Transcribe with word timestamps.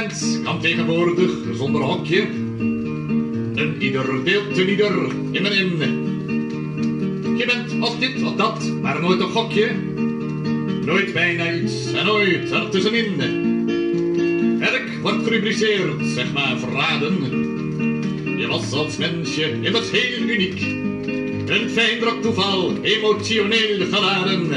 mens 0.00 0.42
kan 0.44 0.60
tegenwoordig 0.60 1.30
zonder 1.52 1.82
hokje. 1.82 2.20
Een 3.54 3.76
ieder 3.78 4.24
deelt 4.24 4.58
een 4.58 4.68
ieder 4.68 4.92
in 5.30 5.42
mijn 5.42 5.54
in. 5.54 5.80
Je 7.36 7.46
bent 7.46 7.82
als 7.82 7.98
dit 7.98 8.22
of 8.22 8.34
dat, 8.34 8.72
maar 8.82 9.00
nooit 9.00 9.20
een 9.20 9.28
gokje. 9.28 9.70
Nooit 10.84 11.12
bijna 11.12 11.52
iets 11.52 11.92
en 11.92 12.06
nooit 12.06 12.52
ertussenin. 12.52 13.16
Werk 14.58 14.98
wordt 15.02 15.24
gerubriceerd, 15.24 16.06
zeg 16.14 16.32
maar 16.32 16.58
verraden. 16.58 17.14
Je 18.38 18.46
was 18.46 18.72
als 18.72 18.96
mensje 18.96 19.52
immers 19.62 19.90
heel 19.90 20.28
uniek. 20.28 20.60
Een 21.50 21.70
fijn 21.70 21.98
drok 21.98 22.22
toeval, 22.22 22.76
emotioneel 22.82 23.86
geladen. 23.90 24.48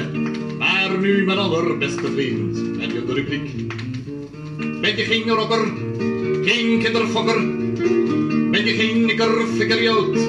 Maar 0.58 1.00
nu 1.00 1.26
mijn 1.26 1.38
allerbeste 1.38 2.12
vriend 2.12 2.58
en 2.58 2.94
je 2.94 3.06
de 3.06 3.14
rubriek. 3.14 3.59
Ben 4.90 4.98
je 4.98 5.04
geen 5.04 5.30
rocker, 5.30 5.72
geen 6.46 6.80
kinderfokker? 6.80 7.42
Ben 8.52 8.66
je 8.66 8.74
geen 8.74 9.06
nikker, 9.06 9.42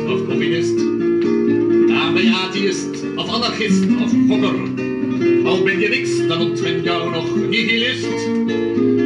of 0.08 0.26
communist? 0.28 0.76
Dan 0.76 2.14
ben 2.14 2.24
je 2.24 2.32
atheïst 2.34 3.04
of 3.16 3.28
anarchist 3.28 3.84
of 4.02 4.12
gokker. 4.28 4.54
Al 5.44 5.62
ben 5.62 5.80
je 5.80 5.88
niks, 5.88 6.26
dan 6.26 6.40
ontwint 6.40 6.84
jou 6.84 7.10
nog 7.10 7.36
nihilist. 7.48 8.26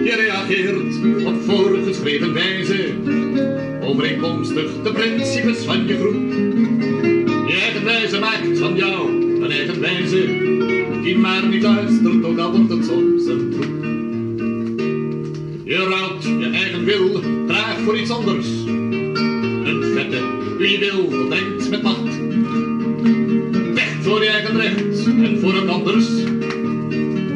Je 0.05 0.15
reageert 0.17 1.25
op 1.27 1.43
voorgeschreven 1.47 2.33
wijze, 2.33 2.95
overeenkomstig 3.83 4.83
de 4.83 4.93
principes 4.93 5.59
van 5.59 5.87
je 5.87 5.97
groep. 5.97 6.33
Je 7.49 7.61
eigen 7.63 7.85
wijze 7.85 8.19
maakt 8.19 8.59
van 8.59 8.77
jou 8.77 9.09
een 9.43 9.51
eigen 9.51 9.81
wijze, 9.81 10.27
die 11.03 11.19
maar 11.19 11.47
niet 11.47 11.63
luistert, 11.63 12.25
ook 12.25 12.39
al 12.39 12.51
wordt 12.51 12.71
het 12.71 12.85
soms 12.85 13.27
een 13.27 13.51
troep. 13.51 13.84
Je 15.67 15.77
rouwt 15.77 16.23
je 16.23 16.51
eigen 16.53 16.85
wil, 16.85 17.21
traag 17.47 17.79
voor 17.85 17.99
iets 17.99 18.11
anders. 18.11 18.47
Een 18.67 19.83
vette, 19.95 20.23
wie 20.59 20.79
wil, 20.79 21.29
denkt 21.29 21.71
met 21.71 21.83
macht. 21.83 22.15
Vecht 23.75 24.05
voor 24.05 24.23
je 24.23 24.29
eigen 24.29 24.57
recht 24.57 25.07
en 25.07 25.39
voor 25.41 25.55
het 25.55 25.69
anders. 25.69 26.07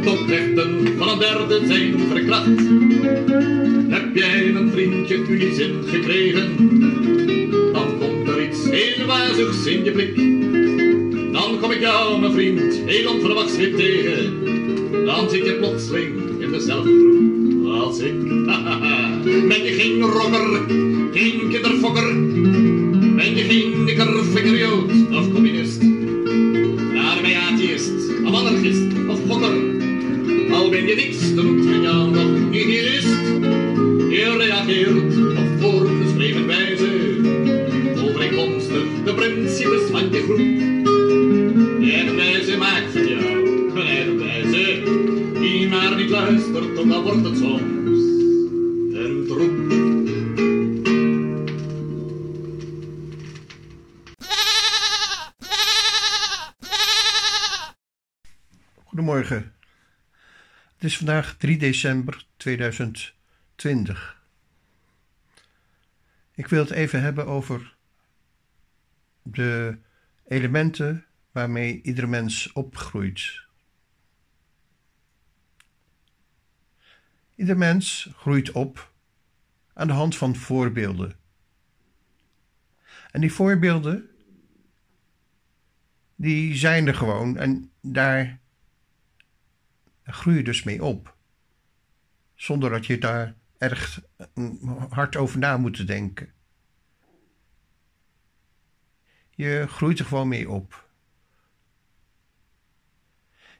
Tot 0.03 0.19
rechten 0.29 0.97
van 0.99 1.09
een 1.09 1.19
derde 1.19 1.67
zijn 1.67 1.99
verkracht. 2.09 2.59
Heb 3.89 4.15
jij 4.15 4.49
een 4.49 4.71
vriendje 4.71 5.25
uw 5.29 5.55
zin 5.55 5.75
gekregen? 5.87 6.56
Dan 7.73 7.99
komt 7.99 8.29
er 8.29 8.49
iets 8.49 8.71
heel 8.71 9.06
wazigs 9.06 9.67
in 9.67 9.84
je 9.84 9.91
blik. 9.91 10.17
Dan 11.33 11.59
kom 11.61 11.71
ik 11.71 11.81
jou, 11.81 12.21
mijn 12.21 12.33
vriend, 12.33 12.83
heel 12.87 13.12
onverwachts 13.12 13.56
weer 13.56 13.77
tegen. 13.77 14.33
Dan 15.05 15.31
zit 15.31 15.45
je 15.45 15.53
plotseling 15.53 16.41
in 16.41 16.51
dezelfde 16.51 16.89
groep 16.89 17.38
geen 21.12 21.48
kinderfokker? 21.48 22.15
Ben 23.17 23.37
je 23.37 23.43
geen 23.43 23.84
nikker, 23.84 24.25
fikkerjood 24.25 24.91
of 25.11 25.33
communist? 25.33 25.81
Daar 26.95 27.19
ben 27.21 27.31
je 27.31 27.39
atheïst, 27.51 27.93
of 28.25 28.34
anarchist 28.34 28.83
of 29.09 29.19
gokker. 29.29 29.55
Al 30.53 30.71
ben 30.71 30.87
je 30.87 30.95
niks, 30.95 31.34
dan 31.34 31.62
vandaag 60.98 61.36
3 61.36 61.59
december 61.59 62.26
2020. 62.36 64.22
Ik 66.34 66.47
wil 66.47 66.60
het 66.60 66.70
even 66.70 67.03
hebben 67.03 67.26
over 67.26 67.76
de 69.22 69.78
elementen 70.26 71.06
waarmee 71.32 71.82
iedere 71.82 72.06
mens 72.06 72.53
opgroeit. 72.53 73.47
Ieder 77.34 77.56
mens 77.56 78.10
groeit 78.16 78.50
op 78.53 78.92
aan 79.72 79.87
de 79.87 79.92
hand 79.92 80.16
van 80.16 80.37
voorbeelden. 80.37 81.16
En 83.10 83.20
die 83.20 83.32
voorbeelden, 83.32 84.10
die 86.14 86.56
zijn 86.56 86.87
er 86.87 86.94
gewoon 86.94 87.37
en 87.37 87.70
daar 87.81 88.41
groei 90.12 90.36
je 90.36 90.42
dus 90.42 90.62
mee 90.62 90.84
op. 90.84 91.16
Zonder 92.34 92.70
dat 92.70 92.86
je 92.86 92.98
daar 92.98 93.34
erg 93.58 94.02
mm, 94.34 94.86
hard 94.91 95.16
over 95.16 95.38
na 95.38 95.56
moet 95.56 95.86
denken. 95.86 96.32
Je 99.30 99.66
groeit 99.69 99.98
er 99.98 100.04
gewoon 100.04 100.28
mee 100.28 100.50
op. 100.50 100.88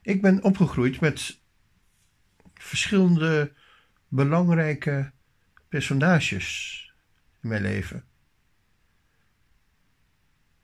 Ik 0.03 0.22
ben 0.22 0.42
opgegroeid 0.42 1.00
met 1.00 1.41
verschillende 2.54 3.53
belangrijke 4.09 5.12
personages 5.69 6.82
in 7.41 7.48
mijn 7.48 7.62
leven. 7.62 8.04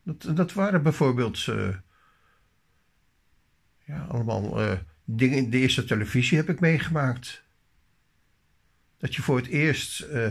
Dat, 0.03 0.37
dat 0.37 0.53
waren 0.53 0.83
bijvoorbeeld 0.83 1.47
uh, 1.47 1.77
ja, 3.85 4.05
allemaal 4.05 4.63
uh, 4.63 4.79
dingen. 5.05 5.51
De 5.51 5.59
eerste 5.59 5.85
televisie 5.85 6.37
heb 6.37 6.49
ik 6.49 6.61
meegemaakt. 6.61 7.43
Dat 8.99 9.15
je 9.15 9.23
voor 9.23 9.37
het 9.37 9.47
eerst 9.47 10.07
uh, 10.07 10.31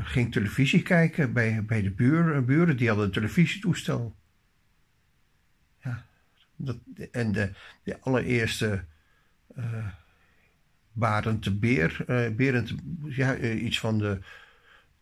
ging 0.00 0.32
televisie 0.32 0.82
kijken 0.82 1.32
bij, 1.32 1.64
bij 1.64 1.82
de 1.82 1.90
buren, 1.90 2.44
buren. 2.44 2.76
Die 2.76 2.88
hadden 2.88 3.06
een 3.06 3.12
televisietoestel. 3.12 4.16
Ja, 5.82 6.06
dat, 6.56 6.76
en 7.10 7.32
de, 7.32 7.52
de 7.82 8.00
allereerste 8.00 8.84
Barend 10.98 11.44
de 11.44 11.54
Beer. 11.54 12.04
Uh, 12.06 12.36
Berend, 12.36 12.74
ja, 13.04 13.36
uh, 13.36 13.62
iets 13.62 13.80
van 13.80 13.98
de 13.98 14.18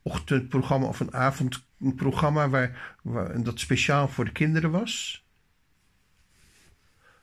ochtendprogramma 0.02 0.86
of 0.86 1.00
een 1.00 1.14
avondprogramma 1.14 2.48
waar, 2.48 2.96
waar, 3.02 3.42
dat 3.42 3.60
speciaal 3.60 4.08
voor 4.08 4.24
de 4.24 4.32
kinderen 4.32 4.70
was. 4.70 5.24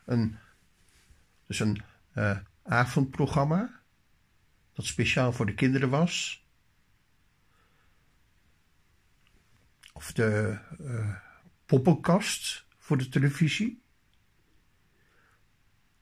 Een, 0.06 0.38
dus 1.48 1.60
een 1.60 1.82
uh, 2.16 2.38
avondprogramma 2.64 3.82
dat 4.74 4.86
speciaal 4.86 5.34
voor 5.34 5.46
de 5.46 5.54
kinderen 5.54 5.90
was. 5.90 6.46
Of 9.94 10.12
de 10.12 10.60
poppenkast 11.66 12.66
voor 12.78 12.98
de 12.98 13.10
televisie. 13.10 13.82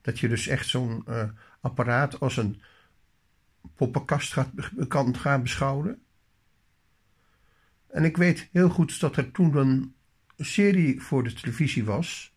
Dat 0.02 0.20
je 0.20 0.28
dus 0.28 0.48
echt 0.48 0.68
zo'n 0.68 1.06
apparaat 1.62 2.20
als 2.20 2.38
een 2.38 2.62
poppenkast 3.76 4.34
gaat, 4.34 4.50
kan 4.88 5.18
gaan 5.18 5.42
beschouwen. 5.42 6.04
En 7.88 8.04
ik 8.04 8.18
weet 8.18 8.50
heel 8.52 8.70
goed 8.70 9.00
dat 9.00 9.18
er 9.18 9.32
toen 9.32 9.56
een 9.56 9.96
serie 10.38 11.02
voor 11.02 11.24
de 11.24 11.34
televisie 11.34 11.86
was. 11.86 12.36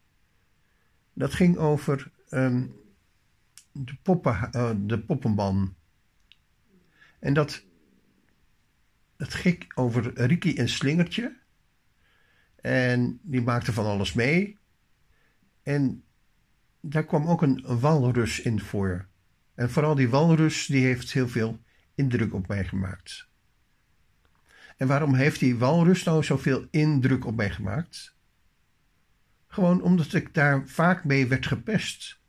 Dat 1.12 1.34
ging 1.34 1.56
over 1.56 2.10
de, 3.74 3.96
poppen, 4.02 4.50
uh, 4.52 4.70
de 4.76 4.98
poppenman. 4.98 5.74
En 7.18 7.34
dat, 7.34 7.64
dat 9.16 9.34
ging 9.34 9.72
over 9.74 10.26
Ricky 10.26 10.54
en 10.56 10.68
Slingertje. 10.68 11.36
En 12.60 13.20
die 13.22 13.42
maakte 13.42 13.72
van 13.72 13.84
alles 13.84 14.12
mee. 14.12 14.58
En 15.62 16.04
daar 16.80 17.04
kwam 17.04 17.26
ook 17.26 17.42
een 17.42 17.80
walrus 17.80 18.40
in 18.40 18.60
voor. 18.60 19.08
En 19.54 19.70
vooral 19.70 19.94
die 19.94 20.08
walrus, 20.08 20.66
die 20.66 20.84
heeft 20.84 21.12
heel 21.12 21.28
veel 21.28 21.58
indruk 21.94 22.34
op 22.34 22.48
mij 22.48 22.64
gemaakt. 22.64 23.28
En 24.76 24.86
waarom 24.86 25.14
heeft 25.14 25.40
die 25.40 25.56
walrus 25.56 26.02
nou 26.02 26.24
zoveel 26.24 26.66
indruk 26.70 27.24
op 27.24 27.36
mij 27.36 27.50
gemaakt? 27.50 28.14
Gewoon 29.46 29.82
omdat 29.82 30.12
ik 30.12 30.34
daar 30.34 30.68
vaak 30.68 31.04
mee 31.04 31.26
werd 31.26 31.46
gepest. 31.46 32.20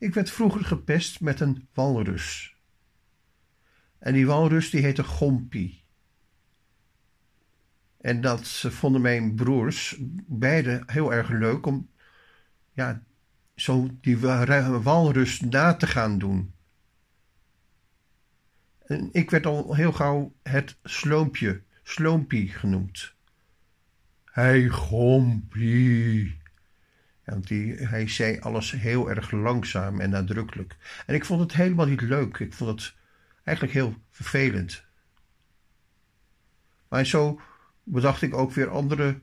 Ik 0.00 0.14
werd 0.14 0.30
vroeger 0.30 0.64
gepest 0.64 1.20
met 1.20 1.40
een 1.40 1.68
walrus. 1.72 2.56
En 3.98 4.12
die 4.12 4.26
walrus 4.26 4.70
die 4.70 4.82
heette 4.82 5.04
Gompie. 5.04 5.84
En 8.00 8.20
dat 8.20 8.48
vonden 8.48 9.00
mijn 9.00 9.34
broers 9.34 9.96
beide 10.26 10.82
heel 10.86 11.12
erg 11.12 11.28
leuk 11.28 11.66
om 11.66 11.90
ja, 12.72 13.02
zo 13.54 13.88
die 14.00 14.18
walrus 14.18 15.40
na 15.40 15.74
te 15.74 15.86
gaan 15.86 16.18
doen. 16.18 16.54
En 18.78 19.08
ik 19.12 19.30
werd 19.30 19.46
al 19.46 19.74
heel 19.74 19.92
gauw 19.92 20.32
het 20.42 20.76
sloompje, 20.82 21.62
sloompie 21.82 22.48
genoemd. 22.48 23.14
Hij 24.24 24.68
gompie. 24.68 26.39
Die, 27.38 27.74
hij 27.74 28.08
zei 28.08 28.38
alles 28.40 28.70
heel 28.70 29.10
erg 29.10 29.30
langzaam 29.30 30.00
en 30.00 30.10
nadrukkelijk. 30.10 30.76
En 31.06 31.14
ik 31.14 31.24
vond 31.24 31.40
het 31.40 31.52
helemaal 31.52 31.86
niet 31.86 32.00
leuk. 32.00 32.38
Ik 32.38 32.52
vond 32.52 32.70
het 32.80 32.94
eigenlijk 33.44 33.76
heel 33.76 33.94
vervelend. 34.10 34.84
Maar 36.88 37.06
zo 37.06 37.40
bedacht 37.82 38.22
ik 38.22 38.34
ook 38.34 38.52
weer 38.52 38.68
andere 38.68 39.20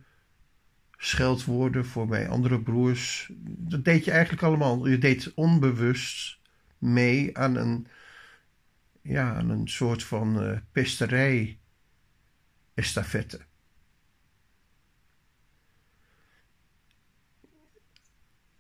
scheldwoorden 0.98 1.86
voor 1.86 2.08
mijn 2.08 2.30
andere 2.30 2.62
broers. 2.62 3.32
Dat 3.46 3.86
deed 3.86 4.06
je 4.06 4.12
eigenlijk 4.12 4.44
allemaal. 4.44 4.88
Je 4.88 4.98
deed 4.98 5.34
onbewust 5.34 6.40
mee 6.78 7.38
aan 7.38 7.56
een, 7.56 7.88
ja, 9.02 9.40
een 9.40 9.68
soort 9.68 10.04
van 10.04 10.44
uh, 10.44 10.58
pesterij 10.72 11.60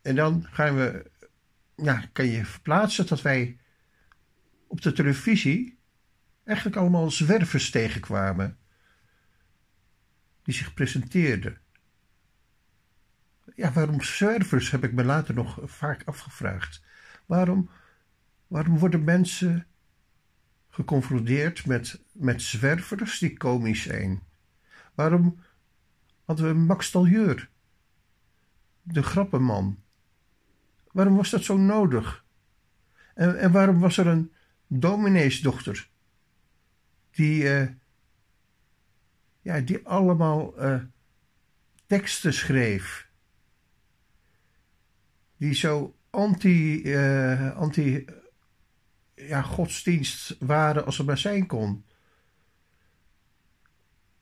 En 0.07 0.15
dan 0.15 0.47
gaan 0.49 0.75
we, 0.75 1.11
ja, 1.75 2.09
kan 2.13 2.25
je 2.25 2.45
verplaatsen 2.45 3.07
dat 3.07 3.21
wij 3.21 3.57
op 4.67 4.81
de 4.81 4.91
televisie 4.91 5.79
eigenlijk 6.43 6.77
allemaal 6.77 7.11
zwervers 7.11 7.69
tegenkwamen 7.69 8.57
die 10.43 10.53
zich 10.53 10.73
presenteerden. 10.73 11.57
Ja, 13.55 13.71
waarom 13.71 14.01
zwervers 14.01 14.71
heb 14.71 14.83
ik 14.83 14.93
me 14.93 15.03
later 15.03 15.33
nog 15.33 15.59
vaak 15.63 16.03
afgevraagd. 16.05 16.83
Waarom, 17.25 17.69
waarom 18.47 18.77
worden 18.77 19.03
mensen 19.03 19.67
geconfronteerd 20.69 21.65
met, 21.65 22.01
met 22.11 22.41
zwervers 22.41 23.19
die 23.19 23.37
komisch 23.37 23.81
zijn? 23.81 24.23
Waarom 24.95 25.39
hadden 26.25 26.47
we 26.47 26.53
Max 26.53 26.91
Taljeur, 26.91 27.49
de 28.81 29.03
grappenman? 29.03 29.85
Waarom 30.97 31.15
was 31.15 31.29
dat 31.29 31.43
zo 31.43 31.57
nodig? 31.57 32.25
En, 33.13 33.39
en 33.39 33.51
waarom 33.51 33.79
was 33.79 33.97
er 33.97 34.07
een 34.07 34.31
domineesdochter 34.67 35.89
die, 37.11 37.43
uh, 37.43 37.67
ja, 39.41 39.59
die 39.59 39.87
allemaal 39.87 40.63
uh, 40.63 40.81
teksten 41.85 42.33
schreef, 42.33 43.09
die 45.37 45.53
zo 45.53 45.95
anti, 46.09 46.81
uh, 46.81 47.57
anti 47.57 48.05
ja, 49.15 49.41
godsdienst 49.41 50.35
waren 50.39 50.85
als 50.85 50.99
er 50.99 51.05
maar 51.05 51.17
zijn 51.17 51.47
kon. 51.47 51.85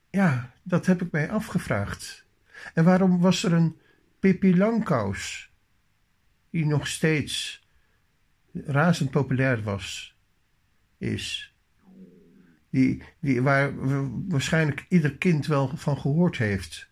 Ja, 0.09 0.53
dat 0.63 0.85
heb 0.85 1.01
ik 1.01 1.11
mij 1.11 1.31
afgevraagd. 1.31 2.25
En 2.73 2.83
waarom 2.83 3.19
was 3.19 3.43
er 3.43 3.53
een 3.53 3.79
Pippi 4.19 4.57
Langkous 4.57 5.53
die 6.55 6.65
nog 6.65 6.87
steeds 6.87 7.63
razend 8.51 9.11
populair 9.11 9.63
was, 9.63 10.15
is. 10.97 11.53
Die, 12.69 13.03
die, 13.19 13.41
waar 13.41 13.73
waarschijnlijk 14.27 14.85
ieder 14.89 15.17
kind 15.17 15.45
wel 15.45 15.77
van 15.77 15.97
gehoord 15.97 16.37
heeft. 16.37 16.89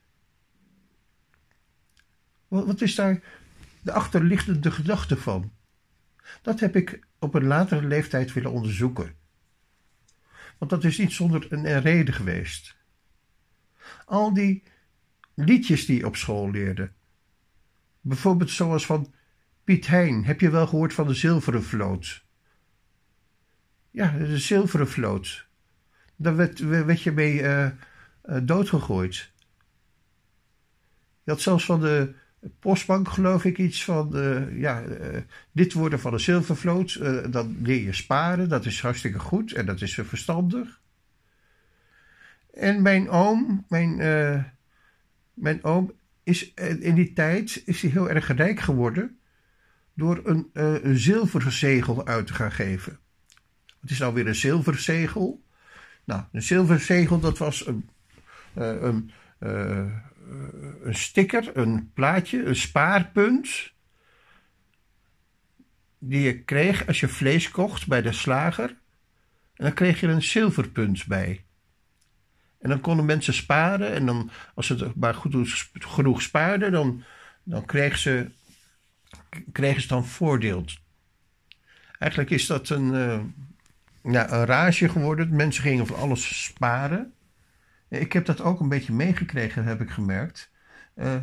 Wat, 2.47 2.65
wat 2.65 2.81
is 2.81 2.95
daar 2.95 3.23
de 3.81 3.91
achterliggende 3.91 4.71
gedachte 4.71 5.17
van? 5.17 5.51
Dat 6.41 6.59
heb 6.59 6.75
ik 6.75 6.99
op 7.19 7.33
een 7.33 7.45
latere 7.45 7.87
leeftijd 7.87 8.33
willen 8.33 8.51
onderzoeken. 8.51 9.15
Want 10.57 10.71
dat 10.71 10.83
is 10.83 10.97
niet 10.97 11.11
zonder 11.11 11.45
een 11.49 11.81
reden 11.81 12.13
geweest. 12.13 12.75
Al 14.05 14.33
die 14.33 14.63
liedjes 15.33 15.85
die 15.85 15.97
je 15.97 16.05
op 16.05 16.15
school 16.15 16.51
leerde. 16.51 16.91
Bijvoorbeeld 18.01 18.49
zoals 18.49 18.85
van 18.85 19.13
Piet 19.63 19.87
Hein, 19.87 20.25
heb 20.25 20.39
je 20.39 20.49
wel 20.49 20.67
gehoord 20.67 20.93
van 20.93 21.07
de 21.07 21.13
zilveren 21.13 21.63
vloot? 21.63 22.23
Ja, 23.91 24.17
de 24.17 24.37
zilveren 24.37 24.89
vloot. 24.89 25.47
Daar 26.15 26.35
werd, 26.35 26.59
werd 26.59 27.01
je 27.01 27.11
mee 27.11 27.41
uh, 27.41 27.69
doodgegooid. 28.41 29.31
Je 31.23 31.31
had 31.31 31.41
zelfs 31.41 31.65
van 31.65 31.79
de 31.79 32.13
postbank, 32.59 33.09
geloof 33.09 33.45
ik, 33.45 33.57
iets 33.57 33.83
van: 33.83 34.17
uh, 34.17 34.59
ja, 34.59 34.83
dit 35.51 35.73
worden 35.73 35.99
van 35.99 36.11
de 36.11 36.17
zilvervloot. 36.17 36.99
dan 37.33 37.57
leer 37.61 37.81
je 37.81 37.93
sparen, 37.93 38.49
dat 38.49 38.65
is 38.65 38.81
hartstikke 38.81 39.19
goed 39.19 39.53
en 39.53 39.65
dat 39.65 39.81
is 39.81 39.93
verstandig. 39.93 40.81
En 42.53 42.81
mijn 42.81 43.09
oom, 43.09 43.65
mijn, 43.69 43.95
mijn 45.33 45.63
oom 45.63 45.91
is 46.23 46.53
in 46.79 46.95
die 46.95 47.13
tijd 47.13 47.61
is 47.65 47.81
hij 47.81 47.91
heel 47.91 48.09
erg 48.09 48.35
rijk 48.35 48.59
geworden 48.59 49.17
door 49.93 50.21
een, 50.23 50.49
uh, 50.53 50.83
een 50.83 50.97
zilveren 50.97 51.51
zegel 51.51 52.05
uit 52.05 52.27
te 52.27 52.33
gaan 52.33 52.51
geven. 52.51 52.99
Het 53.81 53.91
is 53.91 53.99
nou 53.99 54.13
weer 54.13 54.27
een 54.27 54.35
zilverzegel. 54.35 55.43
Nou, 56.03 56.23
een 56.31 56.41
zilverzegel 56.41 57.19
dat 57.19 57.37
was 57.37 57.67
een, 57.67 57.89
uh, 58.57 58.81
een, 58.81 59.11
uh, 59.39 59.91
een 60.83 60.95
sticker, 60.95 61.57
een 61.57 61.91
plaatje, 61.93 62.43
een 62.43 62.55
spaarpunt. 62.55 63.71
Die 65.99 66.21
je 66.21 66.39
kreeg 66.39 66.87
als 66.87 66.99
je 66.99 67.07
vlees 67.07 67.51
kocht 67.51 67.87
bij 67.87 68.01
de 68.01 68.11
slager. 68.11 68.69
En 69.53 69.65
dan 69.65 69.73
kreeg 69.73 69.99
je 69.99 70.07
een 70.07 70.23
zilverpunt 70.23 71.05
bij. 71.05 71.43
En 72.59 72.69
dan 72.69 72.79
konden 72.81 73.05
mensen 73.05 73.33
sparen. 73.33 73.91
En 73.91 74.05
dan, 74.05 74.29
als 74.55 74.67
ze 74.67 74.75
het 74.75 74.95
maar 74.95 75.15
goed 75.15 75.67
genoeg 75.71 76.21
spaarden, 76.21 76.71
dan, 76.71 77.03
dan 77.43 77.65
kregen 77.65 77.99
ze 77.99 78.31
kregen 79.51 79.81
ze 79.81 79.87
dan 79.87 80.05
voordeel. 80.05 80.65
Eigenlijk 81.99 82.31
is 82.31 82.45
dat 82.45 82.69
een, 82.69 82.93
uh, 82.93 83.21
een 84.01 84.45
rage 84.45 84.89
geworden. 84.89 85.35
Mensen 85.35 85.63
gingen 85.63 85.87
van 85.87 85.97
alles 85.97 86.43
sparen. 86.43 87.13
Ik 87.87 88.13
heb 88.13 88.25
dat 88.25 88.41
ook 88.41 88.59
een 88.59 88.69
beetje 88.69 88.93
meegekregen, 88.93 89.65
heb 89.65 89.81
ik 89.81 89.89
gemerkt. 89.89 90.51
Uh, 90.95 91.15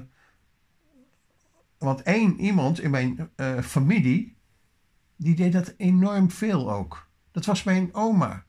want 1.78 2.02
één 2.02 2.40
iemand 2.40 2.80
in 2.80 2.90
mijn 2.90 3.30
uh, 3.36 3.60
familie, 3.60 4.36
die 5.16 5.34
deed 5.34 5.52
dat 5.52 5.74
enorm 5.76 6.30
veel 6.30 6.72
ook. 6.72 7.08
Dat 7.32 7.44
was 7.44 7.62
mijn 7.62 7.94
oma. 7.94 8.44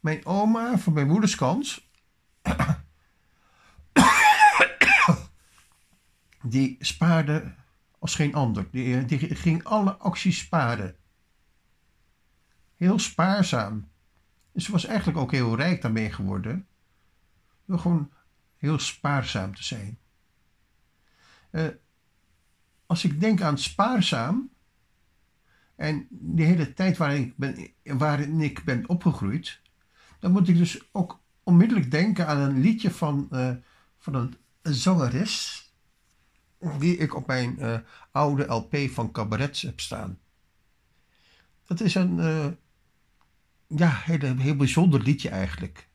Mijn 0.00 0.26
oma 0.26 0.78
van 0.78 0.92
mijn 0.92 1.06
moeders 1.06 1.34
kant, 1.34 1.82
die 6.42 6.76
spaarde 6.80 7.54
als 8.06 8.14
geen 8.14 8.34
ander. 8.34 8.66
Die, 8.70 9.04
die 9.04 9.18
ging 9.18 9.64
alle 9.64 9.96
acties 9.96 10.38
sparen. 10.38 10.96
Heel 12.76 12.98
spaarzaam. 12.98 13.88
Ze 14.54 14.72
was 14.72 14.84
eigenlijk 14.84 15.18
ook 15.18 15.32
heel 15.32 15.56
rijk 15.56 15.82
daarmee 15.82 16.12
geworden. 16.12 16.66
Door 17.64 17.78
gewoon 17.78 18.12
heel 18.56 18.78
spaarzaam 18.78 19.54
te 19.54 19.64
zijn. 19.64 19.98
Uh, 21.50 21.66
als 22.86 23.04
ik 23.04 23.20
denk 23.20 23.40
aan 23.40 23.58
spaarzaam. 23.58 24.50
En 25.76 26.06
de 26.10 26.42
hele 26.42 26.72
tijd 26.72 26.96
waarin 26.96 27.22
ik 27.22 27.36
ben, 27.36 27.72
waarin 27.98 28.40
ik 28.40 28.64
ben 28.64 28.88
opgegroeid. 28.88 29.60
Dan 30.18 30.32
moet 30.32 30.48
ik 30.48 30.56
dus 30.56 30.88
ook 30.92 31.20
onmiddellijk 31.42 31.90
denken 31.90 32.26
aan 32.26 32.38
een 32.38 32.60
liedje 32.60 32.90
van, 32.90 33.28
uh, 33.30 33.54
van 33.98 34.14
een 34.14 34.36
zangeres 34.74 35.65
die 36.78 36.96
ik 36.96 37.14
op 37.14 37.26
mijn 37.26 37.56
uh, 37.58 37.78
oude 38.10 38.44
LP 38.44 38.76
van 38.90 39.12
cabarets 39.12 39.62
heb 39.62 39.80
staan. 39.80 40.18
Dat 41.66 41.80
is 41.80 41.94
een 41.94 42.18
uh, 42.18 42.46
ja, 43.66 43.90
heel, 43.90 44.36
heel 44.36 44.56
bijzonder 44.56 45.02
liedje 45.02 45.28
eigenlijk. 45.28 45.88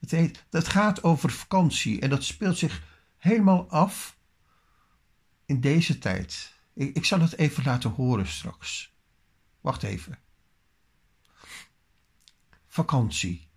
Het, 0.00 0.10
heet, 0.10 0.44
dat 0.50 0.68
gaat 0.68 1.02
over 1.02 1.30
vakantie 1.30 2.00
en 2.00 2.10
dat 2.10 2.24
speelt 2.24 2.58
zich 2.58 2.82
helemaal 3.16 3.70
af 3.70 4.16
in 5.44 5.60
deze 5.60 5.98
tijd. 5.98 6.54
Ik, 6.74 6.96
ik 6.96 7.04
zal 7.04 7.20
het 7.20 7.36
even 7.36 7.64
laten 7.64 7.90
horen 7.90 8.26
straks. 8.26 8.94
Wacht 9.60 9.82
even. 9.82 10.18
Vakantie. 12.66 13.48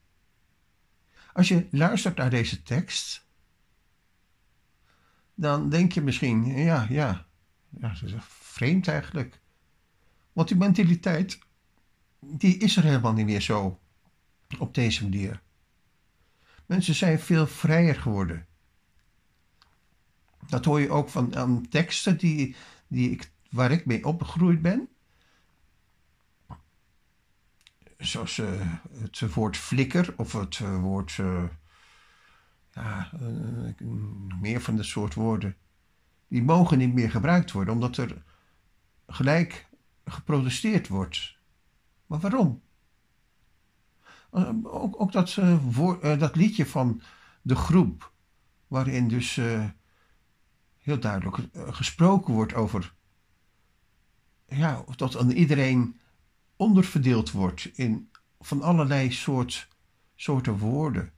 Als 1.33 1.47
je 1.47 1.67
luistert 1.71 2.17
naar 2.17 2.29
deze 2.29 2.63
tekst, 2.63 3.24
dan 5.35 5.69
denk 5.69 5.91
je 5.91 6.01
misschien, 6.01 6.45
ja, 6.45 6.85
ja, 6.89 7.27
ja 7.69 7.89
dat 7.89 8.01
is 8.01 8.13
vreemd 8.19 8.87
eigenlijk. 8.87 9.39
Want 10.33 10.47
die 10.47 10.57
mentaliteit, 10.57 11.39
die 12.19 12.57
is 12.57 12.77
er 12.77 12.83
helemaal 12.83 13.13
niet 13.13 13.25
meer 13.25 13.41
zo 13.41 13.79
op 14.59 14.73
deze 14.73 15.03
manier. 15.03 15.41
Mensen 16.65 16.95
zijn 16.95 17.19
veel 17.19 17.47
vrijer 17.47 17.95
geworden. 17.95 18.45
Dat 20.47 20.65
hoor 20.65 20.79
je 20.79 20.89
ook 20.89 21.09
van 21.09 21.35
aan 21.35 21.67
teksten 21.67 22.17
die, 22.17 22.55
die 22.87 23.11
ik, 23.11 23.31
waar 23.49 23.71
ik 23.71 23.85
mee 23.85 24.05
opgegroeid 24.05 24.61
ben. 24.61 24.89
zoals 27.97 28.41
het 29.01 29.33
woord 29.33 29.57
flikker 29.57 30.13
of 30.17 30.33
het 30.33 30.59
woord, 30.59 31.19
ja, 32.75 33.11
meer 34.41 34.61
van 34.61 34.75
dat 34.75 34.85
soort 34.85 35.13
woorden, 35.13 35.55
die 36.27 36.43
mogen 36.43 36.77
niet 36.77 36.93
meer 36.93 37.11
gebruikt 37.11 37.51
worden, 37.51 37.73
omdat 37.73 37.97
er 37.97 38.23
gelijk 39.07 39.67
geprotesteerd 40.05 40.87
wordt. 40.87 41.37
Maar 42.05 42.19
waarom? 42.19 42.61
Ook, 44.63 45.01
ook 45.01 45.11
dat, 45.11 45.39
dat 46.19 46.35
liedje 46.35 46.65
van 46.65 47.01
de 47.41 47.55
groep, 47.55 48.11
waarin 48.67 49.07
dus 49.07 49.35
heel 50.77 50.99
duidelijk 50.99 51.37
gesproken 51.53 52.33
wordt 52.33 52.53
over 52.53 52.93
ja, 54.47 54.83
dat 54.95 55.17
aan 55.17 55.31
iedereen 55.31 55.99
onderverdeeld 56.55 57.31
wordt 57.31 57.65
in 57.73 58.09
van 58.39 58.61
allerlei 58.61 59.11
soort, 59.11 59.67
soorten 60.15 60.57
woorden. 60.57 61.11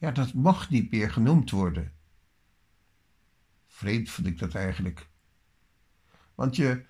Ja, 0.00 0.10
dat 0.10 0.34
mag 0.34 0.70
niet 0.70 0.90
meer 0.90 1.10
genoemd 1.10 1.50
worden. 1.50 1.92
Vreemd 3.66 4.10
vind 4.10 4.26
ik 4.26 4.38
dat 4.38 4.54
eigenlijk. 4.54 5.08
Want 6.34 6.56
je 6.56 6.84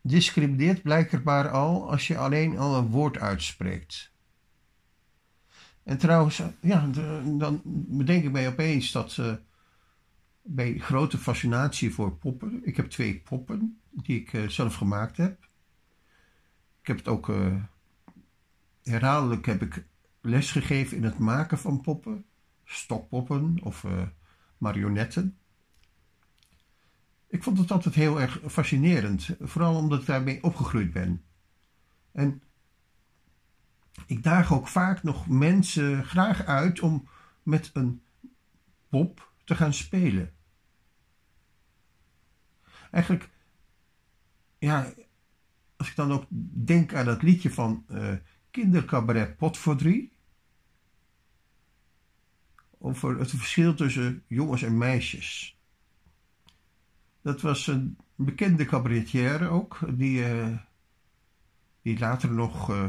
discrimineert 0.00 0.82
blijkbaar 0.82 1.50
al 1.50 1.90
als 1.90 2.06
je 2.06 2.18
alleen 2.18 2.58
al 2.58 2.76
een 2.76 2.88
woord 2.88 3.18
uitspreekt. 3.18 4.12
En 5.82 5.98
trouwens, 5.98 6.42
ja, 6.60 6.86
dan 7.24 7.60
bedenk 7.88 8.24
ik 8.24 8.32
mij 8.32 8.48
opeens 8.48 8.92
dat 8.92 9.16
uh, 9.16 9.34
bij 10.42 10.78
grote 10.78 11.18
fascinatie 11.18 11.94
voor 11.94 12.16
poppen. 12.16 12.60
Ik 12.66 12.76
heb 12.76 12.90
twee 12.90 13.20
poppen 13.20 13.80
die 13.90 14.20
ik 14.20 14.32
uh, 14.32 14.48
zelf 14.48 14.74
gemaakt 14.74 15.16
heb. 15.16 15.48
Ik 16.80 16.86
heb 16.86 16.96
het 16.96 17.08
ook 17.08 17.28
uh, 17.28 17.62
herhaaldelijk 18.82 19.46
heb 19.46 19.62
ik 19.62 19.86
lesgegeven 20.20 20.96
in 20.96 21.04
het 21.04 21.18
maken 21.18 21.58
van 21.58 21.80
poppen, 21.80 22.24
stokpoppen 22.66 23.56
of 23.62 23.82
uh, 23.82 24.02
marionetten. 24.58 25.38
Ik 27.28 27.42
vond 27.42 27.58
het 27.58 27.70
altijd 27.70 27.94
heel 27.94 28.20
erg 28.20 28.40
fascinerend, 28.46 29.36
vooral 29.40 29.76
omdat 29.76 30.00
ik 30.00 30.06
daarmee 30.06 30.42
opgegroeid 30.42 30.92
ben. 30.92 31.24
En 32.12 32.42
ik 34.06 34.22
daag 34.22 34.52
ook 34.52 34.68
vaak 34.68 35.02
nog 35.02 35.28
mensen 35.28 36.04
graag 36.04 36.44
uit 36.44 36.80
om 36.80 37.08
met 37.42 37.70
een 37.72 38.02
pop 38.88 39.32
te 39.44 39.54
gaan 39.54 39.72
spelen. 39.72 40.34
Eigenlijk, 42.90 43.30
ja, 44.58 44.92
als 45.76 45.88
ik 45.88 45.96
dan 45.96 46.12
ook 46.12 46.24
denk 46.64 46.94
aan 46.94 47.04
dat 47.04 47.22
liedje 47.22 47.50
van 47.50 47.84
uh, 47.90 48.12
kindercabaret 48.50 49.36
Pot 49.36 49.56
voor 49.56 49.76
Drie. 49.76 50.15
Over 52.86 53.18
het 53.18 53.30
verschil 53.30 53.74
tussen 53.74 54.22
jongens 54.26 54.62
en 54.62 54.78
meisjes. 54.78 55.56
Dat 57.22 57.40
was 57.40 57.66
een 57.66 57.96
bekende 58.14 58.64
cabaretière 58.64 59.48
ook, 59.48 59.78
die, 59.88 60.18
uh, 60.18 60.56
die 61.82 61.98
later 61.98 62.32
nog 62.32 62.70
uh, 62.70 62.84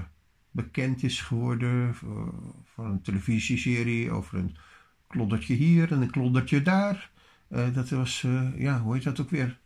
bekend 0.51 1.03
is 1.03 1.21
geworden 1.21 1.95
van 2.63 2.85
een 2.85 3.01
televisieserie 3.01 4.11
over 4.11 4.37
een 4.37 4.55
kloddertje 5.07 5.53
hier 5.53 5.91
en 5.91 6.01
een 6.01 6.11
kloddertje 6.11 6.61
daar. 6.61 7.11
dat 7.47 7.89
was, 7.89 8.25
ja, 8.55 8.79
hoe 8.79 8.93
heet 8.93 9.03
dat 9.03 9.19
ook 9.19 9.29
weer? 9.29 9.59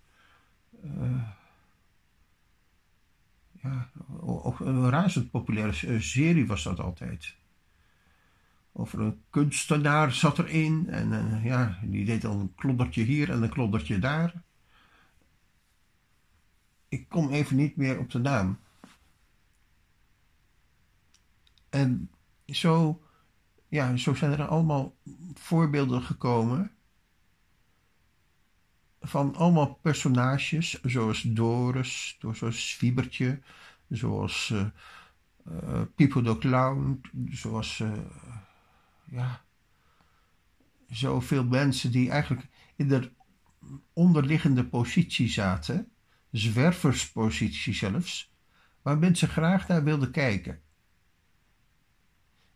Ja, 3.61 3.89
ook 4.21 4.59
een 4.59 4.89
razend 4.89 5.31
populaire 5.31 5.87
eh, 5.87 5.99
serie 5.99 6.47
was 6.47 6.63
dat 6.63 6.79
altijd. 6.79 7.35
Over 8.71 8.99
een 8.99 9.21
kunstenaar 9.29 10.11
zat 10.11 10.39
erin 10.39 10.89
en 10.89 11.11
uh, 11.11 11.45
ja, 11.45 11.79
die 11.83 12.05
deed 12.05 12.21
dan 12.21 12.39
een 12.39 12.55
kloddertje 12.55 13.03
hier 13.03 13.29
en 13.29 13.41
een 13.41 13.49
kloddertje 13.49 13.99
daar. 13.99 14.43
Ik 16.89 17.09
kom 17.09 17.29
even 17.29 17.55
niet 17.55 17.75
meer 17.75 17.99
op 17.99 18.11
de 18.11 18.19
naam. 18.19 18.59
En 21.69 22.09
zo, 22.45 23.01
ja, 23.67 23.95
zo 23.95 24.13
zijn 24.13 24.31
er 24.31 24.47
allemaal 24.47 24.95
voorbeelden 25.33 26.01
gekomen 26.01 26.71
van 29.01 29.35
allemaal 29.35 29.73
personages, 29.73 30.81
zoals 30.81 31.21
Doris, 31.21 32.17
zoals 32.19 32.73
Fiebertje, 32.73 33.39
zoals 33.89 34.49
uh, 34.53 34.65
uh, 35.47 35.81
Pipo 35.95 36.21
de 36.21 36.37
Clown, 36.37 37.01
zoals 37.29 37.83
ja, 39.11 39.41
zoveel 40.87 41.45
mensen 41.45 41.91
die 41.91 42.09
eigenlijk 42.09 42.47
in 42.75 42.87
de 42.87 43.11
onderliggende 43.93 44.65
positie 44.65 45.29
zaten, 45.29 45.91
zwerverspositie 46.31 47.73
zelfs, 47.73 48.33
waar 48.81 48.97
mensen 48.97 49.27
graag 49.27 49.67
naar 49.67 49.83
wilden 49.83 50.11
kijken. 50.11 50.61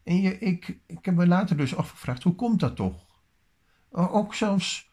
En 0.04 0.22
je, 0.22 0.40
ik, 0.40 0.80
ik 0.86 1.06
heb 1.06 1.16
me 1.16 1.28
later 1.28 1.58
dus 1.58 1.76
afgevraagd, 1.76 2.24
hoe 2.24 2.36
komt 2.36 2.60
dat 2.60 2.76
toch? 2.76 3.06
Ook 3.90 4.34
zelfs 4.34 4.92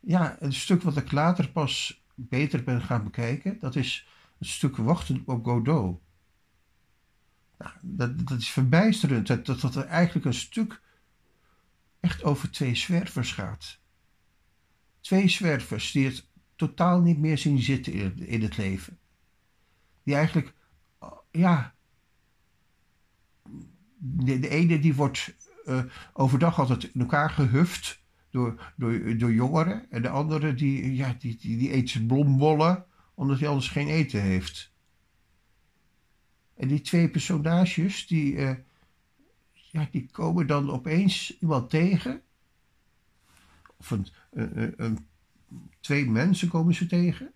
ja, 0.00 0.36
een 0.38 0.52
stuk 0.52 0.82
wat 0.82 0.96
ik 0.96 1.12
later 1.12 1.48
pas 1.50 2.04
beter 2.14 2.64
ben 2.64 2.82
gaan 2.82 3.04
bekijken, 3.04 3.58
dat 3.58 3.76
is 3.76 4.08
het 4.38 4.48
stuk 4.48 4.76
Wachten 4.76 5.22
op 5.26 5.44
Godot. 5.44 6.00
Nou, 7.58 7.72
dat, 7.80 8.28
dat 8.28 8.38
is 8.38 8.50
verbijsterend, 8.50 9.26
dat, 9.26 9.46
dat, 9.46 9.60
dat 9.60 9.74
er 9.74 9.84
eigenlijk 9.84 10.26
een 10.26 10.34
stuk 10.34 10.84
echt 12.06 12.24
over 12.24 12.50
twee 12.50 12.74
zwervers 12.74 13.32
gaat. 13.32 13.80
Twee 15.00 15.28
zwervers 15.28 15.92
die 15.92 16.06
het 16.06 16.28
totaal 16.56 17.00
niet 17.00 17.18
meer 17.18 17.38
zien 17.38 17.62
zitten 17.62 17.92
in, 18.26 18.42
het 18.42 18.56
leven. 18.56 18.98
Die 20.02 20.14
eigenlijk, 20.14 20.52
ja, 21.30 21.74
de, 23.98 24.38
de 24.38 24.48
ene 24.48 24.78
die 24.78 24.94
wordt 24.94 25.34
uh, 25.64 25.82
overdag 26.12 26.58
altijd 26.58 26.84
in 26.84 27.00
elkaar 27.00 27.30
gehuft 27.30 28.02
door, 28.30 28.72
door, 28.76 29.18
door 29.18 29.32
jongeren. 29.32 29.90
En 29.90 30.02
de 30.02 30.08
andere 30.08 30.54
die, 30.54 30.94
ja, 30.94 31.16
die, 31.18 31.36
die, 31.36 31.56
die 31.56 31.74
eet 31.74 31.90
zijn 31.90 32.06
blombollen 32.06 32.86
omdat 33.14 33.38
hij 33.38 33.48
anders 33.48 33.68
geen 33.68 33.88
eten 33.88 34.22
heeft. 34.22 34.72
En 36.56 36.68
die 36.68 36.80
twee 36.80 37.08
personages, 37.08 38.06
die, 38.06 38.32
uh, 38.32 38.50
ja, 39.76 39.88
die 39.90 40.08
komen 40.10 40.46
dan 40.46 40.70
opeens 40.70 41.38
iemand 41.40 41.70
tegen. 41.70 42.22
Of 43.76 43.90
een, 43.90 44.06
een, 44.76 45.06
twee 45.80 46.10
mensen 46.10 46.48
komen 46.48 46.74
ze 46.74 46.86
tegen. 46.86 47.32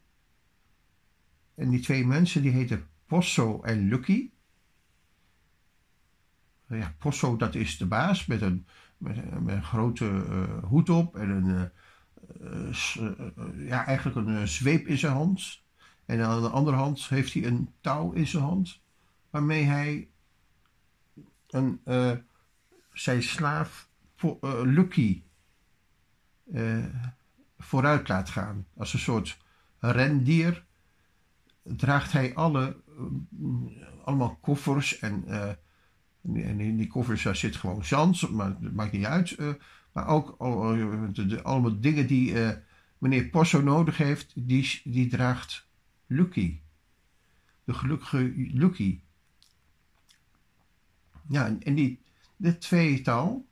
En 1.55 1.71
die 1.71 1.81
twee 1.81 2.07
mensen 2.07 2.43
die 2.43 2.51
heten 2.51 2.87
Posso 3.07 3.63
en 3.63 3.89
Lucky. 3.89 4.31
Ja, 6.67 6.95
Posso 6.99 7.37
dat 7.37 7.55
is 7.55 7.79
de 7.79 7.87
baas 7.87 8.27
met 8.27 8.43
een, 8.43 8.67
met, 8.97 9.17
een 9.47 9.65
grote 9.65 10.05
uh, 10.05 10.65
hoed 10.65 10.89
op 10.89 11.17
en 11.17 11.29
een, 11.29 11.71
uh, 12.41 13.67
ja, 13.69 13.87
eigenlijk 13.87 14.17
een 14.17 14.49
zweep 14.49 14.87
in 14.87 14.99
zijn 14.99 15.13
hand. 15.13 15.63
En 16.05 16.27
aan 16.27 16.43
de 16.43 16.49
andere 16.49 16.77
hand 16.77 17.09
heeft 17.09 17.33
hij 17.33 17.45
een 17.45 17.73
touw 17.81 18.13
in 18.13 18.27
zijn 18.27 18.43
hand, 18.43 18.81
waarmee 19.31 19.65
hij 19.65 20.09
een, 21.49 21.81
zijn 22.93 23.23
slaaf 23.23 23.89
Lucky 24.65 25.23
vooruit 27.59 28.09
laat 28.09 28.31
gaan. 28.31 28.67
Als 28.77 28.93
een 28.93 28.99
soort 28.99 29.39
rendier 29.79 30.65
draagt 31.63 32.13
hij 32.13 32.35
alle, 32.35 32.77
allemaal 34.05 34.39
koffers 34.41 34.99
en 34.99 35.25
en 36.23 36.61
in 36.61 36.77
die 36.77 36.87
koffers 36.87 37.23
daar 37.23 37.37
zit 37.37 37.57
gewoon 37.57 37.85
zand, 37.85 38.31
maar 38.31 38.61
dat 38.61 38.73
maakt 38.73 38.93
niet 38.93 39.05
uit. 39.05 39.37
Maar 39.93 40.07
ook 40.07 40.37
de, 41.13 41.27
de, 41.27 41.43
allemaal 41.43 41.81
dingen 41.81 42.07
die 42.07 42.35
meneer 42.99 43.25
Posso 43.25 43.61
nodig 43.61 43.97
heeft, 43.97 44.33
die, 44.37 44.81
die 44.85 45.09
draagt 45.09 45.67
Lucky. 46.07 46.61
De 47.65 47.75
gelukkige 47.75 48.33
Lucky. 48.37 49.01
Ja, 51.29 51.57
en 51.61 51.75
die, 51.75 52.01
dit 52.41 52.61
tweetal, 52.61 53.47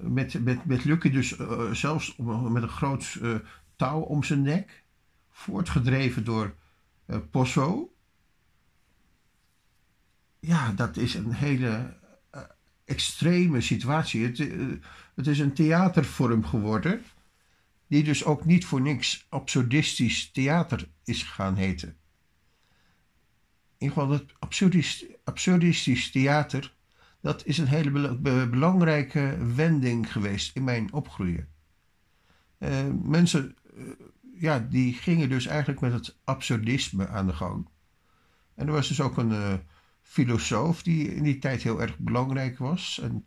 met, 0.00 0.44
met, 0.44 0.64
met 0.64 0.84
Lucky 0.84 1.10
dus 1.10 1.36
zelfs 1.72 2.16
met 2.16 2.62
een 2.62 2.68
groot 2.68 3.18
touw 3.76 4.00
om 4.00 4.22
zijn 4.22 4.42
nek, 4.42 4.84
voortgedreven 5.30 6.24
door 6.24 6.54
Posso 7.30 7.94
ja, 10.46 10.72
dat 10.72 10.96
is 10.96 11.14
een 11.14 11.32
hele 11.32 11.96
uh, 12.34 12.42
extreme 12.84 13.60
situatie. 13.60 14.24
Het, 14.24 14.38
uh, 14.38 14.76
het, 15.14 15.26
is 15.26 15.38
een 15.38 15.52
theatervorm 15.52 16.44
geworden, 16.44 17.02
die 17.86 18.04
dus 18.04 18.24
ook 18.24 18.44
niet 18.44 18.64
voor 18.64 18.80
niks 18.80 19.26
absurdistisch 19.28 20.30
theater 20.30 20.88
is 21.04 21.22
gaan 21.22 21.56
heten. 21.56 21.88
in 21.88 21.96
ieder 23.78 23.96
geval 23.96 24.10
het 24.10 24.32
absurdist, 24.38 25.04
absurdistisch 25.24 26.10
theater, 26.10 26.74
dat 27.24 27.46
is 27.46 27.58
een 27.58 27.66
hele 27.68 28.18
belangrijke 28.48 29.54
wending 29.54 30.12
geweest 30.12 30.56
in 30.56 30.64
mijn 30.64 30.92
opgroeien. 30.92 31.48
Uh, 32.58 32.86
mensen, 33.02 33.56
uh, 33.76 33.88
ja, 34.34 34.58
die 34.58 34.92
gingen 34.92 35.28
dus 35.28 35.46
eigenlijk 35.46 35.80
met 35.80 35.92
het 35.92 36.18
absurdisme 36.24 37.08
aan 37.08 37.26
de 37.26 37.32
gang. 37.32 37.68
En 38.54 38.66
er 38.66 38.72
was 38.72 38.88
dus 38.88 39.00
ook 39.00 39.16
een 39.16 39.30
uh, 39.30 39.54
filosoof 40.02 40.82
die 40.82 41.14
in 41.14 41.22
die 41.22 41.38
tijd 41.38 41.62
heel 41.62 41.80
erg 41.80 41.98
belangrijk 41.98 42.58
was. 42.58 43.00
En 43.02 43.26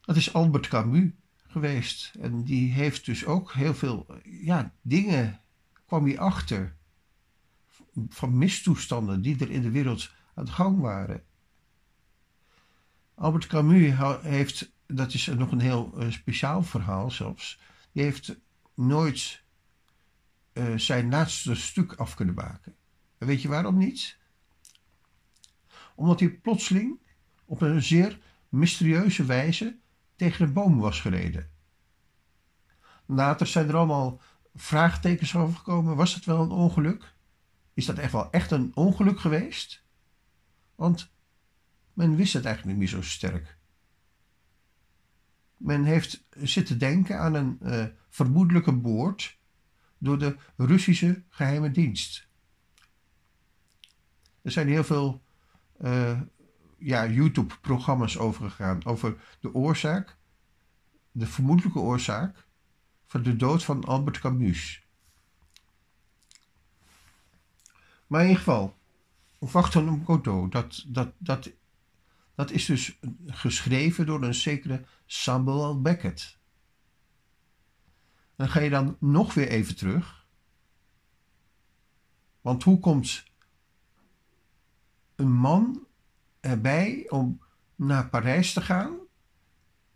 dat 0.00 0.16
is 0.16 0.32
Albert 0.32 0.68
Camus 0.68 1.10
geweest. 1.46 2.14
En 2.20 2.44
die 2.44 2.72
heeft 2.72 3.04
dus 3.04 3.24
ook 3.26 3.52
heel 3.52 3.74
veel 3.74 4.06
ja, 4.24 4.74
dingen 4.82 5.40
kwam 5.86 6.04
hij 6.04 6.18
achter 6.18 6.76
van 8.08 8.38
mistoestanden 8.38 9.22
die 9.22 9.38
er 9.38 9.50
in 9.50 9.62
de 9.62 9.70
wereld 9.70 10.10
aan 10.34 10.44
de 10.44 10.52
gang 10.52 10.80
waren. 10.80 11.22
Albert 13.14 13.46
Camus 13.46 14.20
heeft, 14.22 14.72
dat 14.86 15.14
is 15.14 15.26
nog 15.26 15.52
een 15.52 15.60
heel 15.60 15.92
uh, 15.96 16.10
speciaal 16.10 16.62
verhaal 16.62 17.10
zelfs, 17.10 17.58
die 17.92 18.02
heeft 18.02 18.36
nooit 18.74 19.42
uh, 20.52 20.78
zijn 20.78 21.10
laatste 21.10 21.54
stuk 21.54 21.92
af 21.92 22.14
kunnen 22.14 22.34
maken. 22.34 22.74
En 23.18 23.26
weet 23.26 23.42
je 23.42 23.48
waarom 23.48 23.78
niet? 23.78 24.18
Omdat 25.94 26.20
hij 26.20 26.30
plotseling 26.30 26.98
op 27.44 27.60
een 27.60 27.82
zeer 27.82 28.18
mysterieuze 28.48 29.24
wijze 29.24 29.76
tegen 30.16 30.46
een 30.46 30.52
boom 30.52 30.78
was 30.78 31.00
gereden. 31.00 31.50
Later 33.06 33.46
zijn 33.46 33.68
er 33.68 33.76
allemaal 33.76 34.20
vraagtekens 34.54 35.36
over 35.36 35.56
gekomen. 35.56 35.96
Was 35.96 36.14
het 36.14 36.24
wel 36.24 36.42
een 36.42 36.50
ongeluk? 36.50 37.14
Is 37.74 37.86
dat 37.86 37.98
echt 37.98 38.12
wel 38.12 38.30
echt 38.30 38.50
een 38.50 38.70
ongeluk 38.74 39.20
geweest? 39.20 39.82
Want 40.74 41.13
men 41.94 42.16
wist 42.16 42.32
het 42.32 42.44
eigenlijk 42.44 42.78
niet 42.78 42.88
zo 42.88 43.02
sterk. 43.02 43.56
Men 45.56 45.84
heeft 45.84 46.24
zitten 46.32 46.78
denken 46.78 47.18
aan 47.18 47.34
een 47.34 47.58
uh, 47.62 47.84
vermoedelijke 48.08 48.72
boord 48.72 49.38
door 49.98 50.18
de 50.18 50.36
Russische 50.56 51.22
geheime 51.28 51.70
dienst. 51.70 52.28
Er 54.42 54.50
zijn 54.50 54.68
heel 54.68 54.84
veel 54.84 55.22
uh, 55.80 56.20
ja, 56.78 57.06
YouTube-programma's 57.06 58.18
over 58.18 58.50
gegaan 58.50 58.84
over 58.84 59.16
de 59.40 59.54
oorzaak, 59.54 60.16
de 61.12 61.26
vermoedelijke 61.26 61.78
oorzaak 61.78 62.46
van 63.06 63.22
de 63.22 63.36
dood 63.36 63.64
van 63.64 63.84
Albert 63.84 64.18
Camus. 64.18 64.86
Maar 68.06 68.20
in 68.20 68.28
ieder 68.28 68.42
geval, 68.42 68.76
Wachten 69.38 70.04
Godot, 70.04 70.52
dat, 70.52 70.84
dat, 70.86 71.12
dat, 71.18 71.50
dat 72.34 72.50
is 72.50 72.64
dus 72.64 72.98
geschreven 73.26 74.06
door 74.06 74.22
een 74.22 74.34
zekere 74.34 74.84
Samuel 75.06 75.80
Beckett. 75.80 76.38
Dan 78.36 78.48
ga 78.48 78.60
je 78.60 78.70
dan 78.70 78.96
nog 79.00 79.34
weer 79.34 79.48
even 79.48 79.76
terug. 79.76 80.26
Want 82.40 82.62
hoe 82.62 82.80
komt 82.80 83.24
een 85.14 85.32
man 85.32 85.86
erbij 86.40 87.06
om 87.08 87.40
naar 87.74 88.08
Parijs 88.08 88.52
te 88.52 88.60
gaan? 88.60 88.96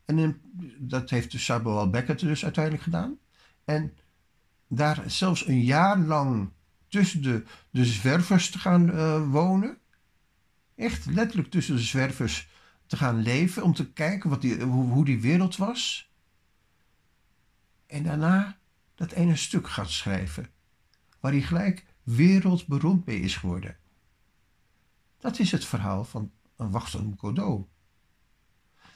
En 0.05 0.41
dat 0.79 1.11
heeft 1.11 1.31
dus 1.31 1.45
Samuel 1.45 1.91
Beckett 1.91 2.21
dus 2.21 2.45
uiteindelijk 2.45 2.85
gedaan. 2.85 3.19
En 3.65 3.97
daar 4.69 5.03
zelfs 5.07 5.47
een 5.47 5.63
jaar 5.63 5.99
lang 5.99 6.51
tussen 6.89 7.23
de, 7.23 7.45
de 7.71 7.85
zwervers 7.85 8.51
te 8.51 8.59
gaan 8.59 8.89
uh, 8.89 9.31
wonen. 9.31 9.79
Echt 10.79 11.07
letterlijk 11.07 11.51
tussen 11.51 11.77
de 11.77 11.83
zwervers 11.83 12.49
te 12.87 12.97
gaan 12.97 13.23
leven. 13.23 13.63
Om 13.63 13.75
te 13.75 13.93
kijken 13.93 14.31
wat 14.31 14.41
die, 14.41 14.63
hoe, 14.63 14.93
hoe 14.93 15.05
die 15.05 15.21
wereld 15.21 15.57
was. 15.57 16.13
En 17.87 18.03
daarna 18.03 18.59
dat 18.95 19.13
ene 19.13 19.37
stuk 19.37 19.69
gaat 19.69 19.91
schrijven. 19.91 20.51
Waar 21.21 21.33
hij 21.33 21.41
gelijk 21.41 21.85
wereldberoemd 22.03 23.07
mee 23.07 23.21
is 23.21 23.37
geworden. 23.37 23.77
Dat 25.19 25.39
is 25.39 25.53
het 25.53 25.65
verhaal 25.65 26.05
van 26.05 26.31
een 26.57 26.71
wachtende 26.71 27.17
Godot. 27.17 27.69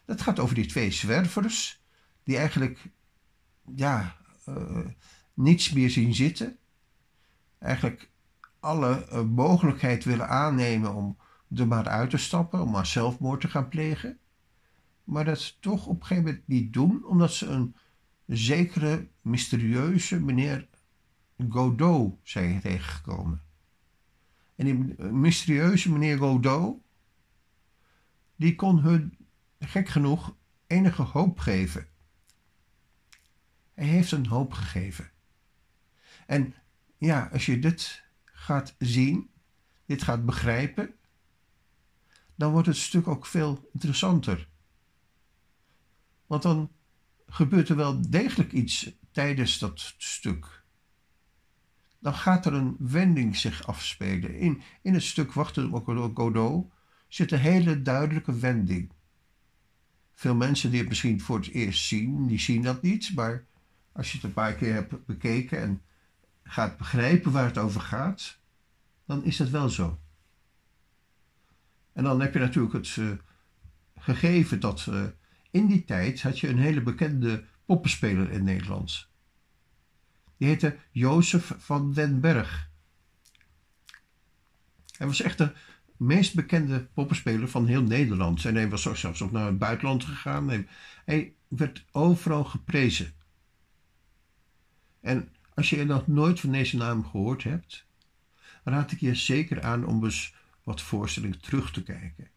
Dat 0.04 0.20
gaat 0.20 0.38
over 0.38 0.54
die 0.54 0.66
twee 0.66 0.90
zwervers. 0.90 1.82
Die 2.22 2.36
eigenlijk 2.36 2.90
ja, 3.74 4.16
uh, 4.48 4.86
niets 5.34 5.72
meer 5.72 5.90
zien 5.90 6.14
zitten 6.14 6.58
eigenlijk 7.58 8.10
alle 8.60 9.08
uh, 9.12 9.22
mogelijkheid 9.22 10.04
willen 10.04 10.28
aannemen 10.28 10.94
om 10.94 11.16
er 11.56 11.66
maar 11.66 11.88
uit 11.88 12.10
te 12.10 12.16
stappen, 12.16 12.62
om 12.62 12.70
maar 12.70 12.86
zelfmoord 12.86 13.40
te 13.40 13.48
gaan 13.48 13.68
plegen. 13.68 14.18
Maar 15.04 15.24
dat 15.24 15.56
toch 15.60 15.86
op 15.86 16.00
een 16.00 16.06
gegeven 16.06 16.24
moment 16.24 16.48
niet 16.48 16.72
doen, 16.72 17.06
omdat 17.06 17.32
ze 17.32 17.46
een 17.46 17.74
zekere 18.26 19.08
mysterieuze 19.20 20.20
meneer 20.20 20.68
Godot 21.48 22.18
zijn 22.22 22.60
tegengekomen. 22.60 23.42
En 24.56 24.64
die 24.64 25.04
mysterieuze 25.10 25.92
meneer 25.92 26.18
Godot, 26.18 26.80
die 28.36 28.54
kon 28.54 28.78
hun, 28.78 29.16
gek 29.58 29.88
genoeg, 29.88 30.36
enige 30.66 31.02
hoop 31.02 31.38
geven. 31.38 31.86
Hij 33.74 33.86
heeft 33.86 34.12
een 34.12 34.26
hoop 34.26 34.52
gegeven. 34.52 35.10
En 36.26 36.54
ja, 36.98 37.28
als 37.32 37.46
je 37.46 37.58
dit 37.58 38.04
gaat 38.24 38.74
zien, 38.78 39.30
dit 39.86 40.02
gaat 40.02 40.26
begrijpen, 40.26 40.94
dan 42.42 42.52
wordt 42.52 42.66
het 42.66 42.76
stuk 42.76 43.08
ook 43.08 43.26
veel 43.26 43.68
interessanter. 43.72 44.48
Want 46.26 46.42
dan 46.42 46.70
gebeurt 47.26 47.68
er 47.68 47.76
wel 47.76 48.10
degelijk 48.10 48.52
iets 48.52 48.92
tijdens 49.10 49.58
dat 49.58 49.94
stuk. 49.98 50.64
Dan 51.98 52.14
gaat 52.14 52.46
er 52.46 52.52
een 52.52 52.76
wending 52.78 53.36
zich 53.36 53.66
afspelen. 53.66 54.34
In, 54.38 54.62
in 54.82 54.94
het 54.94 55.02
stuk 55.02 55.32
Wachten 55.32 55.72
op 55.72 56.14
Godot 56.14 56.72
zit 57.08 57.32
een 57.32 57.38
hele 57.38 57.82
duidelijke 57.82 58.38
wending. 58.38 58.92
Veel 60.12 60.34
mensen 60.34 60.70
die 60.70 60.80
het 60.80 60.88
misschien 60.88 61.20
voor 61.20 61.38
het 61.38 61.48
eerst 61.48 61.84
zien, 61.84 62.26
die 62.26 62.40
zien 62.40 62.62
dat 62.62 62.82
niet. 62.82 63.14
Maar 63.14 63.46
als 63.92 64.10
je 64.10 64.16
het 64.16 64.26
een 64.26 64.32
paar 64.32 64.54
keer 64.54 64.74
hebt 64.74 65.06
bekeken 65.06 65.60
en 65.60 65.82
gaat 66.42 66.76
begrijpen 66.76 67.32
waar 67.32 67.46
het 67.46 67.58
over 67.58 67.80
gaat, 67.80 68.38
dan 69.04 69.24
is 69.24 69.36
dat 69.36 69.48
wel 69.48 69.68
zo. 69.68 70.01
En 71.92 72.04
dan 72.04 72.20
heb 72.20 72.32
je 72.32 72.38
natuurlijk 72.38 72.74
het 72.74 72.96
uh, 72.96 73.10
gegeven 73.98 74.60
dat 74.60 74.86
uh, 74.88 75.04
in 75.50 75.66
die 75.66 75.84
tijd 75.84 76.22
had 76.22 76.38
je 76.38 76.48
een 76.48 76.58
hele 76.58 76.82
bekende 76.82 77.44
poppenspeler 77.64 78.30
in 78.30 78.44
Nederland. 78.44 79.08
Die 80.36 80.48
heette 80.48 80.76
Jozef 80.90 81.54
van 81.58 81.92
den 81.92 82.20
Berg. 82.20 82.70
Hij 84.96 85.06
was 85.06 85.22
echt 85.22 85.38
de 85.38 85.52
meest 85.96 86.34
bekende 86.34 86.84
poppenspeler 86.84 87.48
van 87.48 87.66
heel 87.66 87.82
Nederland. 87.82 88.44
En 88.44 88.54
hij 88.54 88.68
was 88.68 88.82
zelfs 88.82 89.22
ook 89.22 89.32
naar 89.32 89.46
het 89.46 89.58
buitenland 89.58 90.04
gegaan. 90.04 90.48
Hij, 90.48 90.66
hij 91.04 91.34
werd 91.48 91.84
overal 91.90 92.44
geprezen. 92.44 93.12
En 95.00 95.28
als 95.54 95.70
je 95.70 95.84
nog 95.84 96.06
nooit 96.06 96.40
van 96.40 96.52
deze 96.52 96.76
naam 96.76 97.04
gehoord 97.04 97.42
hebt, 97.42 97.86
raad 98.64 98.92
ik 98.92 99.00
je 99.00 99.14
zeker 99.14 99.62
aan 99.62 99.86
om 99.86 100.04
eens 100.04 100.34
wat 100.62 100.80
voorstellingen 100.80 101.40
terug 101.40 101.72
te 101.72 101.82
kijken. 101.82 102.28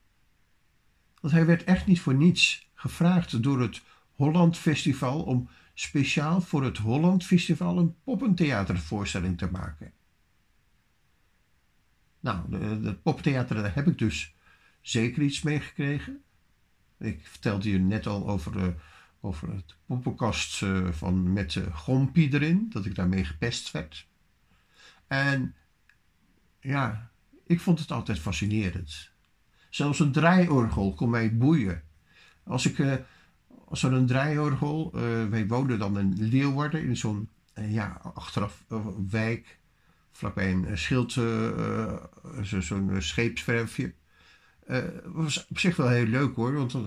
Want 1.22 1.34
hij 1.34 1.46
werd 1.46 1.64
echt 1.64 1.88
niet 1.88 2.02
voor 2.02 2.16
niets 2.16 2.70
gevraagd 2.74 3.44
door 3.44 3.62
het 3.62 3.82
Holland 4.16 4.58
Festival 4.58 5.24
om 5.24 5.50
speciaal 5.74 6.42
voor 6.42 6.64
het 6.64 6.78
Holland 6.78 7.26
Festival 7.26 7.78
een 7.78 7.96
poppentheatervoorstelling 8.04 9.38
te 9.38 9.52
maken. 9.52 9.94
Nou, 12.20 12.56
het 12.86 13.02
poppentheater, 13.02 13.56
daar 13.56 13.76
heb 13.76 13.88
ik 13.88 13.98
dus 13.98 14.34
zeker 14.82 15.22
iets 15.22 15.42
mee 15.42 15.60
gekregen. 15.60 16.22
Ik 16.98 17.28
vertelde 17.28 17.70
je 17.70 17.80
net 17.80 18.08
al 18.08 18.30
over 18.30 18.56
uh, 18.56 18.68
over 19.26 19.50
het 19.50 19.76
poppenkast 19.86 20.62
uh, 20.62 20.92
van, 20.92 21.34
met 21.34 21.56
uh, 21.56 21.76
Gompie 21.76 22.34
erin, 22.34 22.70
dat 22.70 22.86
ik 22.86 22.96
daarmee 22.96 23.26
gepest 23.26 23.72
werd. 23.72 24.08
En 25.08 25.56
ja, 26.60 27.12
ik 27.46 27.60
vond 27.60 27.80
het 27.80 27.92
altijd 27.92 28.20
fascinerend. 28.20 29.12
Zelfs 29.70 30.00
een 30.00 30.12
draaiorgel 30.12 30.94
kon 30.94 31.10
mij 31.10 31.38
boeien. 31.38 31.84
Als, 32.44 32.66
ik, 32.66 32.78
uh, 32.78 32.94
als 33.66 33.84
er 33.84 33.94
een 33.94 34.06
draaiorgel, 34.06 34.92
wij 35.30 35.48
woonden 35.48 35.80
dan 35.80 36.00
in 36.00 36.14
Leeuwarden 36.18 36.84
in 36.84 36.98
zo'n 36.98 37.30
ja, 37.54 38.02
achteraf 38.14 38.64
wijk, 39.10 39.60
vlakbij 40.12 40.52
een 40.52 40.78
schild, 40.78 41.12
zo'n 42.42 42.92
scheepswerfje. 42.98 43.94
Was 45.06 45.48
op 45.48 45.60
zich 45.60 45.76
wel 45.76 45.90
heel 45.90 46.06
leuk 46.06 46.36
hoor, 46.36 46.54
want 46.54 46.78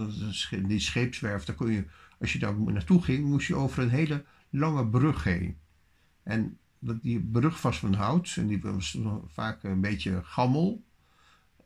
die 0.67 0.81
scheepswerf, 0.81 1.45
daar 1.45 1.57
kon 1.57 1.73
je 1.73 1.85
als 2.21 2.33
je 2.33 2.39
daar 2.39 2.61
naartoe 2.61 3.03
ging, 3.03 3.25
moest 3.25 3.47
je 3.47 3.55
over 3.55 3.83
een 3.83 3.91
hele 3.91 4.25
lange 4.51 4.87
brug 4.87 5.25
heen. 5.25 5.57
En 6.23 6.59
die 6.79 7.21
brug 7.21 7.63
was 7.63 7.79
van 7.79 7.95
hout 7.95 8.35
en 8.37 8.47
die 8.47 8.61
was 8.61 8.99
vaak 9.27 9.63
een 9.63 9.81
beetje 9.81 10.21
gammel. 10.25 10.85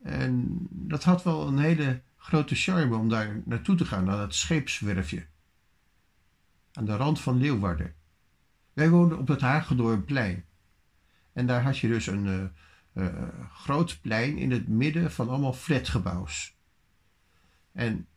En 0.01 0.67
dat 0.69 1.03
had 1.03 1.23
wel 1.23 1.47
een 1.47 1.57
hele 1.57 2.01
grote 2.17 2.55
charme 2.55 2.95
om 2.95 3.09
daar 3.09 3.41
naartoe 3.45 3.75
te 3.75 3.85
gaan, 3.85 4.03
naar 4.03 4.17
dat 4.17 4.35
scheepswerfje. 4.35 5.25
Aan 6.73 6.85
de 6.85 6.95
rand 6.95 7.19
van 7.19 7.37
Leeuwarden. 7.37 7.93
Wij 8.73 8.89
woonden 8.89 9.17
op 9.17 9.27
het 9.27 9.41
Hagedornplein. 9.41 10.45
En 11.33 11.45
daar 11.45 11.63
had 11.63 11.77
je 11.77 11.87
dus 11.87 12.07
een 12.07 12.25
uh, 12.25 12.43
uh, 12.93 13.27
groot 13.53 13.99
plein 14.01 14.37
in 14.37 14.51
het 14.51 14.67
midden 14.67 15.11
van 15.11 15.29
allemaal 15.29 15.53
flatgebouws. 15.53 16.55
En 17.71 18.07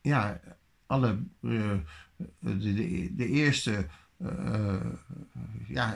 ja, 0.00 0.40
alle, 0.86 1.22
de, 1.40 1.80
de, 2.38 3.14
de, 3.16 3.26
eerste, 3.26 3.86
ja, 5.66 5.94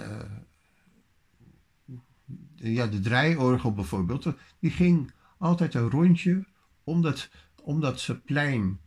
ja, 2.54 2.86
de 2.86 3.00
draaiorgel 3.00 3.72
bijvoorbeeld, 3.72 4.26
die 4.58 4.70
ging 4.70 5.10
altijd 5.38 5.74
een 5.74 5.90
rondje 5.90 6.44
om 6.84 7.02
dat, 7.02 7.30
om 7.62 7.80
dat 7.80 8.00
plein 8.24 8.80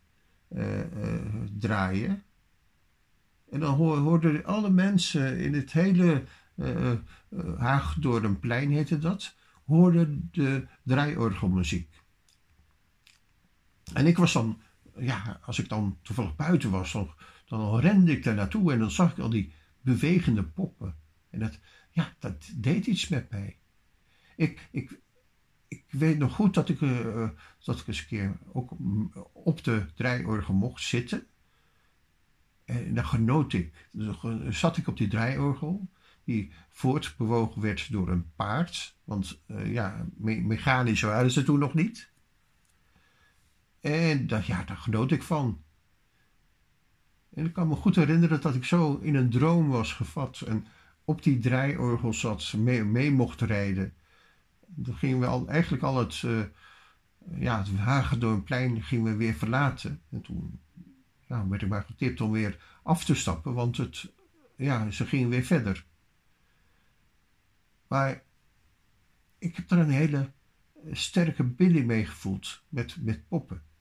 draaien. 1.60 2.24
En 3.50 3.60
dan 3.60 3.76
hoorden 3.76 4.46
alle 4.46 4.70
mensen 4.70 5.40
in 5.40 5.54
het 5.54 5.72
hele 5.72 6.24
uh, 6.56 6.92
plein 8.40 8.72
heette 8.72 9.00
dat, 9.00 9.36
hoorden 9.66 10.30
de 10.32 10.68
draaiorgelmuziek. 10.84 12.04
En 13.94 14.06
ik 14.06 14.18
was 14.18 14.34
dan, 14.34 14.62
ja, 15.00 15.40
als 15.42 15.60
ik 15.60 15.70
dan 15.70 15.98
toevallig 16.02 16.36
buiten 16.36 16.70
was, 16.70 16.98
dan, 17.46 17.80
rende 17.80 18.12
ik 18.12 18.24
daar 18.24 18.36
naartoe 18.36 18.72
en 18.72 18.80
dan 18.80 18.92
zag 18.92 19.12
ik 19.12 19.20
al 19.20 19.30
die 19.30 19.54
bewegende 19.82 20.44
poppen. 20.44 20.96
En 21.30 21.40
dat, 21.40 21.60
ja, 21.90 22.14
dat 22.20 22.52
deed 22.56 22.86
iets 22.86 23.08
met 23.08 23.30
mij. 23.30 23.58
Ik, 24.36 24.68
ik, 24.72 25.00
ik 25.68 25.84
weet 25.90 26.18
nog 26.18 26.34
goed 26.34 26.54
dat 26.54 26.70
ik, 26.70 26.82
uh, 26.82 27.30
dat 27.64 27.80
ik 27.80 27.88
eens 27.88 28.00
een 28.00 28.06
keer 28.06 28.38
ook 28.54 28.72
op 29.32 29.64
de 29.64 29.86
draaiorgel 29.96 30.54
mocht 30.54 30.84
zitten. 30.84 31.28
En 32.66 32.94
dan 32.94 33.06
genoot 33.06 33.54
ik. 33.54 33.88
Dan 33.92 34.54
zat 34.54 34.78
ik 34.78 34.88
op 34.88 34.98
die 34.98 35.08
draaiorgel, 35.08 35.90
die 36.24 36.52
voortbewogen 36.70 37.62
werd 37.62 37.92
door 37.92 38.10
een 38.10 38.32
paard. 38.36 38.96
Want 39.04 39.42
ja, 39.64 40.06
me 40.18 40.42
mechanisch 40.42 41.02
waren 41.02 41.32
ze 41.32 41.44
toen 41.44 41.60
nog 41.60 41.74
niet. 41.74 42.14
En 43.86 44.28
dat, 44.28 44.46
ja, 44.46 44.64
daar 44.64 44.78
genoot 44.78 45.12
ik 45.12 45.24
van. 45.24 45.64
En 47.34 47.46
ik 47.46 47.54
kan 47.54 47.68
me 47.68 47.76
goed 47.76 47.96
herinneren 47.96 48.42
dat 48.42 48.56
ik 48.56 48.64
zo 48.64 48.98
in 48.98 49.16
een 49.16 49.30
droom 49.30 49.70
was 49.70 49.94
gevat 49.94 50.42
en 50.42 50.66
op 51.04 51.24
die 51.24 51.40
draaiorgel 51.40 52.14
zat, 52.14 52.54
mee, 52.54 52.84
mee 52.84 53.12
mocht 53.12 53.42
rijden. 53.42 53.94
Toen 54.84 54.96
gingen 54.96 55.20
we 55.20 55.26
al, 55.26 55.48
eigenlijk 55.48 55.84
al 55.84 55.98
het, 55.98 56.22
uh, 56.22 56.44
ja, 57.36 57.58
het 57.58 57.70
Hagedornplein 57.70 58.84
gingen 58.84 59.12
we 59.12 59.16
weer 59.16 59.34
verlaten. 59.34 60.02
En 60.10 60.22
toen 60.22 60.60
werd 61.28 61.62
ik 61.62 61.70
maar 61.70 61.84
getipt 61.84 62.22
om 62.22 62.32
weer 62.32 62.80
af 62.84 63.06
te 63.06 63.16
stappen, 63.16 63.54
want 63.54 63.78
het, 63.78 64.14
ja, 64.56 64.92
ze 64.92 65.06
gingen 65.06 65.30
weer 65.30 65.44
verder. 65.44 65.86
Maar 67.88 68.24
ik 69.38 69.56
heb 69.56 69.72
er 69.72 69.78
een 69.78 69.90
hele 69.90 70.32
sterke 70.92 71.44
binding 71.44 71.86
mee 71.86 72.06
gevoeld 72.06 72.64
met, 72.70 72.98
met 73.00 73.28
poppen. 73.28 73.74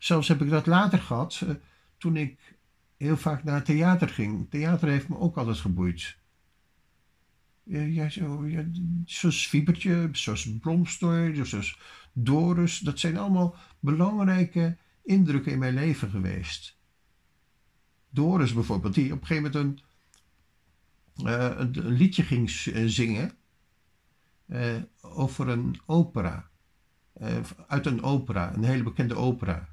Zelfs 0.00 0.28
heb 0.28 0.42
ik 0.42 0.50
dat 0.50 0.66
later 0.66 0.98
gehad, 0.98 1.40
uh, 1.44 1.50
toen 1.98 2.16
ik 2.16 2.58
heel 2.96 3.16
vaak 3.16 3.44
naar 3.44 3.62
theater 3.62 4.08
ging. 4.08 4.50
Theater 4.50 4.88
heeft 4.88 5.08
me 5.08 5.18
ook 5.18 5.36
altijd 5.36 5.56
geboeid. 5.56 6.18
Ja, 7.62 8.08
zo, 8.08 8.46
ja, 8.46 8.64
zoals 9.04 9.46
Fiebertje, 9.46 10.08
zoals 10.12 10.58
Bromstor, 10.58 11.46
zoals 11.46 11.78
Doris. 12.12 12.78
Dat 12.78 12.98
zijn 12.98 13.16
allemaal 13.16 13.56
belangrijke 13.80 14.76
indrukken 15.02 15.52
in 15.52 15.58
mijn 15.58 15.74
leven 15.74 16.10
geweest. 16.10 16.78
Doris 18.10 18.52
bijvoorbeeld, 18.52 18.94
die 18.94 19.12
op 19.12 19.20
een 19.20 19.26
gegeven 19.26 19.50
moment 19.52 19.82
een, 21.14 21.84
een 21.84 21.92
liedje 21.92 22.22
ging 22.22 22.50
zingen 22.86 23.32
uh, 24.46 24.76
over 25.00 25.48
een 25.48 25.80
opera. 25.86 26.50
Uit 27.66 27.86
een 27.86 28.02
opera, 28.02 28.54
een 28.54 28.64
hele 28.64 28.82
bekende 28.82 29.14
opera. 29.14 29.68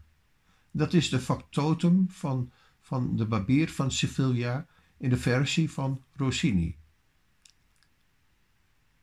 Dat 0.71 0.93
is 0.93 1.10
de 1.10 1.19
factotum 1.19 2.10
van, 2.10 2.51
van 2.80 3.15
de 3.15 3.25
Barbier 3.25 3.69
van 3.69 3.91
Sevilla 3.91 4.67
in 4.97 5.10
de 5.10 5.17
versie 5.17 5.71
van 5.71 6.03
Rossini. 6.15 6.77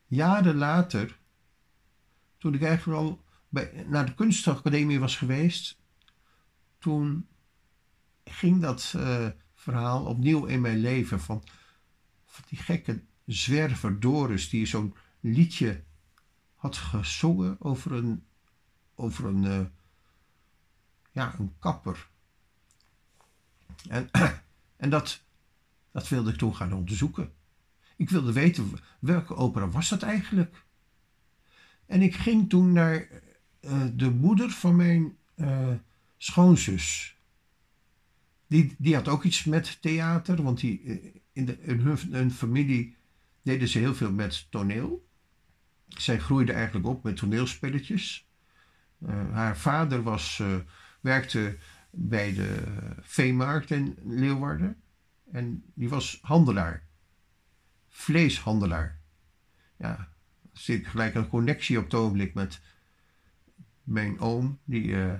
Jaren 0.07 0.55
later, 0.55 1.19
toen 2.37 2.53
ik 2.53 2.63
eigenlijk 2.63 2.99
al 2.99 3.23
bij, 3.49 3.85
naar 3.87 4.05
de 4.05 4.13
kunstacademie 4.13 4.99
was 4.99 5.17
geweest, 5.17 5.79
toen 6.77 7.27
ging 8.23 8.61
dat 8.61 8.93
uh, 8.95 9.27
verhaal 9.53 10.05
opnieuw 10.05 10.45
in 10.45 10.61
mijn 10.61 10.79
leven 10.79 11.19
van, 11.19 11.43
van 12.25 12.43
die 12.47 12.57
gekke 12.57 13.03
zwerver 13.25 13.99
Doris 13.99 14.49
die 14.49 14.65
zo'n 14.65 14.95
liedje 15.19 15.83
had 16.55 16.77
gezongen 16.77 17.55
over 17.59 17.91
een, 17.91 18.25
over 18.95 19.25
een, 19.25 19.43
uh, 19.43 19.59
ja, 21.15 21.35
een 21.39 21.53
kapper. 21.59 22.07
En, 23.89 24.09
en 24.83 24.89
dat, 24.89 25.21
dat 25.91 26.07
wilde 26.07 26.31
ik 26.31 26.37
toen 26.37 26.55
gaan 26.55 26.73
onderzoeken. 26.73 27.33
Ik 27.95 28.09
wilde 28.09 28.33
weten 28.33 28.71
welke 28.99 29.35
opera 29.35 29.69
was 29.69 29.89
dat 29.89 30.01
eigenlijk. 30.01 30.63
En 31.85 32.01
ik 32.01 32.15
ging 32.15 32.49
toen 32.49 32.73
naar 32.73 33.07
uh, 33.61 33.83
de 33.93 34.09
moeder 34.09 34.49
van 34.49 34.75
mijn 34.75 35.17
uh, 35.35 35.69
schoonzus. 36.17 37.17
Die, 38.47 38.75
die 38.77 38.95
had 38.95 39.07
ook 39.07 39.23
iets 39.23 39.43
met 39.43 39.81
theater, 39.81 40.43
want 40.43 40.59
die, 40.59 40.81
in, 41.31 41.45
de, 41.45 41.57
hun, 41.61 41.97
hun 42.11 42.31
familie 42.31 42.95
deden 43.41 43.67
ze 43.67 43.79
heel 43.79 43.95
veel 43.95 44.11
met 44.11 44.47
toneel. 44.49 45.07
Zij 45.87 46.19
groeide 46.19 46.53
eigenlijk 46.53 46.87
op 46.87 47.03
met 47.03 47.15
toneelspelletjes. 47.15 48.27
Haar 49.31 49.57
vader 49.57 50.03
was, 50.03 50.41
werkte 51.05 51.57
bij 51.91 52.33
de 52.33 52.63
veemarkt 53.01 53.71
in 53.71 53.97
Leeuwarden. 54.03 54.81
En 55.31 55.63
die 55.73 55.89
was 55.89 56.19
handelaar. 56.21 56.83
Vleeshandelaar. 57.89 58.99
Ja, 59.77 60.09
ik 60.65 60.87
gelijk 60.87 61.15
een 61.15 61.27
connectie 61.27 61.77
op 61.77 61.83
het 61.83 61.93
ogenblik 61.93 62.33
met 62.33 62.61
mijn 63.83 64.19
oom, 64.19 64.59
die, 64.63 64.87
uh, 64.87 65.13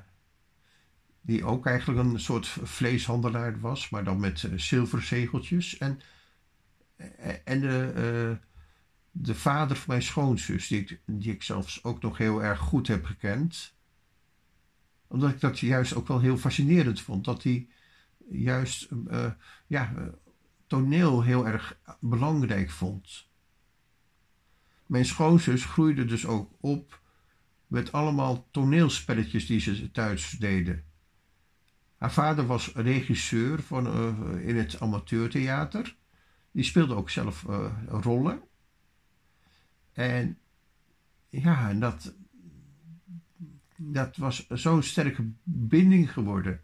die 1.21 1.45
ook 1.45 1.65
eigenlijk 1.65 1.99
een 1.99 2.19
soort 2.19 2.47
vleeshandelaar 2.47 3.59
was, 3.59 3.89
maar 3.89 4.03
dan 4.03 4.19
met 4.19 4.49
zilverzegeltjes. 4.55 5.77
En, 5.77 5.99
en 7.43 7.59
de 7.59 8.39
de 9.17 9.35
vader 9.35 9.77
van 9.77 9.85
mijn 9.87 10.01
schoonzus, 10.01 10.67
die 10.67 10.99
die 11.05 11.33
ik 11.33 11.43
zelfs 11.43 11.83
ook 11.83 12.01
nog 12.01 12.17
heel 12.17 12.43
erg 12.43 12.59
goed 12.59 12.87
heb 12.87 13.05
gekend. 13.05 13.74
Omdat 15.15 15.29
ik 15.29 15.39
dat 15.39 15.59
juist 15.59 15.95
ook 15.95 16.07
wel 16.07 16.19
heel 16.19 16.37
fascinerend 16.37 17.01
vond. 17.01 17.25
Dat 17.25 17.43
hij 17.43 17.67
juist 18.29 18.89
uh, 19.11 19.31
ja, 19.67 19.93
toneel 20.67 21.23
heel 21.23 21.47
erg 21.47 21.79
belangrijk 21.99 22.69
vond. 22.69 23.27
Mijn 24.85 25.05
schoonzus 25.05 25.65
groeide 25.65 26.05
dus 26.05 26.25
ook 26.25 26.51
op 26.59 27.01
met 27.67 27.91
allemaal 27.91 28.47
toneelspelletjes 28.51 29.45
die 29.45 29.59
ze 29.59 29.91
thuis 29.91 30.29
deden. 30.29 30.83
Haar 31.97 32.11
vader 32.11 32.45
was 32.45 32.71
regisseur 32.73 33.61
van, 33.61 33.87
uh, 33.87 34.47
in 34.47 34.55
het 34.55 34.79
amateurtheater. 34.79 35.95
Die 36.51 36.63
speelde 36.63 36.95
ook 36.95 37.09
zelf 37.09 37.43
uh, 37.49 37.71
rollen. 37.87 38.41
En 39.93 40.37
ja, 41.29 41.73
dat, 41.73 42.15
dat 43.77 44.17
was 44.17 44.47
zo'n 44.49 44.83
sterke 44.83 45.31
binding 45.43 46.11
geworden. 46.13 46.61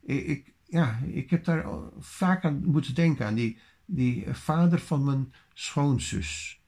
Ik, 0.00 0.26
ik, 0.26 0.54
ja, 0.64 0.98
ik 0.98 1.30
heb 1.30 1.44
daar 1.44 1.66
vaak 1.98 2.44
aan 2.44 2.64
moeten 2.64 2.94
denken, 2.94 3.26
aan 3.26 3.34
die, 3.34 3.58
die 3.84 4.34
vader 4.34 4.78
van 4.78 5.04
mijn 5.04 5.32
schoonzus, 5.54 6.60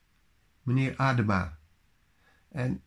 meneer 0.63 0.97
Adema. 0.97 1.59
En 2.49 2.83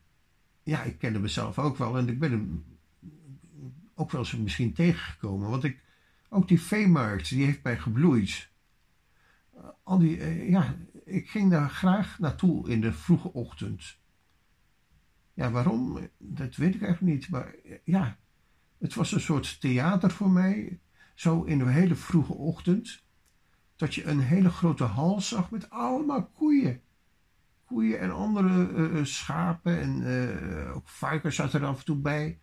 ja, 0.64 0.84
ik 0.84 0.98
kende 0.98 1.20
mezelf 1.20 1.60
ook 1.60 1.78
wel 1.78 1.98
en 1.98 2.08
ik 2.08 2.20
ben 2.20 2.32
hem 2.32 2.64
ook 3.96 4.12
wel 4.12 4.22
eens 4.22 4.36
misschien 4.36 4.74
tegengekomen. 4.74 5.50
Want 5.50 5.64
ik, 5.64 5.84
ook 6.30 6.48
die 6.48 6.62
veemarkt, 6.62 7.30
die 7.30 7.46
heeft 7.46 7.64
mij 7.64 7.78
gebloeid. 7.78 8.50
Al 9.84 10.00
die, 10.00 10.20
eh, 10.20 10.50
ja, 10.50 10.76
ik 11.06 11.30
ging 11.30 11.52
daar 11.52 11.70
graag 11.70 12.20
naartoe 12.20 12.70
in 12.70 12.82
de 12.82 12.94
vroege 12.94 13.34
ochtend. 13.34 13.98
Ja, 15.36 15.52
waarom? 15.52 16.10
Dat 16.18 16.56
weet 16.56 16.76
ik 16.76 16.82
eigenlijk 16.82 17.14
niet. 17.14 17.30
Maar 17.30 17.56
ja, 17.84 18.18
het 18.78 18.94
was 18.94 19.12
een 19.12 19.20
soort 19.22 19.62
theater 19.62 20.12
voor 20.12 20.30
mij. 20.30 20.80
Zo 21.16 21.44
in 21.44 21.58
de 21.58 21.70
hele 21.70 21.96
vroege 21.96 22.34
ochtend. 22.34 23.04
Dat 23.76 23.96
je 23.96 24.06
een 24.06 24.20
hele 24.20 24.50
grote 24.50 24.84
hal 24.84 25.22
zag 25.22 25.52
met 25.52 25.70
allemaal 25.70 26.26
koeien. 26.26 26.82
koeien 27.66 28.00
en 28.00 28.12
andere 28.12 29.06
schapen 29.06 29.82
en 29.82 30.06
ook 30.74 30.90
varkens 30.90 31.36
zaten 31.36 31.62
er 31.62 31.68
af 31.68 31.80
en 31.80 31.86
toe 31.86 31.98
bij. 31.98 32.40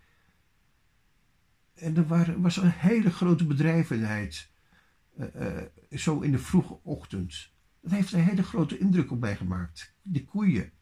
En 1.75 1.97
er 1.97 2.07
waren, 2.07 2.41
was 2.41 2.57
een 2.57 2.71
hele 2.71 3.11
grote 3.11 3.47
bedrijvenheid. 3.47 4.51
zo 5.91 6.21
in 6.21 6.33
de 6.33 6.39
vroege 6.39 6.79
ochtend. 6.83 7.53
Dat 7.81 7.93
heeft 7.93 8.13
een 8.13 8.21
hele 8.21 8.43
grote 8.43 8.79
indruk 8.79 9.11
op 9.11 9.21
mij 9.21 9.37
gemaakt. 9.37 9.97
De 10.03 10.25
koeien. 10.25 10.73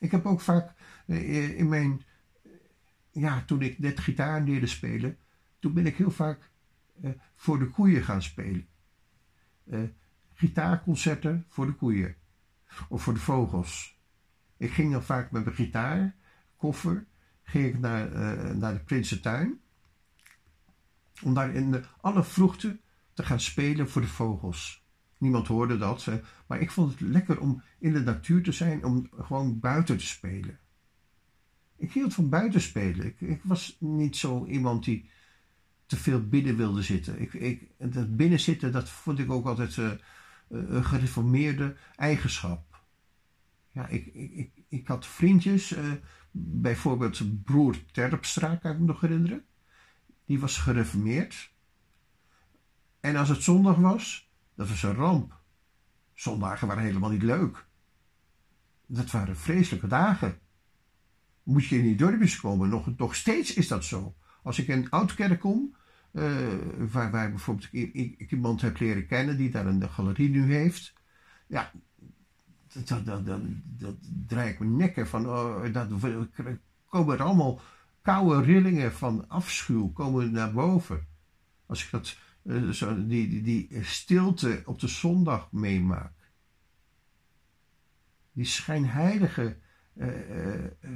Ik 0.00 0.10
heb 0.10 0.26
ook 0.26 0.40
vaak 0.40 0.74
in 1.06 1.68
mijn 1.68 2.02
ja, 3.10 3.44
toen 3.44 3.62
ik 3.62 3.78
net 3.78 4.00
gitaar 4.00 4.42
leerde 4.42 4.66
spelen, 4.66 5.18
toen 5.58 5.72
ben 5.72 5.86
ik 5.86 5.96
heel 5.96 6.10
vaak 6.10 6.50
uh, 7.02 7.10
voor 7.34 7.58
de 7.58 7.70
koeien 7.70 8.02
gaan 8.02 8.22
spelen. 8.22 8.66
Uh, 9.64 9.80
gitaarconcerten 10.34 11.44
voor 11.48 11.66
de 11.66 11.74
koeien. 11.74 12.16
Of 12.88 13.02
voor 13.02 13.14
de 13.14 13.20
vogels. 13.20 14.00
Ik 14.56 14.70
ging 14.70 14.92
dan 14.92 15.02
vaak 15.02 15.30
met 15.30 15.44
mijn 15.44 15.56
gitaar, 15.56 16.14
koffer, 16.56 17.06
ging 17.42 17.66
ik 17.66 17.78
naar, 17.78 18.08
naar 18.56 18.72
de 18.72 18.80
Prinsentuin. 18.80 19.60
Om 21.22 21.34
daar 21.34 21.54
in 21.54 21.70
de 21.70 21.82
alle 22.00 22.24
vroegte 22.24 22.80
te 23.12 23.24
gaan 23.24 23.40
spelen 23.40 23.88
voor 23.88 24.02
de 24.02 24.08
vogels. 24.08 24.85
Niemand 25.18 25.46
hoorde 25.46 25.78
dat, 25.78 26.08
maar 26.46 26.60
ik 26.60 26.70
vond 26.70 26.90
het 26.90 27.00
lekker 27.00 27.40
om 27.40 27.62
in 27.78 27.92
de 27.92 28.00
natuur 28.00 28.42
te 28.42 28.52
zijn, 28.52 28.84
om 28.84 29.08
gewoon 29.18 29.60
buiten 29.60 29.96
te 29.96 30.06
spelen. 30.06 30.58
Ik 31.76 31.92
hield 31.92 32.14
van 32.14 32.28
buitenspelen. 32.28 33.06
Ik, 33.06 33.20
ik 33.20 33.40
was 33.42 33.76
niet 33.80 34.16
zo 34.16 34.46
iemand 34.46 34.84
die 34.84 35.10
te 35.86 35.96
veel 35.96 36.28
binnen 36.28 36.56
wilde 36.56 36.82
zitten. 36.82 37.20
Ik, 37.20 37.32
ik, 37.32 37.68
dat 37.78 38.16
binnenzitten, 38.16 38.72
dat 38.72 38.88
vond 38.88 39.18
ik 39.18 39.30
ook 39.30 39.46
altijd 39.46 39.76
uh, 39.76 39.90
een 40.48 40.84
gereformeerde 40.84 41.76
eigenschap. 41.96 42.84
Ja, 43.72 43.86
ik, 43.86 44.06
ik, 44.06 44.50
ik, 44.68 44.86
had 44.86 45.06
vriendjes, 45.06 45.74
bijvoorbeeld 46.30 47.44
broer 47.44 47.76
Terpstra, 47.92 48.56
kan 48.56 48.72
ik 48.72 48.78
me 48.78 48.84
nog 48.84 49.00
herinneren. 49.00 49.44
Die 50.24 50.40
was 50.40 50.58
gereformeerd. 50.58 51.50
En 53.00 53.16
als 53.16 53.28
het 53.28 53.42
zondag 53.42 53.76
was, 53.76 54.25
dat 54.56 54.68
was 54.68 54.82
een 54.82 54.94
ramp. 54.94 55.40
Zondagen 56.14 56.68
waren 56.68 56.82
helemaal 56.82 57.10
niet 57.10 57.22
leuk. 57.22 57.66
Dat 58.86 59.10
waren 59.10 59.36
vreselijke 59.36 59.86
dagen 59.86 60.38
moet 61.46 61.66
je 61.66 61.76
in 61.76 61.82
die 61.82 61.96
dorpjes 61.96 62.40
komen. 62.40 62.68
Nog, 62.68 62.96
nog 62.96 63.14
steeds 63.14 63.54
is 63.54 63.68
dat 63.68 63.84
zo. 63.84 64.14
Als 64.42 64.58
ik 64.58 64.68
in 64.68 64.90
Oudkerk 64.90 65.40
kom, 65.40 65.74
uh, 66.12 66.36
waar, 66.90 67.10
waar 67.10 67.30
bijvoorbeeld 67.30 67.68
ik, 67.72 67.94
ik, 67.94 68.30
iemand 68.30 68.60
heb 68.60 68.78
leren 68.78 69.06
kennen 69.06 69.36
die 69.36 69.50
daar 69.50 69.66
een 69.66 69.90
galerie 69.90 70.28
nu 70.28 70.54
heeft. 70.54 70.94
Ja, 71.46 71.72
dat, 72.72 73.04
dat, 73.04 73.26
dat, 73.26 73.40
dat 73.64 73.96
draai 74.26 74.50
ik 74.50 74.58
mijn 74.58 74.76
nekken 74.76 75.06
van. 75.06 75.28
Oh, 75.28 75.72
dat, 75.72 75.88
komen 76.88 77.14
er 77.14 77.22
allemaal 77.22 77.60
koude 78.02 78.42
rillingen 78.42 78.92
van 78.92 79.28
afschuw 79.28 79.88
komen 79.88 80.32
naar 80.32 80.52
boven. 80.52 81.06
Als 81.66 81.84
ik 81.84 81.90
dat, 81.90 82.16
die, 82.46 83.28
die, 83.28 83.42
die 83.42 83.68
stilte 83.82 84.62
op 84.64 84.80
de 84.80 84.88
zondag 84.88 85.52
meemaak. 85.52 86.12
Die 88.32 88.44
schijnheilige 88.44 89.56
uh, 89.94 90.08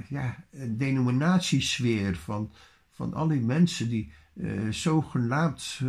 ja, 0.08 0.44
denominatiesfeer 0.50 2.16
van, 2.16 2.52
van 2.90 3.14
al 3.14 3.28
die 3.28 3.40
mensen 3.40 3.88
die 3.88 4.12
uh, 4.34 4.72
zogenaamd 4.72 5.80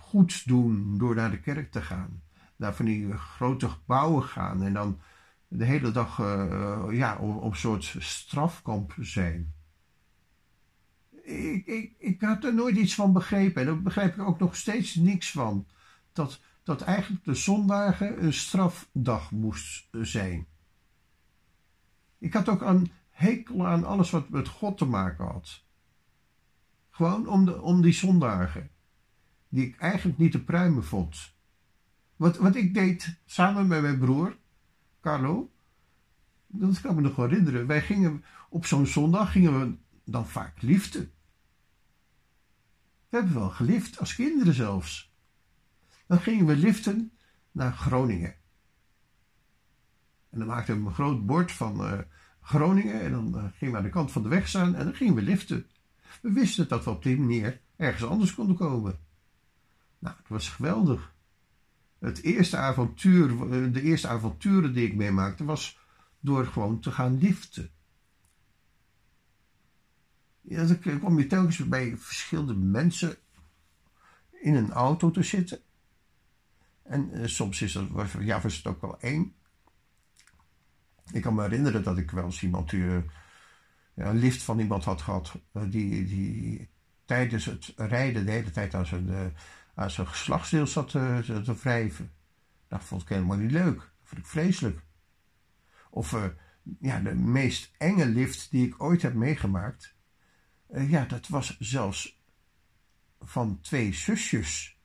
goed 0.00 0.46
doen 0.46 0.98
door 0.98 1.14
naar 1.14 1.30
de 1.30 1.40
kerk 1.40 1.70
te 1.70 1.82
gaan. 1.82 2.22
Naar 2.56 2.74
van 2.74 2.84
die 2.84 3.12
grote 3.12 3.68
gebouwen 3.68 4.22
gaan 4.22 4.62
en 4.62 4.72
dan 4.72 5.00
de 5.48 5.64
hele 5.64 5.90
dag 5.90 6.18
ja, 6.90 7.16
op, 7.20 7.42
op 7.42 7.50
een 7.50 7.58
soort 7.58 7.96
strafkamp 7.98 8.94
zijn. 9.00 9.54
Ik, 11.22 11.66
ik, 11.66 11.94
ik 11.98 12.20
had 12.20 12.44
er 12.44 12.54
nooit 12.54 12.76
iets 12.76 12.94
van 12.94 13.12
begrepen 13.12 13.60
en 13.60 13.66
daar 13.66 13.82
begrijp 13.82 14.14
ik 14.14 14.22
ook 14.22 14.38
nog 14.38 14.56
steeds 14.56 14.94
niks 14.94 15.30
van. 15.30 15.66
Dat, 16.12 16.40
dat 16.62 16.80
eigenlijk 16.80 17.24
de 17.24 17.34
zondagen 17.34 18.24
een 18.24 18.32
strafdag 18.32 19.30
moest 19.30 19.88
zijn. 20.00 20.46
Ik 22.18 22.32
had 22.32 22.48
ook 22.48 22.62
een 22.62 22.90
hekel 23.10 23.66
aan 23.66 23.84
alles 23.84 24.10
wat 24.10 24.28
met 24.28 24.48
God 24.48 24.78
te 24.78 24.84
maken 24.84 25.24
had. 25.24 25.64
Gewoon 26.90 27.28
om, 27.28 27.44
de, 27.44 27.60
om 27.60 27.82
die 27.82 27.92
zondagen. 27.92 28.70
Die 29.48 29.66
ik 29.66 29.76
eigenlijk 29.76 30.18
niet 30.18 30.32
te 30.32 30.44
pruimen 30.44 30.84
vond. 30.84 31.34
Wat, 32.16 32.36
wat 32.36 32.54
ik 32.54 32.74
deed 32.74 33.16
samen 33.24 33.66
met 33.66 33.82
mijn 33.82 33.98
broer, 33.98 34.36
Carlo. 35.00 35.50
Dat 36.46 36.80
kan 36.80 36.94
me 36.94 37.00
nog 37.00 37.16
herinneren. 37.16 37.66
Wij 37.66 37.82
gingen 37.82 38.24
op 38.48 38.66
zo'n 38.66 38.86
zondag 38.86 39.32
gingen 39.32 39.60
we 39.60 39.76
dan 40.04 40.28
vaak 40.28 40.62
liften. 40.62 41.12
We 43.08 43.16
hebben 43.18 43.34
wel 43.34 43.50
gelift, 43.50 43.98
als 43.98 44.14
kinderen 44.14 44.54
zelfs. 44.54 45.14
Dan 46.06 46.20
gingen 46.20 46.46
we 46.46 46.56
liften 46.56 47.12
naar 47.50 47.72
Groningen. 47.72 48.34
En 50.30 50.38
dan 50.38 50.46
maakten 50.46 50.82
we 50.82 50.88
een 50.88 50.94
groot 50.94 51.26
bord 51.26 51.52
van 51.52 51.92
uh, 51.92 51.98
Groningen. 52.40 53.00
En 53.00 53.10
dan 53.10 53.36
uh, 53.36 53.44
gingen 53.54 53.72
we 53.72 53.78
aan 53.78 53.84
de 53.84 53.90
kant 53.90 54.12
van 54.12 54.22
de 54.22 54.28
weg 54.28 54.48
staan 54.48 54.74
en 54.74 54.84
dan 54.84 54.94
gingen 54.94 55.14
we 55.14 55.22
liften. 55.22 55.66
We 56.22 56.32
wisten 56.32 56.68
dat 56.68 56.84
we 56.84 56.90
op 56.90 57.02
die 57.02 57.18
manier 57.18 57.60
ergens 57.76 58.04
anders 58.04 58.34
konden 58.34 58.56
komen. 58.56 58.98
Nou, 59.98 60.16
het 60.16 60.28
was 60.28 60.48
geweldig. 60.48 61.14
Het 61.98 62.22
eerste 62.22 62.56
avontuur, 62.56 63.30
eh, 63.30 63.72
de 63.72 63.82
eerste 63.82 64.08
avonturen 64.08 64.74
die 64.74 64.86
ik 64.86 64.94
meemaakte 64.94 65.44
was 65.44 65.78
door 66.20 66.46
gewoon 66.46 66.80
te 66.80 66.90
gaan 66.90 67.18
liften. 67.18 67.70
Ja, 70.42 70.64
dan 70.64 70.78
kwam 70.78 71.18
je 71.18 71.26
telkens 71.26 71.68
bij 71.68 71.96
verschillende 71.96 72.54
mensen 72.54 73.16
in 74.30 74.54
een 74.54 74.70
auto 74.70 75.10
te 75.10 75.22
zitten. 75.22 75.60
En 76.82 77.10
uh, 77.12 77.26
soms 77.26 77.62
is 77.62 77.72
dat, 77.72 77.88
ja, 78.20 78.40
was 78.40 78.56
het 78.56 78.66
ook 78.66 78.80
wel 78.80 79.00
één. 79.00 79.34
Ik 81.12 81.22
kan 81.22 81.34
me 81.34 81.42
herinneren 81.42 81.82
dat 81.82 81.98
ik 81.98 82.10
wel 82.10 82.24
eens 82.24 82.42
iemand 82.42 82.72
uh, 82.72 83.02
een 83.94 84.16
lift 84.16 84.42
van 84.42 84.58
iemand 84.58 84.84
had 84.84 85.02
gehad 85.02 85.34
uh, 85.52 85.62
die, 85.70 86.04
die 86.04 86.70
tijdens 87.04 87.44
het 87.44 87.72
rijden 87.76 88.26
de 88.26 88.30
hele 88.30 88.50
tijd 88.50 88.74
aan 88.74 88.86
zijn, 88.86 89.34
aan 89.74 89.90
zijn 89.90 90.06
geslachtsdeel 90.06 90.66
zat 90.66 90.90
te, 90.90 91.40
te 91.44 91.54
wrijven. 91.54 92.12
Dat 92.68 92.84
vond 92.84 93.02
ik 93.02 93.08
helemaal 93.08 93.36
niet 93.36 93.50
leuk. 93.50 93.76
Dat 93.76 93.92
vond 94.02 94.20
ik 94.20 94.26
vreselijk. 94.26 94.82
Of 95.90 96.16
ja, 96.80 97.00
de 97.00 97.14
meest 97.14 97.74
enge 97.78 98.06
lift 98.06 98.50
die 98.50 98.66
ik 98.66 98.82
ooit 98.82 99.02
heb 99.02 99.14
meegemaakt. 99.14 99.94
Ja, 100.72 101.04
dat 101.04 101.28
was 101.28 101.58
zelfs 101.58 102.20
van 103.20 103.60
twee 103.60 103.92
zusjes. 103.92 104.80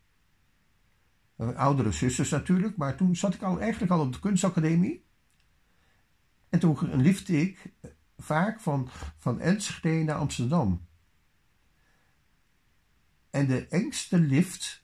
oudere 1.38 1.92
zusters 1.92 2.30
natuurlijk, 2.30 2.78
maar 2.78 2.96
toen 2.96 3.16
zat 3.16 3.34
ik 3.34 3.42
al, 3.42 3.60
eigenlijk 3.60 3.92
al 3.92 4.00
op 4.00 4.14
de 4.14 4.20
kunstacademie. 4.20 5.06
En 6.50 6.60
toen 6.60 6.96
lifte 6.96 7.42
ik 7.42 7.74
vaak 8.18 8.60
van, 8.60 8.90
van 9.18 9.40
Enschede 9.40 10.04
naar 10.04 10.18
Amsterdam. 10.18 10.88
En 13.30 13.48
de 13.48 13.68
engste 13.68 14.20
lift, 14.20 14.84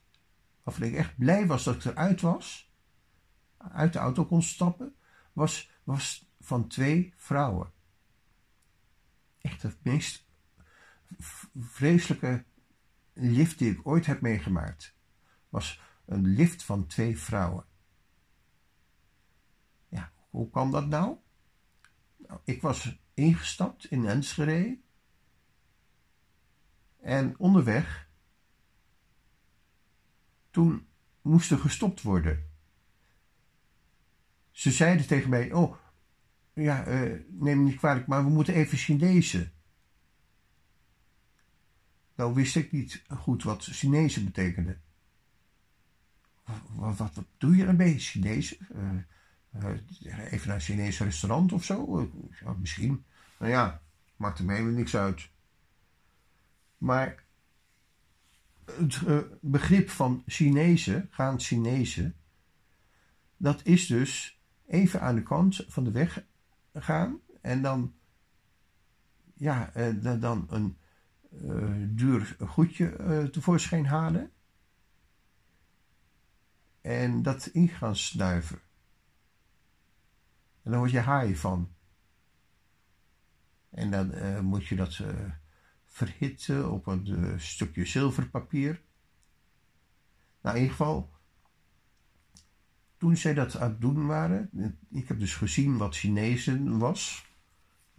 waarvan 0.64 0.84
ik 0.88 0.94
echt 0.94 1.18
blij 1.18 1.48
was 1.48 1.64
dat 1.64 1.76
ik 1.76 1.86
eruit 1.86 2.22
was, 2.22 2.72
uit 3.58 3.94
de 3.94 4.00
auto 4.00 4.26
kon 4.26 4.44
stappen, 4.44 4.96
was, 5.34 5.72
was 5.84 6.30
van 6.40 6.68
twee 6.68 7.14
vrouwen. 7.18 7.72
Echt 9.42 9.62
het 9.62 9.78
meest 9.84 10.26
vreselijke 11.60 12.46
lift 13.14 13.58
die 13.58 13.72
ik 13.72 13.88
ooit 13.88 14.06
heb 14.06 14.22
meegemaakt. 14.22 14.96
Was 15.50 15.82
een 16.06 16.28
lift 16.28 16.64
van 16.64 16.88
twee 16.88 17.20
vrouwen. 17.20 17.66
Ja, 19.90 20.12
hoe 20.30 20.50
kwam 20.50 20.72
dat 20.72 20.88
nou? 20.88 21.18
ik 22.44 22.62
was 22.62 23.00
ingestapt 23.14 23.86
in 23.86 24.06
Enschede. 24.06 24.80
En 27.00 27.40
onderweg, 27.40 28.10
toen 30.52 30.88
moest 31.22 31.52
er 31.52 31.60
gestopt 31.60 32.02
worden. 32.02 32.50
Ze 34.52 34.72
zeiden 34.72 35.08
tegen 35.08 35.30
mij: 35.30 35.52
Oh, 35.52 35.76
ja, 36.54 36.88
uh, 36.88 37.20
neem 37.30 37.58
me 37.58 37.70
niet 37.70 37.78
kwalijk, 37.78 38.08
maar 38.08 38.24
we 38.24 38.30
moeten 38.30 38.54
even 38.54 38.78
Chinezen. 38.78 39.53
Nou 42.24 42.36
wist 42.36 42.56
ik 42.56 42.72
niet 42.72 43.04
goed 43.08 43.44
wat 43.44 43.64
Chinezen 43.64 44.26
betekende. 44.26 44.78
Wat, 46.76 46.98
wat, 46.98 47.24
doe 47.38 47.56
je 47.56 47.66
ermee, 47.66 48.00
Chinezen? 48.00 48.58
Uh, 48.76 49.74
uh, 50.04 50.32
even 50.32 50.48
naar 50.48 50.56
een 50.56 50.62
Chinese 50.62 51.04
restaurant 51.04 51.54
of 51.54 51.64
zo. 51.64 52.10
Ja, 52.44 52.54
misschien. 52.54 53.04
Nou 53.40 53.52
ja, 53.52 53.82
maakt 54.16 54.40
er 54.40 54.46
mij 54.46 54.62
niks 54.62 54.96
uit. 54.96 55.30
Maar 56.78 57.24
het 58.66 59.02
begrip 59.42 59.90
van 59.90 60.24
Chinezen, 60.26 61.08
gaan 61.12 61.40
Chinezen, 61.40 62.16
dat 63.38 63.66
is 63.66 63.88
dus 63.88 64.40
even 64.68 65.02
aan 65.02 65.16
de 65.16 65.24
kant 65.24 65.66
van 65.68 65.84
de 65.84 65.92
weg 65.92 66.26
gaan 66.74 67.20
en 67.42 67.62
dan, 67.62 67.94
ja, 69.34 69.72
dan 70.20 70.48
een 70.50 70.78
duur 71.96 72.36
goedje 72.40 72.98
uh, 73.00 73.24
tevoorschijn 73.24 73.86
halen 73.86 74.32
en 76.82 77.22
dat 77.22 77.46
in 77.46 77.68
gaan 77.68 77.96
snuiven. 77.96 78.60
En 80.62 80.72
dan 80.72 80.80
word 80.80 80.92
je 80.92 81.00
haai 81.00 81.36
van. 81.36 81.74
En 83.70 83.92
dan 83.92 84.12
uh, 84.16 84.40
moet 84.40 84.66
je 84.68 84.76
dat 84.76 85.02
verhitten 85.86 86.72
op 86.72 86.88
een 86.88 87.40
stukje 87.40 87.86
zilverpapier. 87.86 88.82
Nou, 90.42 90.56
in 90.56 90.62
ieder 90.62 90.78
geval, 90.78 91.12
toen 92.98 93.18
zij 93.18 93.34
dat 93.34 93.58
aan 93.58 93.70
het 93.70 93.82
doen 93.82 94.06
waren, 94.06 94.50
ik 94.90 95.08
heb 95.08 95.20
dus 95.20 95.36
gezien 95.36 95.78
wat 95.78 95.96
Chinezen 95.96 96.78
was. 96.78 97.26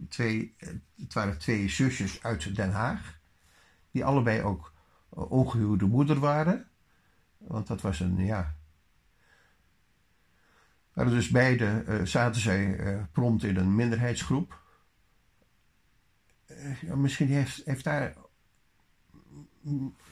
Twee, 0.09 0.55
het 0.97 1.13
waren 1.13 1.37
twee 1.37 1.69
zusjes 1.69 2.23
uit 2.23 2.55
Den 2.55 2.71
Haag, 2.71 3.19
die 3.95 4.05
allebei 4.05 4.41
ook 4.41 4.73
ongehuwde 5.09 5.85
moeder 5.85 6.19
waren. 6.19 6.67
Want 7.37 7.67
dat 7.67 7.81
was 7.81 7.99
een, 7.99 8.25
ja, 8.25 8.55
waren 10.93 11.11
dus 11.11 11.29
beide, 11.29 11.83
uh, 11.87 12.05
zaten 12.05 12.41
zij 12.41 12.79
uh, 12.79 13.03
prompt 13.11 13.43
in 13.43 13.55
een 13.55 13.75
minderheidsgroep. 13.75 14.63
Misschien 16.95 17.27
heeft, 17.27 17.65
heeft 17.65 17.83
daar, 17.83 18.15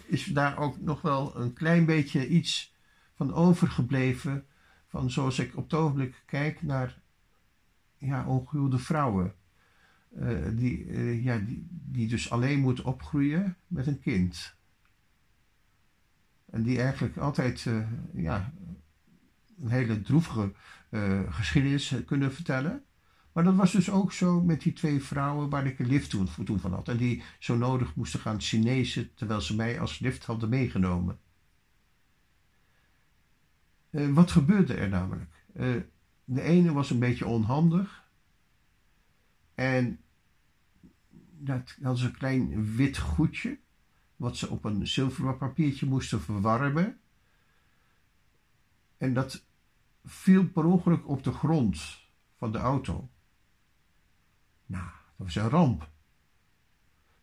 is 0.06 0.26
daar 0.26 0.58
ook 0.58 0.80
nog 0.80 1.02
wel 1.02 1.39
een 1.39 1.54
klein 1.54 1.86
beetje 1.86 2.28
iets 2.28 2.76
van 3.15 3.34
overgebleven. 3.34 4.46
Van 4.88 5.12
zoals 5.12 5.39
ik 5.39 5.58
op 5.58 5.63
het 5.63 5.74
ogenblik 5.74 6.24
kijk 6.26 6.62
naar 6.62 7.02
ja, 7.98 8.28
ongehuwde 8.28 8.80
vrouwen. 8.80 9.36
Die, 10.56 10.86
ja, 11.23 11.38
die, 11.38 11.67
die 11.69 12.08
dus 12.08 12.30
alleen 12.30 12.60
moeten 12.60 12.86
opgroeien 12.86 13.56
met 13.67 13.88
een 13.88 13.99
kind. 13.99 14.56
En 16.45 16.63
die 16.63 16.82
eigenlijk 16.82 17.17
altijd 17.17 17.67
ja, 18.13 18.54
een 19.62 19.69
hele 19.69 20.02
droevige 20.02 20.54
geschiedenis 21.30 21.95
kunnen 22.06 22.34
vertellen. 22.34 22.84
Maar 23.32 23.43
dat 23.43 23.56
was 23.56 23.71
dus 23.71 23.89
ook 23.89 24.12
zo 24.12 24.41
met 24.41 24.62
die 24.62 24.73
twee 24.73 25.04
vrouwen 25.04 25.49
waar 25.49 25.65
ik 25.65 25.80
een 25.80 25.88
lift 25.88 26.10
toen, 26.10 26.28
toen 26.45 26.60
van 26.60 26.73
had. 26.73 26.88
En 26.88 26.97
die 26.97 27.23
zo 27.39 27.58
nodig 27.58 27.95
moesten 27.95 28.19
gaan 28.19 28.41
Chinezen 28.41 29.13
terwijl 29.13 29.41
ze 29.41 29.56
mij 29.56 29.80
als 29.80 29.99
lift 29.99 30.26
hadden 30.26 30.49
meegenomen. 30.49 31.19
Wat 33.89 34.32
gebeurde 34.32 34.73
er 34.73 34.89
namelijk? 34.89 35.32
De 36.23 36.41
ene 36.41 36.73
was 36.73 36.89
een 36.89 36.99
beetje 36.99 37.26
onhandig. 37.26 38.04
En 39.56 39.99
dat 41.45 41.77
had 41.82 41.99
een 41.99 42.17
klein 42.17 42.75
wit 42.75 42.97
goedje. 42.97 43.60
Wat 44.15 44.38
ze 44.38 44.49
op 44.49 44.63
een 44.65 44.88
zilveren 44.88 45.38
papiertje 45.38 45.86
moesten 45.86 46.21
verwarmen. 46.21 46.99
En 48.97 49.13
dat 49.13 49.45
viel 50.06 50.47
per 50.47 50.65
ongeluk 50.65 51.08
op 51.08 51.23
de 51.23 51.32
grond 51.32 52.01
van 52.38 52.51
de 52.51 52.58
auto. 52.58 53.10
Nou, 54.65 54.86
dat 55.17 55.25
was 55.25 55.36
een 55.36 55.49
ramp. 55.49 55.91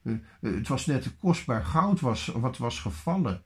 Eh, 0.02 0.12
eh, 0.12 0.20
het 0.40 0.68
was 0.68 0.86
net 0.86 1.16
kostbaar 1.16 1.64
goud 1.64 2.00
was, 2.00 2.26
wat 2.26 2.58
was 2.58 2.80
gevallen. 2.80 3.44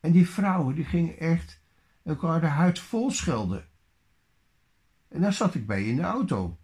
En 0.00 0.12
die 0.12 0.28
vrouwen 0.28 0.74
die 0.74 0.84
gingen 0.84 1.18
echt 1.18 1.60
elkaar 2.02 2.40
de 2.40 2.46
huid 2.46 2.78
vol 2.78 3.10
schelden. 3.10 3.68
En 5.08 5.20
daar 5.20 5.32
zat 5.32 5.54
ik 5.54 5.66
bij 5.66 5.84
in 5.84 5.96
de 5.96 6.02
auto. 6.02 6.58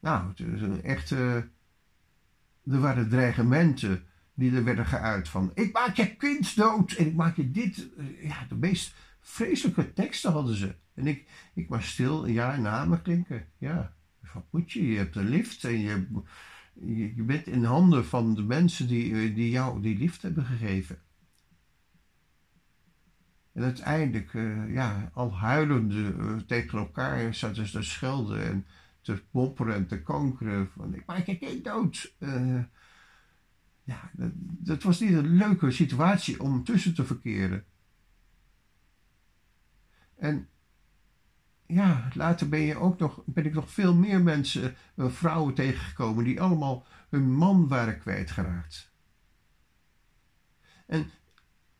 Nou, 0.00 0.32
echt, 0.82 1.10
uh, 1.10 1.34
er 2.64 2.80
waren 2.80 3.08
dreigementen 3.08 4.02
die 4.34 4.56
er 4.56 4.64
werden 4.64 4.86
geuit 4.86 5.28
van 5.28 5.50
ik 5.54 5.72
maak 5.72 5.96
je 5.96 6.16
kind 6.16 6.56
dood 6.56 6.92
en 6.92 7.06
ik 7.06 7.14
maak 7.14 7.36
je 7.36 7.50
dit. 7.50 7.88
Ja, 8.22 8.46
de 8.48 8.54
meest 8.54 8.94
vreselijke 9.20 9.92
teksten 9.92 10.32
hadden 10.32 10.56
ze. 10.56 10.74
En 10.94 11.06
ik, 11.06 11.28
ik 11.54 11.68
was 11.68 11.88
stil, 11.88 12.26
ja, 12.26 12.56
namen 12.56 13.02
klinken. 13.02 13.46
Ja, 13.58 13.94
wat 14.32 14.44
moet 14.50 14.72
je? 14.72 14.86
Je 14.86 14.96
hebt 14.96 15.16
een 15.16 15.28
lift 15.28 15.64
en 15.64 15.80
je, 15.80 16.06
je, 17.14 17.22
bent 17.22 17.46
in 17.46 17.64
handen 17.64 18.06
van 18.06 18.34
de 18.34 18.42
mensen 18.42 18.86
die, 18.86 19.34
die 19.34 19.50
jou 19.50 19.82
die 19.82 19.98
lift 19.98 20.22
hebben 20.22 20.44
gegeven. 20.44 20.98
En 23.52 23.62
uiteindelijk, 23.62 24.32
uh, 24.32 24.72
ja, 24.74 25.10
al 25.14 25.36
huilende 25.36 26.44
tegen 26.46 26.78
elkaar 26.78 27.34
zaten 27.34 27.66
ze 27.66 27.78
te 27.78 27.82
schelden 27.82 28.46
en 28.46 28.66
te 29.08 29.22
mopperen 29.30 29.74
en 29.74 29.86
te 29.86 30.02
kankeren 30.02 30.70
van 30.76 30.94
ik 30.94 31.06
maak 31.06 31.26
je 31.26 31.60
dood. 31.62 32.14
Uh, 32.18 32.62
ja, 33.84 34.10
dat, 34.40 34.82
was 34.82 35.00
niet 35.00 35.12
een 35.12 35.36
leuke 35.36 35.70
situatie 35.70 36.42
om 36.42 36.64
tussen 36.64 36.94
te 36.94 37.04
verkeren. 37.04 37.64
En 40.16 40.48
ja, 41.66 42.08
later 42.14 42.48
ben, 42.48 42.60
je 42.60 42.76
ook 42.76 42.98
nog, 42.98 43.22
ben 43.26 43.44
ik 43.46 43.54
nog 43.54 43.70
veel 43.70 43.94
meer 43.94 44.22
mensen, 44.22 44.74
uh, 44.94 45.06
vrouwen 45.06 45.54
tegengekomen, 45.54 46.24
die 46.24 46.40
allemaal 46.40 46.86
hun 47.08 47.32
man 47.32 47.68
waren 47.68 47.98
kwijtgeraakt. 47.98 48.92
En 50.86 51.10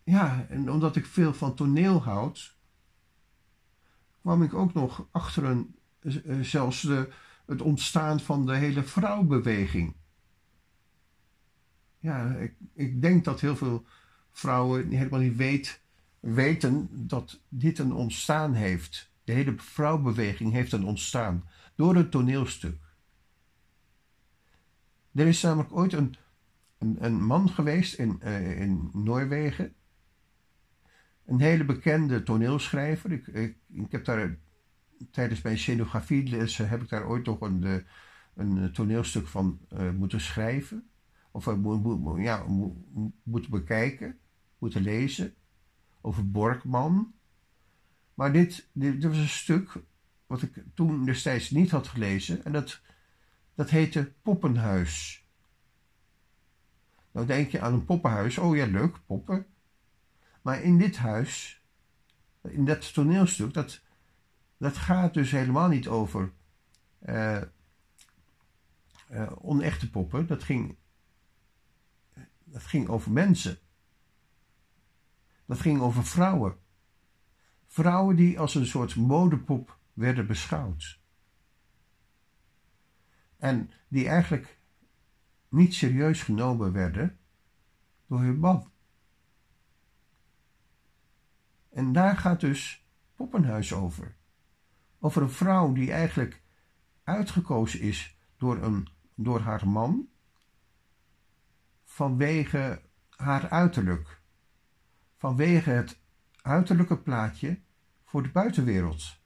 ja, 0.05 0.47
en 0.49 0.71
omdat 0.71 0.97
ik 0.97 1.07
veel 1.07 1.35
van 1.35 1.55
toneel 1.55 2.03
houd, 2.03 2.57
kwam 4.21 4.43
ik 4.43 4.55
ook 4.55 4.75
nog 4.75 5.09
achter 5.11 5.45
een, 5.45 5.78
zelfs 6.41 6.81
de, 6.81 7.09
het 7.47 7.63
ontstaan 7.63 8.21
van 8.21 8.47
de 8.47 8.55
hele 8.55 8.83
vrouwbeweging 8.83 9.95
ja, 11.99 12.35
ik, 12.35 12.55
ik 12.75 13.03
denk 13.03 13.25
dat 13.25 13.41
heel 13.41 13.57
veel 13.57 13.85
vrouwen 14.31 14.91
helemaal 14.91 15.21
niet 15.21 15.37
weet, 15.37 15.83
weten 16.21 16.89
dat 17.07 17.41
dit 17.49 17.79
een 17.79 17.93
ontstaan 17.93 18.55
heeft. 18.55 19.11
De 19.25 19.33
hele 19.33 19.55
vrouwbeweging 19.57 20.53
heeft 20.53 20.73
een 20.73 20.85
ontstaan 20.85 21.45
door 21.75 21.97
een 21.97 22.11
toneelstuk. 22.11 22.77
Er 25.15 25.27
is 25.27 25.43
namelijk 25.43 25.73
ooit 25.73 25.93
een, 25.93 26.17
een, 26.79 27.05
een 27.05 27.25
man 27.25 27.49
geweest 27.49 27.95
in, 27.95 28.21
uh, 28.25 28.61
in 28.61 28.91
Noorwegen. 28.93 29.75
Een 31.27 31.41
hele 31.41 31.65
bekende 31.65 32.23
toneelschrijver. 32.23 33.13
Ik, 33.13 33.27
ik 33.67 33.93
heb 33.93 34.05
daar 34.05 34.37
tijdens 35.11 35.43
mijn 35.43 35.59
scenografie 35.59 36.37
heb 36.63 36.83
ik 36.83 36.89
daar 36.89 37.07
ooit 37.07 37.27
nog 37.27 37.41
een, 37.41 37.85
een 38.35 38.73
toneelstuk 38.73 39.27
van 39.27 39.59
uh, 39.73 39.91
moeten 39.91 40.21
schrijven 40.21 40.89
of 41.31 41.45
ja, 42.17 42.45
moeten 43.23 43.51
bekijken, 43.51 44.19
moeten 44.59 44.83
lezen 44.83 45.35
over 46.01 46.31
Borkman. 46.31 47.13
Maar 48.15 48.33
dit, 48.33 48.69
dit, 48.73 49.05
was 49.05 49.17
een 49.17 49.29
stuk 49.29 49.83
wat 50.27 50.43
ik 50.43 50.65
toen 50.75 51.05
destijds 51.05 51.51
niet 51.51 51.71
had 51.71 51.87
gelezen 51.87 52.45
en 52.45 52.53
dat, 52.53 52.81
dat 53.55 53.71
heette 53.71 54.13
Poppenhuis. 54.23 55.27
Nou 57.11 57.27
denk 57.27 57.51
je 57.51 57.61
aan 57.61 57.73
een 57.73 57.85
poppenhuis, 57.85 58.39
oh 58.39 58.57
ja 58.57 58.67
leuk, 58.67 59.01
poppen. 59.07 59.47
Maar 60.43 60.63
in 60.63 60.79
dit 60.79 60.97
huis, 60.97 61.63
in 62.43 62.65
dat 62.65 62.93
toneelstuk, 62.93 63.55
dat, 63.55 63.81
dat 64.59 64.77
gaat 64.77 65.15
dus 65.15 65.31
helemaal 65.31 65.69
niet 65.69 65.89
over 65.89 66.33
uh, 67.07 67.43
uh, 69.11 69.33
onechte 69.41 69.91
poppen. 69.91 70.27
Dat 70.27 70.43
ging 70.43 70.77
dat 72.51 72.63
ging 72.63 72.89
over 72.89 73.13
mensen. 73.13 73.59
Dat 75.47 75.61
ging 75.61 75.81
over 75.81 76.05
vrouwen. 76.05 76.59
Vrouwen 77.67 78.17
die 78.17 78.39
als 78.39 78.55
een 78.55 78.67
soort 78.67 78.97
modepop 78.97 79.79
werden 79.93 80.27
beschouwd. 80.27 81.01
En 83.37 83.71
die 83.89 84.09
eigenlijk 84.09 84.59
niet 85.49 85.75
serieus 85.75 86.23
genomen 86.23 86.73
werden 86.73 87.19
door 88.07 88.21
hun 88.21 88.39
man. 88.39 88.71
En 91.71 91.93
daar 91.93 92.17
gaat 92.17 92.41
dus 92.41 92.87
Poppenhuis 93.15 93.73
over. 93.73 94.17
Over 94.99 95.23
een 95.23 95.31
vrouw 95.31 95.73
die 95.73 95.93
eigenlijk 95.93 96.43
uitgekozen 97.05 97.81
is 97.81 98.19
door, 98.37 98.63
een, 98.63 98.89
door 99.15 99.41
haar 99.41 99.69
man 99.69 100.09
vanwege 101.85 102.83
haar 103.17 103.49
uiterlijk, 103.49 104.21
vanwege 105.17 105.71
het 105.71 106.01
uiterlijke 106.43 106.99
plaatje 106.99 107.61
voor 108.05 108.23
de 108.23 108.31
buitenwereld. 108.31 109.19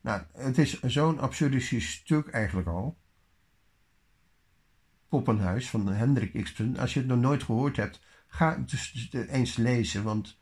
Nou, 0.00 0.22
het 0.32 0.58
is 0.58 0.80
zo'n 0.80 1.18
absurdistisch 1.18 1.92
stuk 1.92 2.28
eigenlijk 2.28 2.68
al. 2.68 2.98
Poppenhuis 5.08 5.70
van 5.70 5.86
Hendrik 5.86 6.34
Ibsen. 6.34 6.76
Als 6.76 6.94
je 6.94 7.00
het 7.00 7.08
nog 7.08 7.18
nooit 7.18 7.42
gehoord 7.42 7.76
hebt, 7.76 8.00
ga 8.26 8.64
het 8.66 9.28
eens 9.28 9.56
lezen, 9.56 10.02
want 10.02 10.38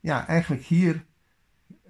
ja, 0.00 0.26
eigenlijk 0.26 0.62
hier, 0.62 1.06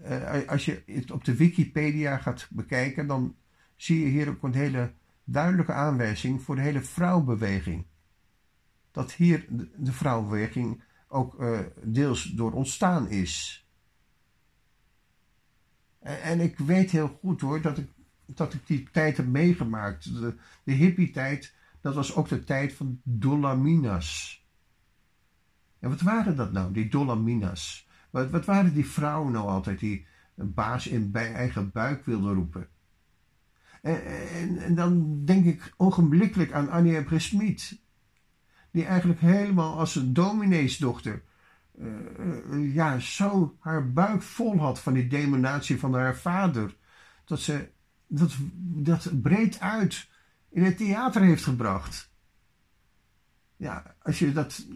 uh, 0.04 0.48
als 0.48 0.64
je 0.64 0.82
het 0.86 1.10
op 1.10 1.24
de 1.24 1.36
Wikipedia 1.36 2.16
gaat 2.16 2.48
bekijken, 2.50 3.06
dan 3.06 3.36
zie 3.76 4.00
je 4.00 4.06
hier 4.06 4.28
ook 4.28 4.42
een 4.42 4.54
hele 4.54 4.92
duidelijke 5.24 5.72
aanwijzing 5.72 6.42
voor 6.42 6.54
de 6.54 6.60
hele 6.60 6.82
vrouwbeweging. 6.82 7.86
Dat 8.90 9.12
hier 9.12 9.46
de 9.76 9.92
vrouwbeweging 9.92 10.82
ook 11.08 11.40
uh, 11.40 11.60
deels 11.82 12.24
door 12.24 12.52
ontstaan 12.52 13.08
is. 13.08 13.66
En, 15.98 16.22
en, 16.22 16.40
ik 16.40 16.58
weet 16.58 16.90
heel 16.90 17.08
goed 17.08 17.40
hoor 17.40 17.60
dat 17.60 17.78
ik, 17.78 17.90
dat 18.26 18.54
ik 18.54 18.66
die 18.66 18.88
tijd 18.90 19.16
heb 19.16 19.26
meegemaakt. 19.26 20.04
De, 20.04 20.36
de 20.64 20.72
hippie-tijd, 20.72 21.54
dat 21.80 21.94
was 21.94 22.14
ook 22.14 22.28
de 22.28 22.44
tijd 22.44 22.72
van 22.72 23.00
dolaminas. 23.02 24.40
En 25.78 25.88
wat 25.88 26.00
waren 26.00 26.36
dat 26.36 26.52
nou, 26.52 26.72
die 26.72 26.88
dolaminas? 26.88 27.88
Wat, 28.10 28.30
wat 28.30 28.44
waren 28.44 28.74
die 28.74 28.88
vrouwen 28.88 29.32
nou 29.32 29.48
altijd 29.48 29.78
die 29.78 30.06
een 30.36 30.54
baas 30.54 30.86
in 30.86 31.10
bij 31.10 31.32
eigen 31.32 31.70
buik 31.72 32.04
wilden 32.04 32.34
roepen? 32.34 32.68
En, 33.82 34.04
en, 34.04 34.58
en 34.58 34.74
dan 34.74 35.24
denk 35.24 35.44
ik 35.44 35.74
ogenblikkelijk 35.76 36.52
aan 36.52 36.70
Annie 36.70 37.02
Presmiet 37.02 37.80
die 38.70 38.84
eigenlijk 38.84 39.20
helemaal 39.20 39.78
als 39.78 39.94
een 39.94 40.12
domineesdochter 40.12 41.22
uh, 41.78 42.74
ja, 42.74 42.98
zo 42.98 43.56
haar 43.60 43.92
buik 43.92 44.22
vol 44.22 44.58
had 44.58 44.80
van 44.80 44.92
die 44.92 45.06
demonatie 45.06 45.78
van 45.78 45.94
haar 45.94 46.16
vader, 46.16 46.76
dat 47.24 47.40
ze 47.40 47.68
dat, 48.06 48.36
dat 48.58 49.22
breed 49.22 49.60
uit 49.60 50.08
in 50.48 50.62
het 50.62 50.76
theater 50.76 51.22
heeft 51.22 51.44
gebracht. 51.44 52.10
Ja, 53.56 53.94
als 54.02 54.18
je 54.18 54.32
dat 54.32 54.66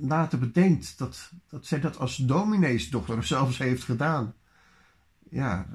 later 0.00 0.38
bedenkt, 0.38 0.98
dat, 0.98 1.32
dat 1.48 1.66
zij 1.66 1.80
dat 1.80 1.98
als 1.98 2.16
domineesdochter 2.16 3.24
zelfs 3.34 3.58
heeft 3.58 3.84
gedaan, 3.84 4.34
ja, 5.30 5.66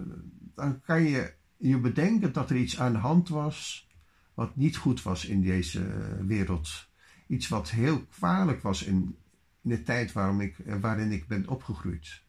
dan 0.56 0.82
kan 0.82 1.04
je 1.04 1.34
je 1.58 1.80
bedenken 1.80 2.34
dat 2.34 2.50
er 2.50 2.56
iets 2.56 2.80
aan 2.80 2.94
de 2.94 3.00
hand 3.00 3.30
was 3.30 3.88
wat 4.34 4.56
niet 4.56 4.78
goed 4.78 5.02
was 5.02 5.26
in 5.26 5.42
deze 5.42 5.84
wereld 6.26 6.88
iets 7.28 7.48
wat 7.48 7.70
heel 7.70 8.06
kwalijk 8.06 8.62
was 8.62 8.84
in, 8.84 9.16
in 9.62 9.70
de 9.70 9.84
tijd 9.84 10.14
ik, 10.40 10.60
eh, 10.60 10.76
waarin 10.80 11.12
ik 11.12 11.28
ben 11.28 11.48
opgegroeid. 11.48 12.24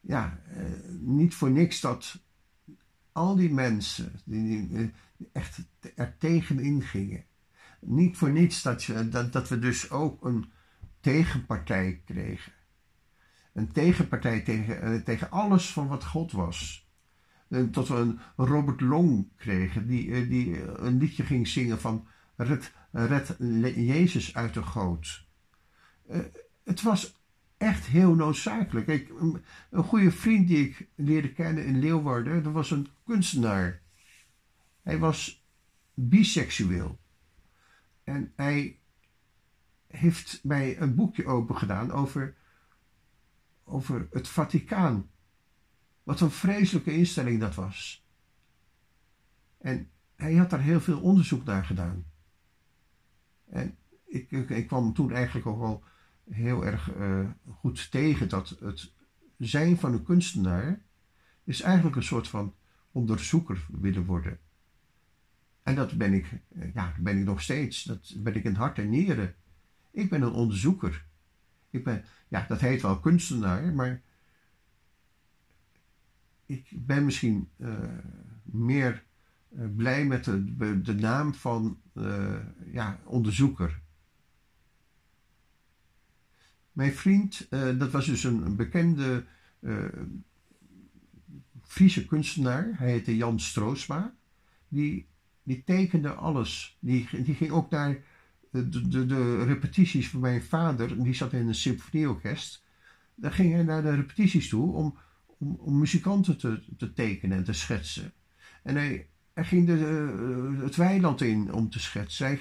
Ja, 0.00 0.40
eh, 0.54 0.64
niet 1.00 1.34
voor 1.34 1.50
niks 1.50 1.80
dat 1.80 2.22
al 3.12 3.36
die 3.36 3.52
mensen 3.52 4.20
die, 4.24 4.68
die 4.68 4.92
echt 5.32 5.58
er 5.94 6.16
tegenin 6.18 6.82
gingen. 6.82 7.24
Niet 7.80 8.16
voor 8.16 8.30
niets 8.30 8.62
dat, 8.62 8.88
dat, 9.10 9.32
dat 9.32 9.48
we 9.48 9.58
dus 9.58 9.90
ook 9.90 10.24
een 10.24 10.52
tegenpartij 11.12 12.02
kregen. 12.04 12.52
Een 13.52 13.72
tegenpartij 13.72 14.40
tegen, 14.40 14.82
eh, 14.82 14.94
tegen 14.94 15.30
alles 15.30 15.72
van 15.72 15.88
wat 15.88 16.04
God 16.04 16.32
was. 16.32 16.86
Tot 17.70 17.88
we 17.88 17.94
een 17.94 18.20
Robert 18.36 18.80
Long 18.80 19.28
kregen, 19.36 19.86
die, 19.86 20.28
die 20.28 20.62
een 20.78 20.98
liedje 20.98 21.22
ging 21.22 21.48
zingen 21.48 21.80
van 21.80 22.06
red, 22.36 22.72
red 22.90 23.36
Jezus 23.74 24.34
uit 24.34 24.54
de 24.54 24.62
goot. 24.62 25.26
Het 26.64 26.82
was 26.82 27.20
echt 27.56 27.86
heel 27.86 28.14
noodzakelijk. 28.14 28.86
Ik, 28.86 29.10
een 29.70 29.84
goede 29.84 30.10
vriend 30.10 30.48
die 30.48 30.68
ik 30.68 30.88
leerde 30.94 31.32
kennen 31.32 31.64
in 31.64 31.78
Leeuwarden, 31.78 32.42
dat 32.42 32.52
was 32.52 32.70
een 32.70 32.88
kunstenaar. 33.04 33.82
Hij 34.82 34.98
was 34.98 35.46
biseksueel. 35.94 36.98
En 38.04 38.32
hij 38.36 38.78
heeft 39.98 40.40
mij 40.42 40.80
een 40.80 40.94
boekje 40.94 41.26
open 41.26 41.56
gedaan 41.56 41.90
over, 41.90 42.36
over 43.64 44.08
het 44.10 44.28
Vaticaan. 44.28 45.10
Wat 46.02 46.20
een 46.20 46.30
vreselijke 46.30 46.92
instelling 46.92 47.40
dat 47.40 47.54
was. 47.54 48.06
En 49.58 49.90
hij 50.16 50.34
had 50.34 50.50
daar 50.50 50.62
heel 50.62 50.80
veel 50.80 51.00
onderzoek 51.00 51.44
naar 51.44 51.64
gedaan. 51.64 52.04
En 53.46 53.76
ik, 54.06 54.30
ik, 54.30 54.66
kwam 54.66 54.92
toen 54.92 55.12
eigenlijk 55.12 55.46
ook 55.46 55.58
wel 55.58 55.84
heel 56.30 56.66
erg 56.66 56.94
uh, 56.94 57.28
goed 57.48 57.90
tegen 57.90 58.28
dat 58.28 58.56
het 58.60 58.92
zijn 59.38 59.78
van 59.78 59.92
een 59.92 60.02
kunstenaar 60.02 60.82
is 61.44 61.60
eigenlijk 61.60 61.96
een 61.96 62.02
soort 62.02 62.28
van 62.28 62.54
onderzoeker 62.92 63.66
willen 63.68 64.04
worden. 64.04 64.38
En 65.62 65.74
dat 65.74 65.98
ben 65.98 66.12
ik, 66.12 66.26
eh, 66.48 66.74
ja, 66.74 66.94
ben 66.98 67.18
ik 67.18 67.24
nog 67.24 67.42
steeds. 67.42 67.82
Dat 67.82 68.14
ben 68.18 68.34
ik 68.34 68.44
in 68.44 68.54
hart 68.54 68.78
en 68.78 68.88
nieren. 68.88 69.34
Ik 69.90 70.10
ben 70.10 70.22
een 70.22 70.32
onderzoeker. 70.32 71.04
Ik 71.70 71.84
ben, 71.84 72.04
ja, 72.28 72.44
dat 72.48 72.60
heet 72.60 72.82
wel 72.82 73.00
kunstenaar, 73.00 73.72
maar 73.72 74.02
ik 76.46 76.68
ben 76.70 77.04
misschien 77.04 77.48
uh, 77.56 77.78
meer 78.42 79.04
eh, 79.56 79.64
blij 79.76 80.04
met 80.04 80.24
de, 80.24 80.80
de 80.82 80.94
naam 80.94 81.34
van 81.34 81.80
uh, 81.94 82.36
ja, 82.72 83.00
onderzoeker. 83.04 83.80
Mijn 86.72 86.92
vriend, 86.92 87.46
dat 87.50 87.90
was 87.90 88.06
dus 88.06 88.24
een, 88.24 88.56
bekende 88.56 89.24
Friese 91.62 92.06
kunstenaar. 92.06 92.70
Hij 92.72 92.90
heette 92.90 93.16
Jan 93.16 93.40
Stroosma. 93.40 94.14
Die, 94.68 95.06
die 95.42 95.62
tekende 95.64 96.12
alles. 96.12 96.76
Die, 96.80 97.08
die 97.24 97.34
ging 97.34 97.50
ook 97.50 97.70
naar 97.70 97.98
de, 98.50 98.88
de, 98.88 99.06
de 99.06 99.44
repetities 99.44 100.08
van 100.08 100.20
mijn 100.20 100.42
vader. 100.42 101.02
Die 101.02 101.14
zat 101.14 101.32
in 101.32 101.48
een 101.48 101.54
symfonieorkest. 101.54 102.64
Daar 103.14 103.32
ging 103.32 103.52
hij 103.52 103.62
naar 103.62 103.82
de 103.82 103.94
repetities 103.94 104.48
toe 104.48 104.72
om, 104.72 104.98
om, 105.26 105.54
om 105.54 105.78
muzikanten 105.78 106.38
te, 106.38 106.64
te 106.76 106.92
tekenen 106.92 107.38
en 107.38 107.44
te 107.44 107.52
schetsen. 107.52 108.12
En 108.62 108.74
hij, 108.74 109.08
ging 109.34 109.66
de, 109.66 109.76
uh, 109.76 110.62
het 110.62 110.76
weiland 110.76 111.20
in 111.20 111.52
om 111.52 111.70
te 111.70 111.80
schetsen. 111.80 112.38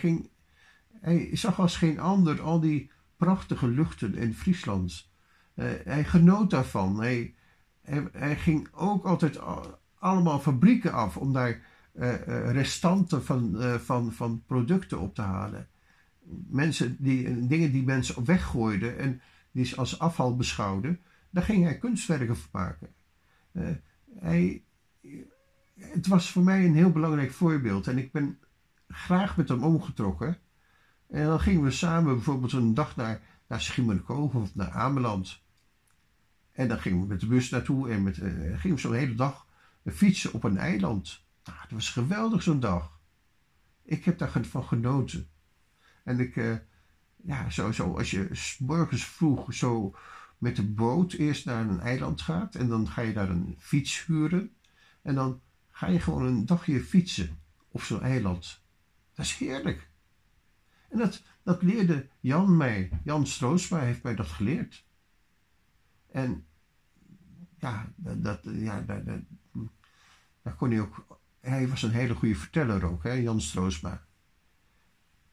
Hij, 1.01 1.29
zag 1.33 1.59
als 1.59 1.77
geen 1.77 1.99
ander 1.99 2.41
al 2.41 2.59
die 2.59 2.91
prachtige 3.17 3.67
luchten 3.67 4.15
in 4.15 4.33
Friesland. 4.33 5.09
Uh, 5.55 5.65
hij 5.83 6.03
genoot 6.03 6.49
daarvan. 6.49 6.99
Hij, 6.99 7.35
hij, 7.81 8.07
hij, 8.11 8.35
ging 8.35 8.67
ook 8.71 9.05
altijd 9.05 9.39
allemaal 9.99 10.39
fabrieken 10.39 10.93
af 10.93 11.17
om 11.17 11.33
daar 11.33 11.61
uh, 11.93 12.51
restanten 12.51 13.25
van, 13.25 13.55
van, 13.79 14.13
van 14.13 14.43
producten 14.45 14.99
op 14.99 15.15
te 15.15 15.21
halen. 15.21 15.67
Mensen 16.47 16.95
die, 16.99 17.47
dingen 17.47 17.71
die 17.71 17.83
mensen 17.83 18.25
weggooiden 18.25 18.97
en 18.97 19.21
die 19.51 19.65
ze 19.65 19.75
als 19.75 19.99
afval 19.99 20.35
beschouwden, 20.35 20.99
daar 21.29 21.43
ging 21.43 21.63
hij 21.63 21.77
kunstwerken 21.77 22.37
van 22.37 22.49
maken. 22.51 22.93
hij, 24.19 24.63
het 25.75 26.07
was 26.07 26.31
voor 26.31 26.43
mij 26.43 26.65
een 26.65 26.75
heel 26.75 26.91
belangrijk 26.91 27.31
voorbeeld. 27.31 27.87
En 27.87 27.97
ik 27.97 28.11
ben 28.11 28.39
graag 28.87 29.37
met 29.37 29.49
hem 29.49 29.63
omgetrokken. 29.63 30.37
En 31.09 31.25
dan 31.25 31.39
gingen 31.39 31.63
we 31.63 31.71
samen 31.71 32.13
bijvoorbeeld 32.13 32.51
een 32.51 32.73
dag 32.73 32.95
naar, 32.95 33.21
naar 33.47 34.03
of 34.07 34.55
naar 34.55 34.71
Ameland. 34.71 35.41
En 36.51 36.67
dan 36.67 36.79
gingen 36.79 37.01
we 37.01 37.07
met 37.07 37.19
de 37.19 37.27
bus 37.27 37.49
naartoe 37.49 37.89
en 37.89 38.03
met, 38.03 38.17
uh, 38.17 38.59
gingen 38.59 38.75
we 38.75 38.81
zo'n 38.81 38.93
hele 38.93 39.15
dag 39.15 39.47
fietsen 39.85 40.33
op 40.33 40.43
een 40.43 40.57
eiland. 40.57 41.25
Nou, 41.43 41.57
dat 41.61 41.71
was 41.71 41.89
geweldig 41.89 42.43
zo'n 42.43 42.59
dag. 42.59 42.99
Ik 43.83 44.05
heb 44.05 44.17
daarvan 44.17 44.63
genoten. 44.63 45.29
En 46.07 46.19
ik, 46.19 46.35
uh, 46.35 46.55
ja, 47.15 47.49
zo, 47.49 47.71
zo 47.71 47.97
als 47.97 48.11
je 48.11 48.55
morgens 48.59 49.05
vroeg 49.05 49.53
zo 49.53 49.95
met 50.37 50.55
de 50.55 50.63
boot 50.63 51.13
eerst 51.13 51.45
naar 51.45 51.69
een 51.69 51.79
eiland 51.79 52.21
gaat 52.21 52.55
en 52.55 52.67
dan 52.67 52.87
ga 52.87 53.01
je 53.01 53.13
daar 53.13 53.29
een 53.29 53.55
fiets 53.59 54.05
huren. 54.05 54.55
En 55.01 55.15
dan 55.15 55.41
ga 55.69 55.87
je 55.87 55.99
gewoon 55.99 56.25
een 56.25 56.45
dagje 56.45 56.83
fietsen 56.83 57.39
op 57.67 57.81
zo'n 57.81 58.01
eiland. 58.01 58.61
Dat 59.13 59.25
is 59.25 59.35
heerlijk. 59.35 59.89
En 60.89 60.97
dat, 60.97 61.23
dat 61.43 61.61
leerde 61.61 62.07
Jan 62.19 62.57
mij. 62.57 62.89
Jan 63.03 63.27
Stroosma 63.27 63.79
heeft 63.79 64.03
mij 64.03 64.15
dat 64.15 64.27
geleerd. 64.27 64.85
En 66.11 66.45
ja, 67.59 67.91
dat, 67.95 68.39
ja 68.43 68.81
daar 70.41 70.55
kon 70.55 70.71
hij 70.71 70.81
ook. 70.81 71.19
Hij 71.39 71.67
was 71.67 71.83
een 71.83 71.91
hele 71.91 72.15
goede 72.15 72.35
verteller 72.35 72.83
ook, 72.83 73.03
hè, 73.03 73.11
Jan 73.11 73.41
Stroosma. 73.41 74.06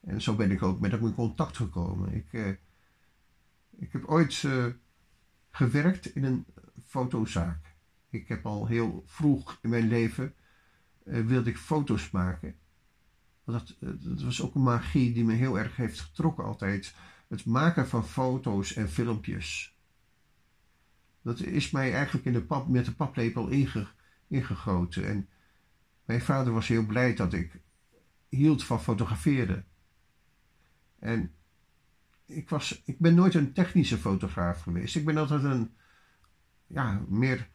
En 0.05 0.21
zo 0.21 0.35
ben 0.35 0.51
ik 0.51 0.63
ook 0.63 0.79
met 0.79 0.91
hem 0.91 1.05
in 1.05 1.13
contact 1.13 1.57
gekomen. 1.57 2.13
Ik, 2.13 2.33
eh, 2.33 2.49
ik 3.77 3.91
heb 3.91 4.05
ooit 4.05 4.43
uh, 4.43 4.65
gewerkt 5.49 6.15
in 6.15 6.23
een 6.23 6.45
fotozaak. 6.85 7.73
Ik 8.09 8.27
heb 8.27 8.45
al 8.45 8.67
heel 8.67 9.03
vroeg 9.05 9.59
in 9.61 9.69
mijn 9.69 9.87
leven 9.87 10.33
uh, 11.05 11.25
wilde 11.25 11.49
ik 11.49 11.57
foto's 11.57 12.11
maken. 12.11 12.55
Dat, 13.45 13.75
eh, 13.79 13.89
dat 13.99 14.21
was 14.21 14.41
ook 14.41 14.55
een 14.55 14.63
magie 14.63 15.13
die 15.13 15.23
me 15.23 15.33
heel 15.33 15.59
erg 15.59 15.75
heeft 15.75 15.99
getrokken 15.99 16.43
altijd. 16.43 16.95
Het 17.27 17.45
maken 17.45 17.87
van 17.87 18.05
foto's 18.05 18.73
en 18.73 18.89
filmpjes. 18.89 19.77
Dat 21.21 21.39
is 21.39 21.71
mij 21.71 21.93
eigenlijk 21.93 22.25
in 22.25 22.33
de 22.33 22.41
pap, 22.41 22.67
met 22.67 22.85
de 22.85 22.95
paplepel 22.95 23.47
inge, 23.47 23.87
ingegoten. 24.27 25.07
En 25.07 25.29
mijn 26.05 26.21
vader 26.21 26.53
was 26.53 26.67
heel 26.67 26.85
blij 26.85 27.15
dat 27.15 27.33
ik 27.33 27.59
hield 28.29 28.63
van 28.63 28.81
fotograferen. 28.81 29.65
En 31.05 31.31
ik, 32.25 32.49
was, 32.49 32.81
ik 32.85 32.99
ben 32.99 33.15
nooit 33.15 33.33
een 33.33 33.53
technische 33.53 33.97
fotograaf 33.97 34.61
geweest. 34.61 34.95
Ik 34.95 35.05
ben 35.05 35.17
altijd 35.17 35.43
een, 35.43 35.73
ja, 36.67 37.01
meer 37.07 37.49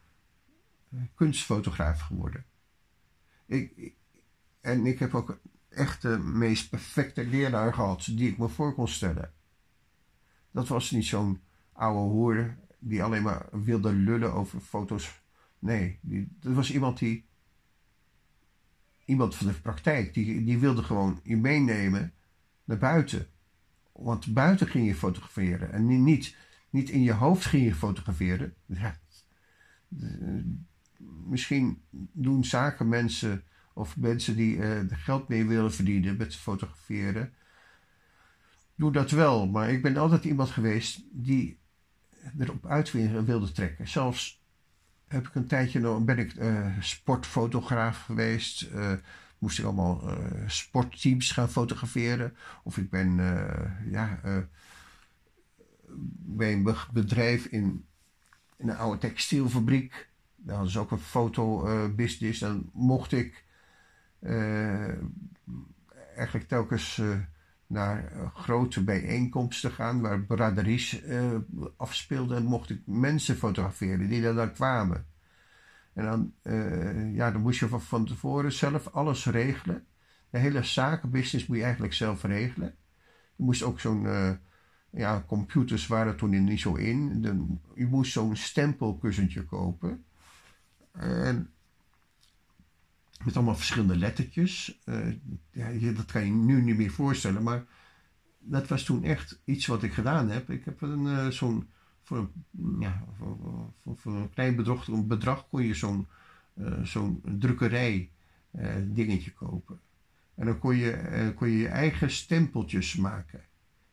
kunstfotograaf 1.14 2.00
geworden. 2.00 2.44
Ik, 3.46 3.94
en 4.60 4.86
ik 4.86 4.98
heb 4.98 5.14
ook 5.14 5.40
echt 5.68 6.02
de 6.02 6.18
meest 6.18 6.70
perfecte 6.70 7.26
leraar 7.26 7.74
gehad 7.74 8.04
die 8.04 8.28
ik 8.28 8.38
me 8.38 8.48
voor 8.48 8.74
kon 8.74 8.88
stellen. 8.88 9.32
Dat 10.50 10.68
was 10.68 10.90
niet 10.90 11.06
zo'n 11.06 11.40
oude 11.72 12.12
hoer 12.12 12.56
die 12.78 13.02
alleen 13.02 13.22
maar 13.22 13.48
wilde 13.50 13.92
lullen 13.92 14.32
over 14.32 14.60
foto's. 14.60 15.22
Nee, 15.58 15.98
die, 16.02 16.36
dat 16.40 16.54
was 16.54 16.72
iemand 16.72 16.98
die. 16.98 17.28
Iemand 19.04 19.34
van 19.34 19.46
de 19.46 19.52
praktijk, 19.52 20.14
die, 20.14 20.44
die 20.44 20.58
wilde 20.58 20.82
gewoon 20.82 21.20
je 21.22 21.36
meenemen 21.36 22.14
naar 22.64 22.78
buiten. 22.78 23.28
Want 24.00 24.32
buiten 24.32 24.66
ging 24.66 24.86
je 24.86 24.94
fotograferen 24.94 25.72
en 25.72 26.04
niet, 26.04 26.36
niet 26.70 26.90
in 26.90 27.02
je 27.02 27.12
hoofd 27.12 27.46
ging 27.46 27.64
je 27.64 27.74
fotograferen. 27.74 28.54
Misschien 31.26 31.82
doen 32.12 32.44
zakenmensen 32.44 33.44
of 33.72 33.96
mensen 33.96 34.36
die 34.36 34.56
uh, 34.56 34.80
geld 34.88 35.28
mee 35.28 35.46
willen 35.46 35.72
verdienen 35.72 36.16
met 36.16 36.36
fotograferen, 36.36 37.32
doen 38.74 38.92
dat 38.92 39.10
wel. 39.10 39.46
Maar 39.46 39.70
ik 39.70 39.82
ben 39.82 39.96
altijd 39.96 40.24
iemand 40.24 40.50
geweest 40.50 41.02
die 41.10 41.58
erop 42.38 42.66
uit 42.66 42.92
wilde 43.24 43.52
trekken. 43.52 43.88
Zelfs 43.88 44.42
heb 45.08 45.26
ik 45.26 45.34
een 45.34 45.46
tijdje 45.46 45.80
nog, 45.80 46.04
ben 46.04 46.18
ik 46.18 46.34
uh, 46.34 46.76
sportfotograaf 46.80 48.02
geweest. 48.02 48.68
Uh, 48.74 48.92
moest 49.40 49.58
ik 49.58 49.64
allemaal 49.64 50.02
sportteams 50.46 51.32
gaan 51.32 51.48
fotograferen. 51.48 52.36
Of 52.62 52.76
ik 52.76 52.90
ben 52.90 53.16
ja, 53.90 54.20
bij 56.18 56.52
een 56.52 56.74
bedrijf 56.92 57.44
in, 57.44 57.84
in 58.56 58.68
een 58.68 58.76
oude 58.76 58.98
textielfabriek. 58.98 60.08
Daar 60.36 60.54
hadden 60.54 60.72
ze 60.72 60.78
ook 60.78 60.90
een 60.90 60.98
fotobusiness. 60.98 62.40
dan 62.40 62.70
mocht 62.72 63.12
ik 63.12 63.44
uh, 64.20 64.88
eigenlijk 66.16 66.48
telkens 66.48 66.98
uh, 66.98 67.16
naar 67.66 68.12
grote 68.34 68.84
bijeenkomsten 68.84 69.70
gaan 69.70 70.00
waar 70.00 70.20
braderies 70.20 71.02
uh, 71.02 71.36
afspeelden 71.76 72.36
en 72.36 72.44
mocht 72.44 72.70
ik 72.70 72.80
mensen 72.84 73.36
fotograferen 73.36 74.08
die 74.08 74.22
daar, 74.22 74.34
daar 74.34 74.50
kwamen. 74.50 75.06
En 75.94 76.04
dan, 76.04 76.32
ja, 77.14 77.30
dan 77.30 77.40
moest 77.40 77.60
je 77.60 77.68
van, 77.68 77.82
van 77.82 78.06
tevoren 78.06 78.52
zelf 78.52 78.88
alles 78.88 79.26
regelen. 79.26 79.86
De 80.30 80.38
hele 80.38 80.62
zakenbusiness 80.62 81.46
moet 81.46 81.56
je 81.56 81.62
eigenlijk 81.62 81.94
zelf 81.94 82.22
regelen. 82.22 82.74
Je 83.36 83.44
moest 83.44 83.62
ook 83.62 83.80
zo'n, 83.80 84.06
ja, 84.90 85.24
computers 85.26 85.86
waren 85.86 86.16
toen 86.16 86.44
niet 86.44 86.60
zo 86.60 86.74
in. 86.74 87.22
Je 87.74 87.86
moest 87.86 88.12
zo'n 88.12 88.36
stempelkussentje 88.36 89.44
kopen. 89.44 90.04
En 90.92 91.50
met 93.24 93.36
allemaal 93.36 93.56
verschillende 93.56 93.96
lettertjes. 93.96 94.80
Uh, 94.84 95.14
ja, 95.50 95.92
dat 95.92 96.12
kan 96.12 96.24
je 96.24 96.32
nu 96.32 96.62
niet 96.62 96.76
meer 96.76 96.90
voorstellen, 96.90 97.42
maar 97.42 97.64
dat 98.38 98.68
was 98.68 98.84
toen 98.84 99.04
echt 99.04 99.40
iets 99.44 99.66
wat 99.66 99.82
ik 99.82 99.92
gedaan 99.92 100.30
heb. 100.30 100.50
Ik 100.50 100.64
heb 100.64 100.80
een, 100.80 101.32
zo'n, 101.32 101.68
voor, 102.10 102.30
ja, 102.78 103.04
voor, 103.18 103.96
voor, 103.96 104.14
een 104.14 104.30
klein 104.30 104.56
bedrag, 104.56 104.88
een 104.88 105.06
bedrag 105.06 105.48
kon 105.48 105.62
je 105.62 105.74
zo'n 105.74 106.06
uh, 106.54 107.38
drukkerij 107.38 108.10
dingetje 108.84 109.32
kopen. 109.32 109.80
En 110.34 110.46
dan 110.46 110.58
kon 110.58 110.76
je, 110.76 111.32
kon 111.36 111.48
je 111.48 111.58
je 111.58 111.68
eigen 111.68 112.10
stempeltjes 112.10 112.96
maken. 112.96 113.40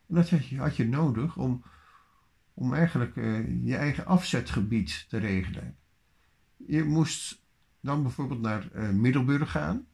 En 0.06 0.14
dat 0.14 0.30
had 0.30 0.46
je, 0.46 0.58
had 0.58 0.76
je 0.76 0.88
nodig 0.88 1.36
om, 1.36 1.62
om 2.54 2.74
eigenlijk 2.74 3.14
je 3.64 3.76
eigen 3.76 4.06
afzetgebied 4.06 5.06
te 5.08 5.18
regelen. 5.18 5.76
Je 6.56 6.84
moest 6.84 7.42
dan 7.80 8.02
bijvoorbeeld 8.02 8.40
naar 8.40 8.94
Middelburg 8.94 9.50
gaan. 9.50 9.86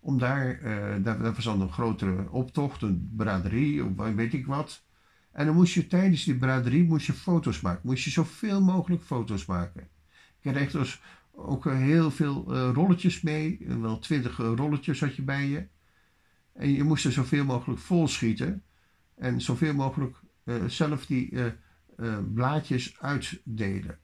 Om 0.00 0.18
daar, 0.18 0.60
uh, 0.62 1.04
daar, 1.04 1.34
was 1.34 1.44
dan 1.44 1.60
een 1.60 1.72
grotere 1.72 2.30
optocht, 2.30 2.82
een 2.82 3.12
braderie 3.16 3.84
of 3.84 4.14
weet 4.14 4.32
ik 4.32 4.46
wat. 4.46 4.82
En 5.32 5.46
dan 5.46 5.54
moest 5.54 5.74
je 5.74 5.86
tijdens 5.86 6.24
die 6.24 6.36
braderie 6.36 6.84
moest 6.84 7.06
je 7.06 7.12
foto's 7.12 7.60
maken. 7.60 7.80
Moest 7.84 8.04
je 8.04 8.10
zoveel 8.10 8.60
mogelijk 8.60 9.02
foto's 9.02 9.46
maken. 9.46 9.88
Ik 10.40 10.52
kreeg 10.52 10.70
dus 10.70 11.00
ook 11.32 11.66
uh, 11.66 11.76
heel 11.76 12.10
veel 12.10 12.54
rolletjes 12.72 13.20
mee. 13.20 13.66
wel 13.66 13.98
twintig 13.98 14.36
rolletjes 14.36 15.00
had 15.00 15.16
je 15.16 15.22
bij 15.22 15.46
je. 15.48 15.66
En 16.52 16.72
je 16.72 16.84
moest 16.84 17.04
er 17.04 17.12
zoveel 17.12 17.44
mogelijk 17.44 17.80
vol 17.80 18.08
schieten. 18.08 18.62
En 19.14 19.40
zoveel 19.40 19.74
mogelijk 19.74 20.16
zelf 20.66 21.06
die 21.06 21.52
blaadjes 22.34 23.00
uitdelen. 23.00 23.98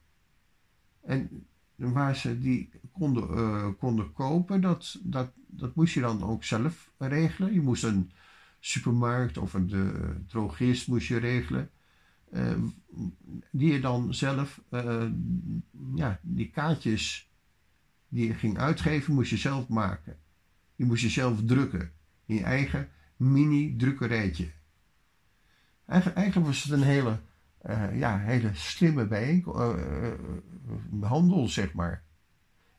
En 1.03 1.47
waar 1.77 2.17
ze 2.17 2.39
die 2.39 2.71
konden, 2.93 3.77
konden 3.77 4.13
kopen, 4.13 4.61
dat, 4.61 4.99
dat, 5.03 5.33
dat 5.47 5.75
moest 5.75 5.95
je 5.95 6.01
dan 6.01 6.23
ook 6.23 6.45
zelf 6.45 6.91
regelen. 6.99 7.53
Je 7.53 7.61
moest 7.61 7.85
een 7.85 8.11
supermarkt 8.67 9.39
of 9.39 9.55
een 9.55 9.67
de 9.67 10.15
drogist 10.27 10.89
moest 10.89 11.09
je 11.09 11.17
regelen. 11.17 11.71
Uh, 12.33 12.53
die 13.51 13.73
je 13.73 13.81
dan 13.81 14.15
zelf, 14.15 14.63
uh, 14.71 15.07
ja, 15.95 16.21
die 16.23 16.51
kaartjes 16.51 17.31
die 18.09 18.27
je 18.27 18.35
ging 18.35 18.59
uitgeven, 18.59 19.15
moest 19.15 19.31
je 19.31 19.37
zelf 19.37 19.69
maken. 19.69 20.17
Die 20.77 20.87
moest 20.87 21.03
je 21.03 21.09
zelf 21.09 21.45
drukken. 21.45 21.93
In 22.27 22.35
je 22.35 22.43
eigen 22.43 22.89
mini-drukkerijtje. 23.17 24.51
Eigenlijk, 25.87 26.19
eigenlijk 26.19 26.47
was 26.47 26.63
het 26.63 26.73
een 26.73 26.83
hele 26.83 27.21
uh, 27.67 27.99
ja, 27.99 28.19
hele 28.19 28.51
slimme 28.55 29.43
handel, 31.01 31.49
zeg 31.49 31.73
maar. 31.73 32.03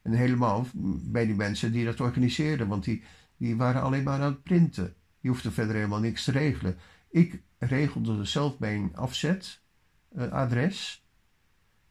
En 0.01 0.11
helemaal 0.11 0.67
bij 1.01 1.25
die 1.25 1.35
mensen 1.35 1.71
die 1.71 1.85
dat 1.85 1.99
organiseerden, 1.99 2.67
want 2.67 2.83
die, 2.83 3.03
die 3.37 3.55
waren 3.55 3.81
alleen 3.81 4.03
maar 4.03 4.21
aan 4.21 4.31
het 4.31 4.43
printen. 4.43 4.95
Die 5.27 5.35
hoefden 5.35 5.53
verder 5.53 5.75
helemaal 5.75 5.99
niks 5.99 6.23
te 6.23 6.31
regelen. 6.31 6.77
Ik 7.09 7.41
regelde 7.57 8.25
zelf 8.25 8.59
mijn 8.59 8.95
afzetadres. 8.95 11.05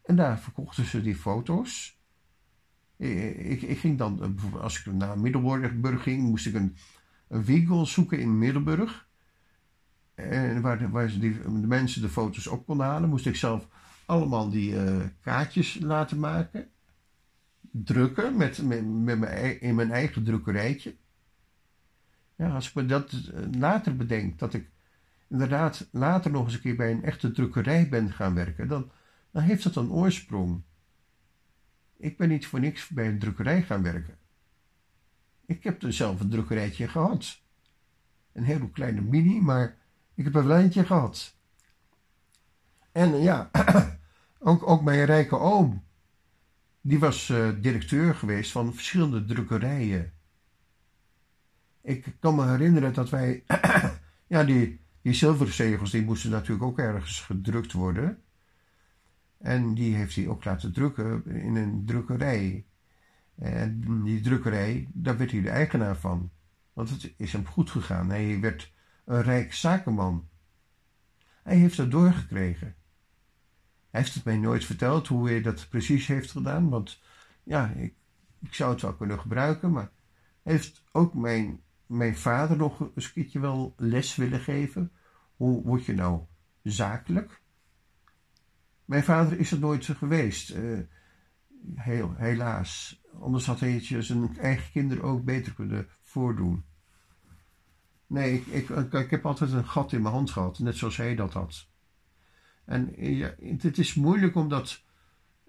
en 0.02 0.16
daar 0.16 0.38
verkochten 0.38 0.84
ze 0.84 1.02
die 1.02 1.16
foto's. 1.16 2.00
Ik, 2.96 3.36
ik, 3.36 3.62
ik 3.62 3.78
ging 3.78 3.98
dan, 3.98 4.38
als 4.60 4.78
ik 4.78 4.92
naar 4.92 5.18
Middelburg 5.18 6.02
ging, 6.02 6.22
moest 6.22 6.46
ik 6.46 6.54
een, 6.54 6.76
een 7.28 7.44
winkel 7.44 7.86
zoeken 7.86 8.18
in 8.18 8.38
Middelburg. 8.38 9.08
En 10.14 10.60
waar, 10.90 11.08
ze 11.08 11.18
die, 11.18 11.42
de 11.42 11.66
mensen 11.66 12.02
de 12.02 12.08
foto's 12.08 12.46
op 12.46 12.66
konden 12.66 12.86
halen, 12.86 13.08
moest 13.08 13.26
ik 13.26 13.36
zelf 13.36 13.68
allemaal 14.06 14.50
die 14.50 14.74
kaartjes 15.20 15.78
laten 15.80 16.18
maken. 16.18 16.68
Drukken 17.60 18.36
met, 18.36 18.62
met, 18.62 18.86
met 18.86 19.18
mijn, 19.18 19.60
in 19.60 19.74
mijn 19.74 19.90
eigen 19.90 20.24
drukkerijtje. 20.24 20.96
Ja, 22.36 22.54
als 22.54 22.68
ik 22.68 22.74
me 22.74 22.86
dat 22.86 23.12
eh, 23.12 23.42
later 23.58 23.96
bedenk, 23.96 24.38
dat 24.38 24.54
ik 24.54 24.70
inderdaad 25.28 25.88
later 25.90 26.30
nog 26.30 26.44
eens 26.44 26.54
een 26.54 26.60
keer 26.60 26.76
bij 26.76 26.90
een 26.90 27.04
echte 27.04 27.30
drukkerij 27.30 27.88
ben 27.88 28.12
gaan 28.12 28.34
werken, 28.34 28.68
dan, 28.68 28.90
dan 29.30 29.42
heeft 29.42 29.62
dat 29.62 29.76
een 29.76 29.90
oorsprong. 29.90 30.62
Ik 31.96 32.16
ben 32.16 32.28
niet 32.28 32.46
voor 32.46 32.60
niks 32.60 32.88
bij 32.88 33.08
een 33.08 33.18
drukkerij 33.18 33.62
gaan 33.62 33.82
werken. 33.82 34.18
Ik 35.46 35.64
heb 35.64 35.82
er 35.82 35.92
zelf 35.92 36.20
een 36.20 36.30
drukkerijtje 36.30 36.88
gehad. 36.88 37.40
Een 38.32 38.44
hele 38.44 38.70
kleine 38.70 39.00
mini, 39.00 39.40
maar 39.40 39.76
ik 40.14 40.24
heb 40.24 40.34
een 40.34 40.46
lijntje 40.46 40.84
gehad. 40.84 41.34
En 42.92 43.20
ja, 43.20 43.50
ook, 44.38 44.68
ook 44.68 44.82
mijn 44.82 45.04
rijke 45.04 45.38
oom. 45.38 45.84
Die 46.80 46.98
was 46.98 47.28
uh, 47.28 47.48
directeur 47.60 48.14
geweest 48.14 48.52
van 48.52 48.74
verschillende 48.74 49.24
drukkerijen. 49.24 50.12
Ik 51.86 52.16
kan 52.20 52.34
me 52.34 52.46
herinneren 52.46 52.94
dat 52.94 53.10
wij... 53.10 53.44
ja, 54.34 54.44
die, 54.44 54.80
die 55.02 55.12
zilverzegels 55.12 55.90
die 55.90 56.04
moesten 56.04 56.30
natuurlijk 56.30 56.66
ook 56.66 56.78
ergens 56.78 57.20
gedrukt 57.20 57.72
worden. 57.72 58.22
En 59.38 59.74
die 59.74 59.94
heeft 59.94 60.16
hij 60.16 60.28
ook 60.28 60.44
laten 60.44 60.72
drukken 60.72 61.26
in 61.26 61.56
een 61.56 61.82
drukkerij. 61.84 62.64
En 63.34 64.02
die 64.04 64.20
drukkerij, 64.20 64.88
daar 64.92 65.16
werd 65.16 65.30
hij 65.30 65.40
de 65.40 65.50
eigenaar 65.50 65.96
van. 65.96 66.30
Want 66.72 66.90
het 66.90 67.14
is 67.16 67.32
hem 67.32 67.46
goed 67.46 67.70
gegaan. 67.70 68.10
Hij 68.10 68.40
werd 68.40 68.72
een 69.04 69.22
rijk 69.22 69.54
zakenman. 69.54 70.28
Hij 71.42 71.56
heeft 71.56 71.76
dat 71.76 71.90
doorgekregen. 71.90 72.74
Hij 73.90 74.00
heeft 74.00 74.14
het 74.14 74.24
mij 74.24 74.36
nooit 74.38 74.64
verteld 74.64 75.06
hoe 75.06 75.28
hij 75.28 75.42
dat 75.42 75.68
precies 75.68 76.06
heeft 76.06 76.30
gedaan, 76.30 76.68
want 76.68 77.00
ja, 77.42 77.68
ik, 77.68 77.94
ik 78.40 78.54
zou 78.54 78.72
het 78.72 78.82
wel 78.82 78.94
kunnen 78.94 79.20
gebruiken, 79.20 79.72
maar 79.72 79.90
hij 80.42 80.52
heeft 80.52 80.82
ook 80.92 81.14
mijn, 81.14 81.60
mijn 81.86 82.16
vader 82.16 82.56
nog 82.56 82.80
een 82.80 83.12
keertje 83.12 83.40
wel 83.40 83.74
les 83.76 84.16
willen 84.16 84.40
geven. 84.40 84.92
Hoe 85.36 85.62
word 85.62 85.84
je 85.84 85.94
nou 85.94 86.20
zakelijk? 86.62 87.40
Mijn 88.84 89.04
vader 89.04 89.38
is 89.38 89.52
er 89.52 89.58
nooit 89.58 89.84
geweest, 89.84 90.54
uh, 90.54 90.80
heel, 91.74 92.14
helaas. 92.16 93.02
Anders 93.20 93.46
had 93.46 93.60
hij 93.60 93.80
zijn 93.80 94.38
eigen 94.38 94.70
kinderen 94.72 95.04
ook 95.04 95.24
beter 95.24 95.54
kunnen 95.54 95.86
voordoen. 96.00 96.64
Nee, 98.06 98.44
ik, 98.50 98.68
ik, 98.68 99.10
heb 99.10 99.26
altijd 99.26 99.52
een 99.52 99.66
gat 99.66 99.92
in 99.92 100.02
mijn 100.02 100.14
hand 100.14 100.30
gehad, 100.30 100.58
net 100.58 100.76
zoals 100.76 100.96
hij 100.96 101.14
dat 101.14 101.32
had. 101.32 101.68
En 102.64 102.94
het 103.60 103.78
is 103.78 103.94
moeilijk 103.94 104.34
om 104.34 104.48
dat 104.48 104.82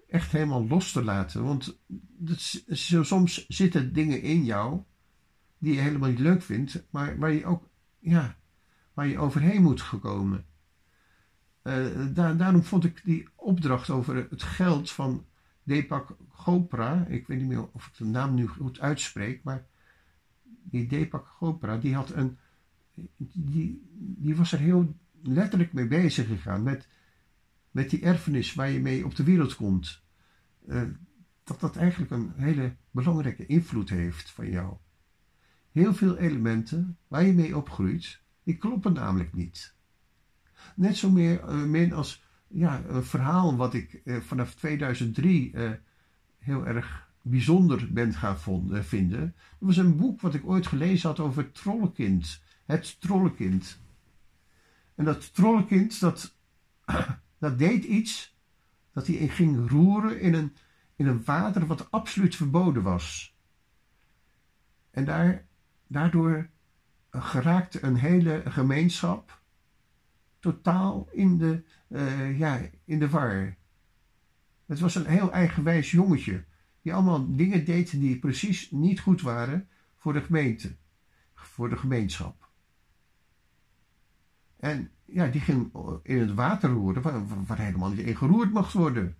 echt 0.08 0.32
helemaal 0.32 0.66
los 0.66 0.92
te 0.92 1.04
laten. 1.04 1.44
Want 1.44 1.78
soms 3.00 3.46
zitten 3.48 3.92
dingen 3.92 4.22
in 4.22 4.44
jou 4.44 4.82
die 5.58 5.74
je 5.74 5.80
helemaal 5.80 6.08
niet 6.08 6.18
leuk 6.18 6.42
vindt, 6.42 6.86
maar 6.90 7.18
waar 7.18 7.32
je 7.32 7.44
ook, 7.44 7.68
ja, 7.98 8.36
waar 8.94 9.06
je 9.06 9.18
overheen 9.18 9.62
moet 9.62 9.80
gekomen. 9.80 10.46
Daar, 12.12 12.36
daarom 12.36 12.62
vond 12.62 12.84
ik 12.84 13.00
die 13.04 13.28
opdracht 13.34 13.90
over 13.90 14.26
het 14.30 14.42
geld 14.42 14.90
van 14.90 15.24
Deepak 15.62 16.16
Chopra, 16.32 17.06
ik 17.06 17.26
weet 17.26 17.38
niet 17.38 17.48
meer 17.48 17.68
of 17.72 17.86
ik 17.86 17.96
de 17.96 18.04
naam 18.04 18.34
nu 18.34 18.46
goed 18.46 18.80
uitspreek, 18.80 19.42
maar 19.42 19.66
die 20.62 20.86
Deepak 20.86 21.26
Chopra, 21.26 21.76
die 21.76 21.94
had 21.94 22.10
een, 22.10 22.38
die, 23.16 23.88
die 23.98 24.36
was 24.36 24.52
er 24.52 24.58
heel 24.58 24.94
letterlijk 25.22 25.72
mee 25.72 25.86
bezig 25.86 26.26
gegaan 26.26 26.62
met, 26.62 26.88
met 27.70 27.90
die 27.90 28.02
erfenis 28.02 28.54
waar 28.54 28.70
je 28.70 28.80
mee 28.80 29.04
op 29.04 29.16
de 29.16 29.24
wereld 29.24 29.54
komt. 29.56 30.02
Uh, 30.68 30.82
dat 31.44 31.60
dat 31.60 31.76
eigenlijk 31.76 32.10
een 32.10 32.32
hele 32.36 32.76
belangrijke 32.90 33.46
invloed 33.46 33.88
heeft 33.88 34.30
van 34.30 34.50
jou. 34.50 34.76
Heel 35.78 35.94
veel 35.94 36.16
elementen 36.16 36.98
waar 37.08 37.24
je 37.24 37.32
mee 37.32 37.56
opgroeit, 37.56 38.20
die 38.42 38.56
kloppen 38.56 38.92
namelijk 38.92 39.34
niet. 39.34 39.74
Net 40.76 40.96
zo 40.96 41.10
meer 41.10 41.42
uh, 41.48 41.62
min 41.64 41.92
als 41.92 42.24
ja, 42.46 42.82
een 42.88 43.04
verhaal 43.04 43.56
wat 43.56 43.74
ik 43.74 44.00
uh, 44.04 44.16
vanaf 44.16 44.54
2003 44.54 45.52
uh, 45.52 45.70
heel 46.38 46.66
erg 46.66 47.08
bijzonder 47.22 47.92
ben 47.92 48.12
gaan 48.14 48.38
vinden. 48.70 49.20
Dat 49.58 49.68
was 49.68 49.76
een 49.76 49.96
boek 49.96 50.20
wat 50.20 50.34
ik 50.34 50.46
ooit 50.46 50.66
gelezen 50.66 51.08
had 51.08 51.20
over 51.20 51.42
het 51.42 51.54
trollenkind. 51.54 52.42
Het 52.66 53.00
trollenkind. 53.00 53.80
En 54.94 55.04
dat 55.04 55.34
trollenkind, 55.34 56.00
dat, 56.00 56.36
dat 57.38 57.58
deed 57.58 57.84
iets 57.84 58.36
dat 58.92 59.06
hij 59.06 59.28
ging 59.28 59.70
roeren 59.70 60.20
in 60.20 60.34
een, 60.34 60.52
in 60.96 61.06
een 61.06 61.24
water 61.24 61.66
wat 61.66 61.90
absoluut 61.90 62.36
verboden 62.36 62.82
was. 62.82 63.36
En 64.90 65.04
daar, 65.04 65.46
daardoor 65.88 66.48
geraakte 67.10 67.82
een 67.82 67.96
hele 67.96 68.42
gemeenschap 68.44 69.40
totaal 70.38 71.08
in 71.12 71.38
de, 71.38 71.62
uh, 71.88 72.38
ja, 72.38 72.60
in 72.84 72.98
de 72.98 73.08
war. 73.08 73.56
Het 74.66 74.80
was 74.80 74.94
een 74.94 75.06
heel 75.06 75.32
eigenwijs 75.32 75.90
jongetje, 75.90 76.44
die 76.82 76.94
allemaal 76.94 77.36
dingen 77.36 77.64
deed 77.64 77.90
die 77.90 78.18
precies 78.18 78.70
niet 78.70 79.00
goed 79.00 79.20
waren 79.20 79.68
voor 79.96 80.12
de 80.12 80.22
gemeente, 80.22 80.76
voor 81.34 81.68
de 81.68 81.76
gemeenschap. 81.76 82.48
En 84.56 84.90
ja, 85.04 85.26
die 85.26 85.40
ging 85.40 85.70
in 86.02 86.18
het 86.18 86.34
water 86.34 86.70
roeren 86.70 87.02
waar, 87.02 87.44
waar 87.46 87.58
helemaal 87.58 87.90
niet 87.90 88.06
in 88.06 88.16
geroerd 88.16 88.52
mocht 88.52 88.72
worden. 88.72 89.16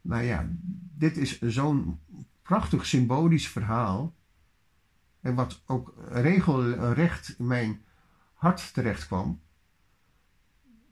Nou 0.00 0.22
ja, 0.22 0.48
dit 0.96 1.16
is 1.16 1.40
zo'n 1.40 1.98
prachtig 2.42 2.86
symbolisch 2.86 3.48
verhaal. 3.48 4.14
En 5.20 5.34
wat 5.34 5.62
ook 5.66 5.94
regelrecht 6.08 7.34
in 7.38 7.46
mijn 7.46 7.82
hart 8.34 8.74
terecht 8.74 9.06
kwam. 9.06 9.40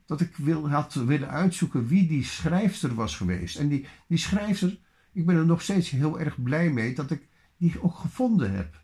Dat 0.05 0.21
ik 0.21 0.35
wil, 0.35 0.69
had 0.69 0.93
willen 0.93 1.29
uitzoeken 1.29 1.87
wie 1.87 2.07
die 2.07 2.23
schrijfster 2.23 2.95
was 2.95 3.15
geweest. 3.15 3.57
En 3.57 3.67
die, 3.67 3.87
die 4.07 4.17
schrijfster, 4.17 4.79
ik 5.11 5.25
ben 5.25 5.35
er 5.35 5.45
nog 5.45 5.61
steeds 5.61 5.89
heel 5.89 6.19
erg 6.19 6.43
blij 6.43 6.69
mee 6.69 6.95
dat 6.95 7.11
ik 7.11 7.27
die 7.57 7.83
ook 7.83 7.95
gevonden 7.95 8.55
heb. 8.55 8.81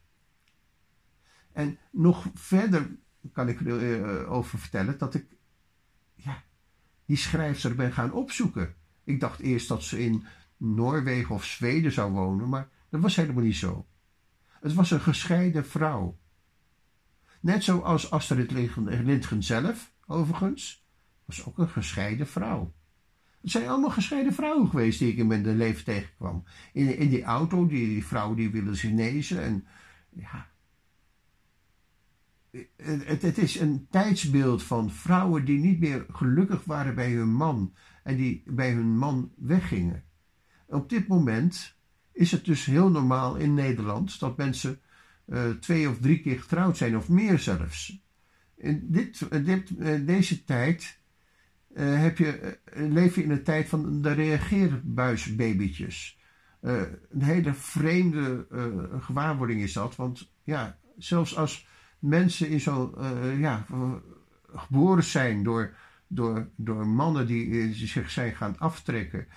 En 1.51 1.77
nog 1.91 2.25
verder 2.33 2.97
kan 3.31 3.49
ik 3.49 3.61
erover 3.61 4.27
over 4.27 4.59
vertellen 4.59 4.97
dat 4.97 5.13
ik 5.13 5.25
ja, 6.15 6.43
die 7.05 7.17
schrijfster 7.17 7.75
ben 7.75 7.93
gaan 7.93 8.11
opzoeken. 8.11 8.75
Ik 9.03 9.19
dacht 9.19 9.39
eerst 9.39 9.67
dat 9.67 9.83
ze 9.83 10.03
in 10.03 10.25
Noorwegen 10.57 11.35
of 11.35 11.45
Zweden 11.45 11.91
zou 11.91 12.11
wonen, 12.11 12.49
maar 12.49 12.69
dat 12.89 13.01
was 13.01 13.15
helemaal 13.15 13.43
niet 13.43 13.55
zo. 13.55 13.87
Het 14.61 14.73
was 14.73 14.91
een 14.91 14.99
gescheiden 14.99 15.65
vrouw. 15.65 16.17
Net 17.39 17.63
zoals 17.63 18.11
Astrid 18.11 18.51
Lindgren 18.51 19.43
zelf, 19.43 19.91
overigens, 20.07 20.85
was 21.25 21.45
ook 21.45 21.57
een 21.57 21.69
gescheiden 21.69 22.27
vrouw. 22.27 22.73
Het 23.41 23.51
zijn 23.51 23.67
allemaal 23.67 23.89
gescheiden 23.89 24.33
vrouwen 24.33 24.69
geweest 24.69 24.99
die 24.99 25.11
ik 25.11 25.17
in 25.17 25.27
mijn 25.27 25.57
leven 25.57 25.83
tegenkwam. 25.83 26.43
In, 26.73 26.97
in 26.97 27.09
die 27.09 27.23
auto, 27.23 27.67
die, 27.67 27.87
die 27.87 28.05
vrouw 28.05 28.33
die 28.33 28.51
wilde 28.51 28.75
genezen. 28.75 29.43
En 29.43 29.67
ja, 30.09 30.47
het, 32.75 33.21
het, 33.21 33.37
is 33.37 33.59
een 33.59 33.87
tijdsbeeld 33.89 34.63
van 34.63 34.91
vrouwen 34.91 35.45
die 35.45 35.59
niet 35.59 35.79
meer 35.79 36.05
gelukkig 36.11 36.63
waren 36.63 36.95
bij 36.95 37.11
hun 37.11 37.33
man 37.33 37.73
en 38.03 38.15
die 38.15 38.43
bij 38.45 38.71
hun 38.71 38.97
man 38.97 39.31
weggingen. 39.35 40.03
Op 40.67 40.89
dit 40.89 41.07
moment 41.07 41.74
is 42.15 42.31
het 42.31 42.45
dus 42.45 42.65
heel 42.65 42.89
normaal 42.89 43.35
in 43.35 43.53
Nederland 43.53 44.19
dat 44.19 44.37
mensen 44.37 44.79
uh, 45.27 45.49
twee 45.49 45.89
of 45.89 45.99
drie 45.99 46.21
keer 46.21 46.39
getrouwd 46.39 46.77
zijn, 46.77 46.97
of 46.97 47.09
meer 47.09 47.39
zelfs. 47.39 48.03
In 48.57 48.87
dit, 48.91 49.45
dit, 49.45 49.71
deze 50.07 50.43
tijd 50.43 50.99
uh, 51.75 52.01
heb 52.01 52.17
je, 52.17 52.59
leef 52.73 53.15
je 53.15 53.23
in 53.23 53.29
de 53.29 53.41
tijd 53.41 53.69
van 53.69 54.01
de 54.01 54.11
reageerbuisbabytjes. 54.11 56.19
een 56.61 57.21
hele 57.21 57.53
vreemde 57.53 58.47
gewaarwording 58.99 59.61
is 59.61 59.73
dat, 59.73 59.95
want 59.95 60.31
ja, 60.43 60.77
zelfs 60.97 61.35
als 61.35 61.67
mensen 61.99 62.49
in 62.49 62.59
zo, 62.59 62.93
ja, 63.39 63.65
geboren 64.53 65.03
zijn 65.03 65.43
door, 65.43 65.75
door, 66.07 66.49
door 66.55 66.87
mannen 66.87 67.27
die 67.27 67.73
zich 67.73 68.11
zijn 68.11 68.35
gaan 68.35 68.57
aftrekken 68.57 69.27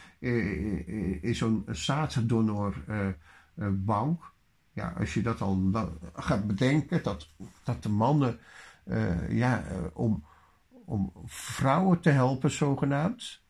in 1.20 1.34
zo'n 1.34 1.64
zaaddonorbank 1.66 4.36
ja, 4.78 4.94
als 4.98 5.14
je 5.14 5.22
dat 5.22 5.40
al 5.40 5.70
gaat 6.14 6.46
bedenken, 6.46 7.02
dat, 7.02 7.28
dat 7.64 7.82
de 7.82 7.88
mannen, 7.88 8.38
ja, 9.28 9.64
om, 9.92 10.24
om 10.84 11.12
vrouwen 11.24 12.00
te 12.00 12.10
helpen, 12.10 12.50
zogenaamd, 12.50 13.42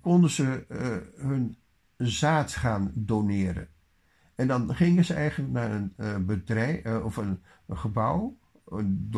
konden 0.00 0.30
ze 0.30 0.64
hun 1.16 1.56
zaad 1.96 2.52
gaan 2.52 2.92
doneren. 2.94 3.68
En 4.34 4.46
dan 4.46 4.74
gingen 4.74 5.04
ze 5.04 5.14
eigenlijk 5.14 5.52
naar 5.52 5.90
een 5.96 6.26
bedrijf 6.26 7.02
of 7.02 7.16
een, 7.16 7.42
een, 7.66 7.78
gebouw, 7.78 8.36
een 8.66 9.08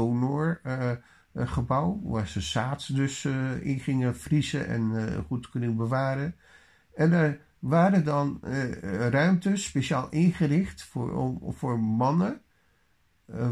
donorgebouw, 1.32 2.00
waar 2.02 2.28
ze 2.28 2.40
zaad 2.40 2.96
dus 2.96 3.24
in 3.60 3.80
gingen 3.80 4.16
vriezen 4.16 4.66
en 4.66 5.24
goed 5.26 5.50
kunnen 5.50 5.76
bewaren. 5.76 6.36
En 6.94 7.10
daar 7.10 7.38
waren 7.58 8.04
dan 8.04 8.40
ruimtes 9.10 9.64
speciaal 9.64 10.08
ingericht 10.10 10.82
voor, 10.82 11.12
om, 11.12 11.52
voor 11.52 11.78
mannen, 11.80 12.40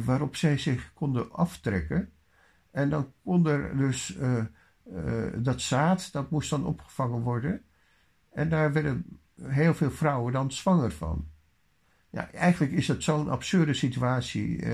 waarop 0.05 0.37
zij 0.37 0.59
zich 0.59 0.93
konden 0.95 1.33
aftrekken. 1.33 2.11
En 2.71 2.91
dan 2.91 3.13
kon 3.25 3.47
er 3.47 3.77
dus 3.77 4.19
dat 5.37 5.61
zaad, 5.61 6.13
dat 6.13 6.31
moest 6.31 6.51
dan 6.51 6.65
opgevangen 6.65 7.21
worden. 7.21 7.63
En 8.33 8.49
daar 8.49 8.73
werden 8.73 9.21
heel 9.43 9.75
veel 9.75 9.91
vrouwen 9.91 10.33
dan 10.33 10.53
zwanger 10.53 10.93
van. 10.93 11.29
Ja, 12.11 12.31
eigenlijk 12.33 12.73
is 12.73 12.87
dat 12.87 13.03
zo'n 13.03 13.29
absurde 13.29 13.75
situatie. 13.75 14.65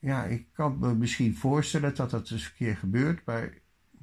Ja, 0.00 0.24
ik 0.24 0.46
kan 0.52 0.78
me 0.78 0.94
misschien 0.94 1.36
voorstellen 1.36 1.94
dat 1.94 2.10
dat 2.10 2.30
eens 2.30 2.44
een 2.44 2.54
keer 2.56 2.76
gebeurt, 2.76 3.24
maar 3.24 3.58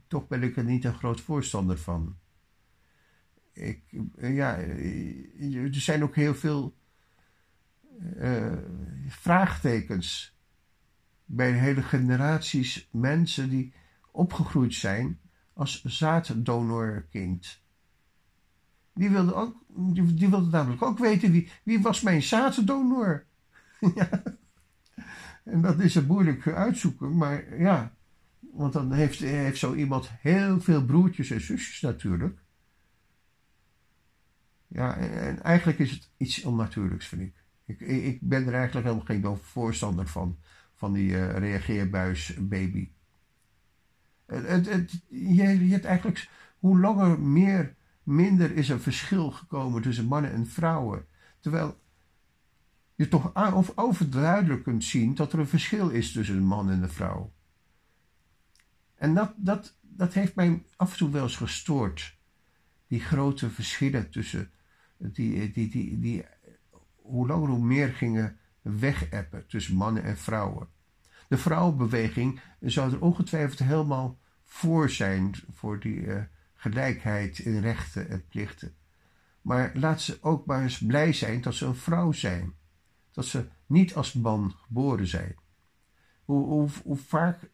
toch 0.08 0.28
ben 0.28 0.44
ik 0.44 0.58
er 0.58 0.64
niet 0.64 0.86
een 0.86 0.94
groot 0.94 1.22
voorstander 1.22 1.78
van 1.78 2.18
ik, 3.58 3.82
ja, 4.20 4.58
er 4.58 5.76
zijn 5.76 6.04
ook 6.04 6.16
heel 6.16 6.36
veel 6.36 6.76
uh, 8.18 8.54
vraagtekens 9.08 10.36
bij 11.26 11.52
hele 11.52 11.82
generaties 11.82 12.90
mensen 12.92 13.50
die 13.50 13.74
opgegroeid 14.12 14.74
zijn 14.74 15.20
als 15.54 15.84
zaaddonorkind. 15.84 17.62
Die 18.94 19.10
wilden, 19.10 19.36
ook, 19.36 19.56
die, 19.68 20.14
die 20.14 20.28
namelijk 20.28 20.82
ook 20.82 20.98
weten 20.98 21.32
wie, 21.32 21.52
wie 21.64 21.82
was 21.82 22.02
mijn 22.02 22.24
zaaddonor. 22.24 23.26
ja. 23.96 24.24
En 25.48 25.62
dat 25.62 25.80
is 25.80 25.96
het 25.96 26.08
moeilijk 26.08 26.48
uitzoeken, 26.48 27.18
maar 27.18 27.60
ja, 27.60 27.96
want 28.40 28.74
dan 28.74 28.92
heeft, 28.92 29.20
heeft 29.20 29.58
zo 29.58 29.74
iemand 29.74 30.10
heel 30.20 30.62
veel 30.62 30.86
broertjes 30.86 31.30
en 31.30 31.42
zusjes 31.42 31.82
natuurlijk. 31.82 32.40
Ja, 34.68 34.98
en 34.98 35.44
eigenlijk 35.44 35.80
is 35.80 35.92
het 35.92 36.10
iets 36.18 36.44
onnatuurlijks, 36.44 37.08
vind 37.08 37.22
ik. 37.22 37.34
Ik, 37.66 37.80
ik 37.80 38.22
ben 38.22 38.48
er 38.48 38.54
eigenlijk 38.54 38.86
helemaal 38.86 39.06
geen 39.06 39.38
voorstander 39.44 40.08
van, 40.08 40.38
van 40.76 40.94
die 40.94 41.10
uh, 41.10 41.38
reageerbuis 41.38 42.34
baby. 42.40 42.90
Het, 44.26 45.02
je 45.08 45.44
hebt 45.44 45.86
eigenlijk, 45.86 46.30
hoe 46.60 46.80
langer 46.80 47.20
meer, 47.20 47.76
minder 48.04 48.56
is 48.56 48.70
er 48.70 48.80
verschil 48.80 49.32
gekomen 49.32 49.82
tussen 49.82 50.06
mannen 50.06 50.32
en 50.32 50.48
vrouwen. 50.48 51.06
Terwijl 51.40 51.80
je 52.98 53.08
toch 53.08 53.32
overduidelijk 53.76 54.64
kunt 54.64 54.84
zien 54.84 55.16
dat 55.16 55.34
er 55.34 55.40
een 55.40 55.48
verschil 55.48 55.90
is 55.90 56.12
tussen 56.12 56.36
een 56.36 56.46
man 56.46 56.70
en 56.70 56.84
een 56.84 56.90
vrouw. 56.90 57.34
En 58.96 59.14
dat, 59.14 59.34
dat, 59.36 59.78
dat 59.82 60.14
heeft 60.14 60.36
mij 60.36 60.64
af 60.76 60.92
en 60.92 60.98
toe 60.98 61.10
wel 61.10 61.24
eens 61.24 61.36
gestoord. 61.36 62.18
Die 62.88 63.00
grote 63.00 63.50
verschillen 63.50 64.10
tussen, 64.10 64.52
die, 64.98 65.52
die, 65.52 65.70
die, 65.70 66.00
die 66.00 66.26
hoe 66.96 67.28
langer 67.28 67.50
hoe 67.50 67.66
meer 67.66 67.90
gingen 67.90 68.38
wegappen 68.62 69.48
tussen 69.48 69.76
mannen 69.76 70.04
en 70.04 70.18
vrouwen. 70.18 70.68
De 71.28 71.38
vrouwenbeweging 71.38 72.40
zou 72.60 72.94
er 72.94 73.02
ongetwijfeld 73.02 73.60
helemaal 73.60 74.18
voor 74.44 74.90
zijn, 74.90 75.36
voor 75.54 75.80
die 75.80 76.00
uh, 76.00 76.22
gelijkheid 76.54 77.40
in 77.40 77.60
rechten 77.60 78.10
en 78.10 78.26
plichten. 78.28 78.76
Maar 79.42 79.72
laat 79.74 80.02
ze 80.02 80.18
ook 80.22 80.46
maar 80.46 80.62
eens 80.62 80.78
blij 80.78 81.14
zijn 81.14 81.42
dat 81.42 81.54
ze 81.54 81.66
een 81.66 81.76
vrouw 81.76 82.12
zijn. 82.12 82.54
Dat 83.18 83.26
ze 83.26 83.48
niet 83.66 83.96
als 83.96 84.14
man 84.14 84.54
geboren 84.66 85.08
zijn. 85.08 85.36
Hoe, 86.26 86.70
hoe, 86.84 86.98
vaak 86.98 87.50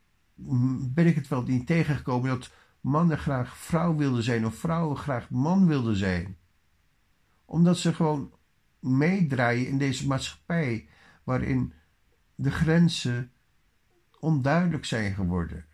ben 0.80 1.08
ik 1.08 1.16
het 1.16 1.28
wel 1.28 1.44
niet 1.44 1.68
tegengekomen 1.68 2.30
dat 2.30 2.52
mannen 2.82 3.18
graag 3.18 3.58
vrouw 3.58 3.96
wilden 3.96 4.24
zijn 4.24 4.46
of 4.46 4.56
vrouwen 4.56 4.98
graag 4.98 5.30
man 5.30 5.68
wilden 5.68 5.96
zijn. 5.96 6.38
Omdat 7.46 7.78
ze 7.78 7.94
gewoon 7.94 8.34
meedraaien 8.80 9.68
in 9.68 9.78
deze 9.78 10.08
maatschappij 10.08 10.88
waarin 11.24 11.74
de 12.36 12.52
grenzen 12.52 13.32
onduidelijk 14.20 14.86
zijn 14.86 15.14
geworden. 15.14 15.66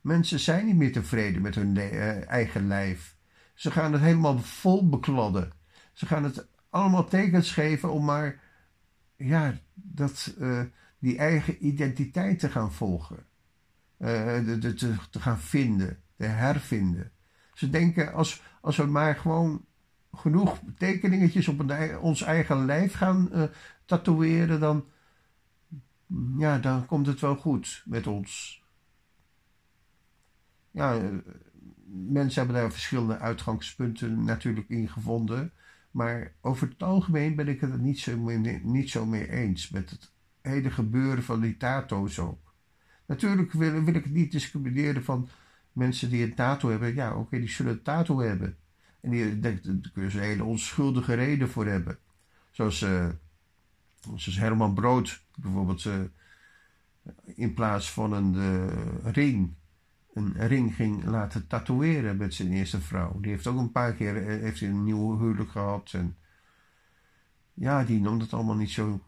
Mensen 0.00 0.40
zijn 0.40 0.66
niet 0.66 0.76
meer 0.76 0.92
tevreden 0.92 1.42
met 1.42 1.54
hun 1.54 1.76
eh, 1.76 2.28
eigen 2.28 2.66
lijf. 2.66 3.16
Ze 3.54 3.70
gaan 3.70 3.92
het 3.92 4.02
helemaal 4.02 4.38
vol 4.38 4.88
bekladden. 4.88 5.52
Ze 5.92 6.06
gaan 6.06 6.24
het 6.24 6.46
allemaal 6.70 7.08
tekens 7.08 7.52
geven 7.52 7.92
om 7.92 8.04
maar 8.04 8.50
ja, 9.24 9.54
dat, 9.74 10.34
uh, 10.38 10.62
die 10.98 11.18
eigen 11.18 11.66
identiteit 11.66 12.38
te 12.38 12.48
gaan 12.48 12.72
volgen. 12.72 13.26
Uh, 13.98 14.44
de, 14.44 14.58
de, 14.58 14.74
te, 14.74 14.94
te, 15.10 15.20
gaan 15.20 15.38
vinden, 15.38 16.02
te 16.16 16.24
hervinden. 16.24 17.12
Ze 17.54 17.70
denken 17.70 18.12
als, 18.12 18.42
als 18.60 18.76
we 18.76 18.86
maar 18.86 19.16
gewoon 19.16 19.64
genoeg 20.12 20.60
tekeningetjes 20.78 21.48
op 21.48 21.74
ons 22.00 22.22
eigen 22.22 22.64
lijf 22.64 22.94
gaan 22.94 23.28
uh, 23.32 23.42
tatoeëren, 23.84 24.60
dan, 24.60 24.84
ja, 26.38 26.58
dan 26.58 26.86
komt 26.86 27.06
het 27.06 27.20
wel 27.20 27.36
goed 27.36 27.82
met 27.86 28.06
ons. 28.06 28.62
Ja, 30.70 31.00
mensen 31.92 32.44
hebben 32.44 32.62
daar 32.62 32.72
verschillende 32.72 33.18
uitgangspunten 33.18 34.24
natuurlijk 34.24 34.68
in 34.68 34.88
gevonden. 34.88 35.52
Maar 35.92 36.32
over 36.40 36.68
het 36.68 36.82
algemeen 36.82 37.34
ben 37.34 37.48
ik 37.48 37.60
het 37.60 37.80
niet 37.80 37.98
zo, 37.98 38.18
mee, 38.18 38.60
niet 38.62 38.90
zo 38.90 39.06
mee 39.06 39.30
eens 39.30 39.70
met 39.70 39.90
het 39.90 40.10
hele 40.40 40.70
gebeuren 40.70 41.24
van 41.24 41.40
die 41.40 41.56
tato's 41.56 42.18
ook. 42.18 42.54
Natuurlijk 43.06 43.52
wil, 43.52 43.82
wil 43.84 43.94
ik 43.94 44.04
het 44.04 44.12
niet 44.12 44.32
discrimineren 44.32 45.04
van 45.04 45.28
mensen 45.72 46.10
die 46.10 46.24
een 46.24 46.34
tato 46.34 46.70
hebben. 46.70 46.94
Ja, 46.94 47.16
oké, 47.16 47.38
die 47.38 47.48
zullen 47.48 47.72
een 47.72 47.82
tato 47.82 48.18
hebben. 48.18 48.56
En 49.00 49.10
die, 49.10 49.40
daar 49.40 49.60
kunnen 49.92 50.10
ze 50.10 50.18
een 50.18 50.24
hele 50.24 50.44
onschuldige 50.44 51.14
reden 51.14 51.48
voor 51.48 51.66
hebben. 51.66 51.98
Zoals, 52.50 52.82
uh, 52.82 53.08
zoals 54.00 54.38
Herman 54.38 54.74
Brood 54.74 55.24
bijvoorbeeld 55.36 55.84
uh, 55.84 55.94
in 57.24 57.54
plaats 57.54 57.92
van 57.92 58.12
een 58.12 58.34
uh, 58.34 59.12
ring 59.12 59.54
een 60.14 60.46
ring 60.46 60.74
ging 60.74 61.04
laten 61.04 61.46
tatoeëren 61.46 62.16
met 62.16 62.34
zijn 62.34 62.52
eerste 62.52 62.80
vrouw. 62.80 63.20
Die 63.20 63.30
heeft 63.30 63.46
ook 63.46 63.58
een 63.58 63.72
paar 63.72 63.92
keer 63.92 64.14
heeft 64.14 64.60
een 64.60 64.84
nieuw 64.84 65.18
huwelijk 65.18 65.50
gehad. 65.50 65.90
En 65.92 66.16
ja, 67.54 67.84
die 67.84 68.00
noemde 68.00 68.24
het 68.24 68.32
allemaal 68.32 68.56
niet 68.56 68.70
zo. 68.70 69.06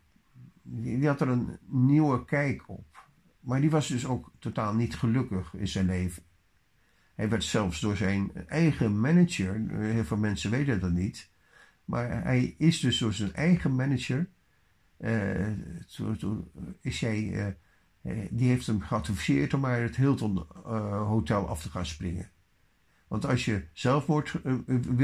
Die 0.62 1.06
had 1.06 1.20
er 1.20 1.28
een 1.28 1.58
nieuwe 1.66 2.24
kijk 2.24 2.62
op. 2.66 2.94
Maar 3.40 3.60
die 3.60 3.70
was 3.70 3.88
dus 3.88 4.06
ook 4.06 4.32
totaal 4.38 4.74
niet 4.74 4.96
gelukkig 4.96 5.54
in 5.54 5.68
zijn 5.68 5.86
leven. 5.86 6.22
Hij 7.14 7.28
werd 7.28 7.44
zelfs 7.44 7.80
door 7.80 7.96
zijn 7.96 8.46
eigen 8.46 9.00
manager, 9.00 9.62
heel 9.70 10.04
veel 10.04 10.16
mensen 10.16 10.50
weten 10.50 10.80
dat 10.80 10.92
niet, 10.92 11.30
maar 11.84 12.22
hij 12.22 12.54
is 12.58 12.80
dus 12.80 12.98
door 12.98 13.12
zijn 13.12 13.32
eigen 13.32 13.74
manager, 13.74 14.28
uh, 14.98 15.46
is 16.80 17.00
hij, 17.00 17.56
die 18.30 18.48
heeft 18.48 18.66
hem 18.66 18.80
geadviseerd 18.80 19.54
om 19.54 19.60
maar 19.60 19.80
het 19.80 19.96
Hilton 19.96 20.46
uh, 20.66 21.06
Hotel 21.06 21.48
af 21.48 21.62
te 21.62 21.70
gaan 21.70 21.86
springen. 21.86 22.30
Want 23.08 23.26
als 23.26 23.44
je 23.44 23.64
zelfmoord 23.72 24.40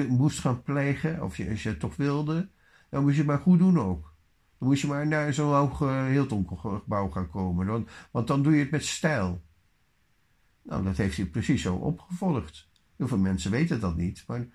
moest 0.09 0.39
gaan 0.39 0.63
plegen, 0.63 1.23
of 1.23 1.37
je, 1.37 1.51
als 1.51 1.63
je 1.63 1.69
het 1.69 1.81
toch 1.81 1.97
wilde, 1.97 2.49
dan 2.91 3.03
moest 3.03 3.15
je 3.15 3.21
het 3.21 3.31
maar 3.31 3.39
goed 3.39 3.59
doen 3.59 3.79
ook. 3.79 4.15
Dan 4.59 4.69
moest 4.69 4.83
je 4.83 4.89
maar 4.89 5.07
naar 5.07 5.33
zo'n 5.33 5.55
hoog 5.55 5.79
Hilton 6.09 6.49
gebouw 6.59 7.09
gaan 7.09 7.31
komen, 7.31 7.87
want, 8.11 8.27
dan 8.27 8.43
doe 8.43 8.53
je 8.53 8.61
het 8.61 8.71
met 8.71 8.85
stijl. 8.85 9.43
Nou, 10.63 10.85
dat 10.85 10.97
heeft 10.97 11.17
hij 11.17 11.27
precies 11.27 11.63
zo 11.63 11.75
opgevolgd. 11.75 12.69
Heel 12.97 13.09
veel 13.09 13.19
mensen 13.19 13.51
weten 13.51 13.81
dat 13.81 13.97
niet, 13.97 14.25
maar 14.27 14.47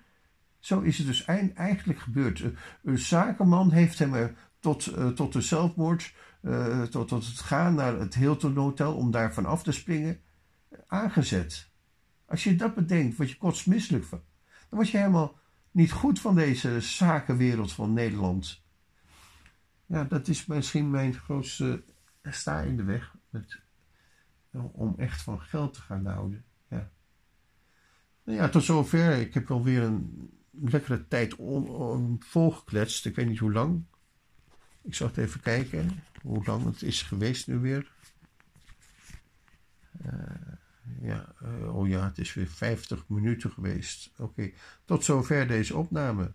zo 0.58 0.80
is 0.80 0.98
het 0.98 1.06
dus 1.06 1.24
eigenlijk 1.54 1.98
gebeurd. 1.98 2.44
Een 2.82 2.98
zakenman 2.98 3.72
heeft 3.72 3.98
hem 3.98 4.34
tot, 4.66 4.86
uh, 4.86 5.08
tot 5.08 5.32
de 5.32 5.40
zelfmoord, 5.40 6.14
uh, 6.42 6.82
tot, 6.82 7.08
tot 7.08 7.26
het 7.26 7.40
gaan 7.40 7.74
naar 7.74 7.98
het 7.98 8.14
Hilton 8.14 8.56
Hotel 8.56 8.94
om 8.94 9.10
daar 9.10 9.34
vanaf 9.34 9.62
te 9.62 9.72
springen, 9.72 10.20
aangezet. 10.86 11.70
Als 12.24 12.44
je 12.44 12.56
dat 12.56 12.74
bedenkt, 12.74 13.16
word 13.16 13.30
je 13.30 13.36
kotsmisselijk 13.36 14.04
van. 14.04 14.22
Dan 14.46 14.78
word 14.78 14.88
je 14.88 14.96
helemaal 14.96 15.38
niet 15.70 15.92
goed 15.92 16.20
van 16.20 16.34
deze 16.34 16.80
zakenwereld 16.80 17.72
van 17.72 17.92
Nederland. 17.92 18.62
Ja, 19.86 20.04
dat 20.04 20.28
is 20.28 20.46
misschien 20.46 20.90
mijn 20.90 21.14
grootste 21.14 21.84
sta 22.22 22.60
in 22.60 22.76
de 22.76 22.84
weg 22.84 23.14
met 23.30 23.60
om 24.72 24.94
echt 24.96 25.22
van 25.22 25.40
geld 25.40 25.74
te 25.74 25.80
gaan 25.80 26.06
houden. 26.06 26.44
Ja. 26.68 26.90
Nou 28.24 28.38
ja, 28.38 28.48
tot 28.48 28.64
zover. 28.64 29.18
Ik 29.18 29.34
heb 29.34 29.50
alweer 29.50 29.82
een 29.82 30.30
lekkere 30.50 31.08
tijd 31.08 31.36
volgekletst. 32.18 33.06
Ik 33.06 33.16
weet 33.16 33.28
niet 33.28 33.38
hoe 33.38 33.52
lang. 33.52 33.84
Ik 34.86 34.94
zal 34.94 35.06
het 35.06 35.16
even 35.16 35.40
kijken 35.40 36.02
hoe 36.22 36.44
lang 36.44 36.64
het 36.64 36.82
is 36.82 37.02
geweest 37.02 37.46
nu 37.46 37.58
weer. 37.58 37.90
Uh, 40.06 40.12
ja, 41.00 41.34
uh, 41.42 41.76
oh 41.76 41.88
ja, 41.88 42.04
het 42.04 42.18
is 42.18 42.34
weer 42.34 42.48
50 42.48 43.04
minuten 43.08 43.50
geweest. 43.50 44.10
Oké, 44.18 44.50
tot 44.84 45.04
zover 45.04 45.46
deze 45.46 45.76
opname. 45.76 46.32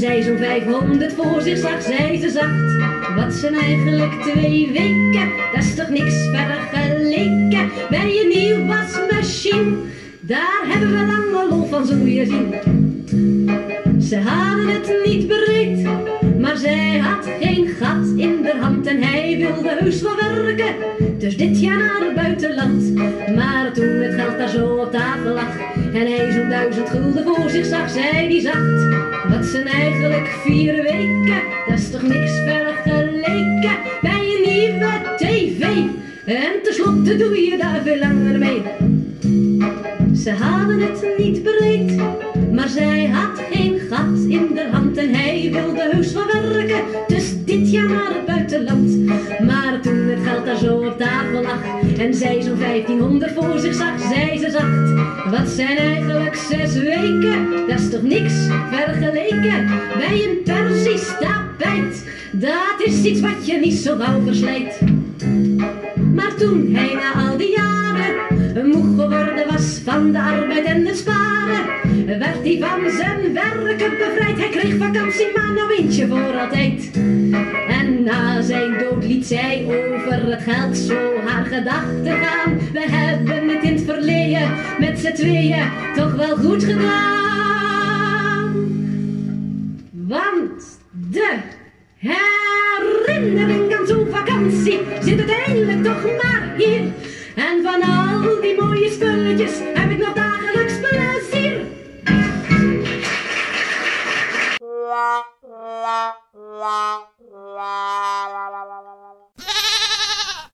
Zij 0.00 0.22
zo'n 0.22 0.38
500 0.38 1.12
voor 1.12 1.42
zich 1.42 1.58
zag, 1.58 1.82
zei 1.82 2.20
ze 2.20 2.30
zacht. 2.30 3.14
Wat 3.14 3.32
zijn 3.32 3.54
eigenlijk 3.54 4.22
twee 4.22 4.70
weken? 4.72 5.30
Dat 5.52 5.64
is 5.64 5.74
toch 5.74 5.88
niks 5.88 6.14
vergeleken 6.32 7.70
bij 7.90 8.14
je 8.14 8.30
nieuw 8.34 8.66
wasmachine. 8.66 9.76
Daar 10.20 10.64
hebben 10.66 10.88
we 10.88 11.06
lange 11.06 11.48
lol 11.48 11.66
van, 11.66 11.86
zo 11.86 11.94
je 11.96 12.26
zien. 12.26 12.54
Ze 14.02 14.16
hadden 14.16 14.68
het 14.68 14.92
niet 15.04 15.28
maar 15.28 15.46
zij 16.60 16.98
had 16.98 17.28
geen 17.40 17.68
gat 17.68 18.06
in 18.16 18.42
de 18.42 18.54
hand 18.60 18.86
en 18.86 19.02
hij 19.02 19.36
wilde 19.36 19.76
heus 19.78 20.02
wel 20.02 20.16
werken. 20.16 20.74
Dus 21.18 21.36
dit 21.36 21.60
jaar 21.60 21.78
naar 21.78 22.00
het 22.00 22.14
buitenland. 22.14 22.94
Maar 23.34 23.72
toen 23.72 24.00
het 24.00 24.14
geld 24.14 24.38
daar 24.38 24.48
zo 24.48 24.66
op 24.66 24.90
tafel 24.90 25.32
lag 25.32 25.58
en 25.92 26.06
hij 26.06 26.30
zo'n 26.32 26.48
duizend 26.48 26.88
gulden 26.88 27.24
voor 27.24 27.50
zich 27.50 27.66
zag, 27.66 27.90
zei 27.90 28.28
die 28.28 28.40
zacht. 28.40 28.88
Wat 29.28 29.44
zijn 29.44 29.66
eigenlijk 29.66 30.28
vier 30.28 30.82
weken, 30.82 31.42
dat 31.68 31.78
is 31.78 31.90
toch 31.90 32.02
niks 32.02 32.32
vergeleken 32.32 33.76
bij 34.00 34.36
een 34.36 34.52
nieuwe 34.52 34.90
tv. 35.16 35.62
En 36.26 36.62
tenslotte 36.62 37.16
doe 37.16 37.40
je 37.40 37.56
daar 37.56 37.80
veel 37.84 37.98
langer 37.98 38.38
mee. 38.38 38.62
Ze 40.14 40.30
hadden 40.30 40.80
het 40.80 41.04
niet 41.18 41.42
breed, 41.42 41.92
maar 42.52 42.68
zij 42.68 43.06
had 43.06 43.40
geen 43.50 43.80
gat 43.90 44.18
in 44.28 44.54
de 44.54 44.68
hand 44.70 44.96
en 44.96 45.14
hij 45.14 45.48
wilde 45.52 45.88
heus 45.92 46.12
wel 46.12 46.26
werken. 46.26 46.80
Dus 47.08 47.44
dit 47.44 47.70
jaar 47.70 47.88
naar 47.88 48.14
het 48.14 48.24
buitenland. 48.26 49.06
Maar 49.46 49.80
toen 49.82 50.08
het 50.08 50.18
geld 50.24 50.44
daar 50.44 50.56
zo 50.56 50.76
op 50.76 50.98
tafel 50.98 51.42
lag 51.42 51.62
En 51.98 52.14
zij 52.14 52.42
zo'n 52.42 52.58
1500 52.58 53.32
voor 53.32 53.58
zich 53.58 53.74
zag, 53.74 54.00
zei 54.00 54.38
ze 54.38 54.50
zacht. 54.50 55.30
Wat 55.30 55.48
zijn 55.48 55.76
eigenlijk 55.76 56.34
zes 56.34 56.74
weken? 56.74 57.50
Dat 57.68 57.78
is 57.78 57.90
toch 57.90 58.02
niks 58.02 58.32
vergeleken 58.70 59.66
bij 59.98 60.24
een 60.24 60.42
Persisch 60.44 61.12
tapijt. 61.20 62.04
Dat 62.32 62.74
is 62.84 63.02
iets 63.02 63.20
wat 63.20 63.46
je 63.46 63.58
niet 63.58 63.74
zo 63.74 63.96
gauw 63.96 64.22
verslijt. 64.24 64.80
Maar 66.14 66.34
toen 66.34 66.74
hij 66.74 66.94
na 66.94 67.28
al 67.28 67.36
die 67.36 67.56
jaren 67.56 67.79
moe 68.54 68.82
geworden 68.82 69.46
was 69.50 69.80
van 69.84 70.12
de 70.12 70.20
arbeid 70.20 70.64
en 70.64 70.86
het 70.86 70.96
sparen, 70.98 71.66
werd 72.18 72.42
hij 72.42 72.58
van 72.60 72.90
zijn 72.90 73.32
werken 73.32 73.90
bevrijd. 73.90 74.38
Hij 74.38 74.48
kreeg 74.48 74.76
vakantie, 74.76 75.26
maar 75.34 75.52
nou 75.54 75.74
eentje 75.74 76.06
voor 76.06 76.38
altijd. 76.38 76.90
En 77.68 78.02
na 78.02 78.42
zijn 78.42 78.78
dood 78.78 79.04
liet 79.04 79.26
zij 79.26 79.64
over 79.66 80.30
het 80.30 80.42
geld 80.42 80.76
zo 80.76 81.16
haar 81.26 81.44
gedachten 81.44 82.18
gaan. 82.24 82.58
We 82.72 82.86
hebben 82.90 83.48
het 83.48 83.62
in 83.62 83.72
het 83.72 83.84
verleden 83.84 84.50
met 84.78 84.98
z'n 84.98 85.12
tweeën 85.12 85.70
toch 85.94 86.14
wel 86.14 86.36
goed 86.36 86.64
gedaan. 86.64 87.20
Want 89.90 90.78
de 91.10 91.36
herinnering 91.96 93.78
aan 93.78 93.86
zo'n 93.86 94.06
vakantie 94.10 94.80
zit 95.00 95.18
uiteindelijk 95.18 95.84
toch 95.84 96.02
maar 96.02 96.54
hier. 96.56 96.82
En 97.48 97.62
van 97.62 97.82
al 97.82 98.40
die 98.40 98.60
mooie 98.60 98.90
spulletjes 98.90 99.58
heb 99.74 99.90
ik 99.90 99.98
nog 99.98 100.12
dagelijks 100.12 100.74
plezier. 100.80 101.66
La, 104.60 105.24
la, 105.42 106.16
la, 106.32 107.08
la, 107.18 108.28
la, 108.32 108.48
la, 108.50 108.64
la, 108.64 108.82
la. 108.82 109.69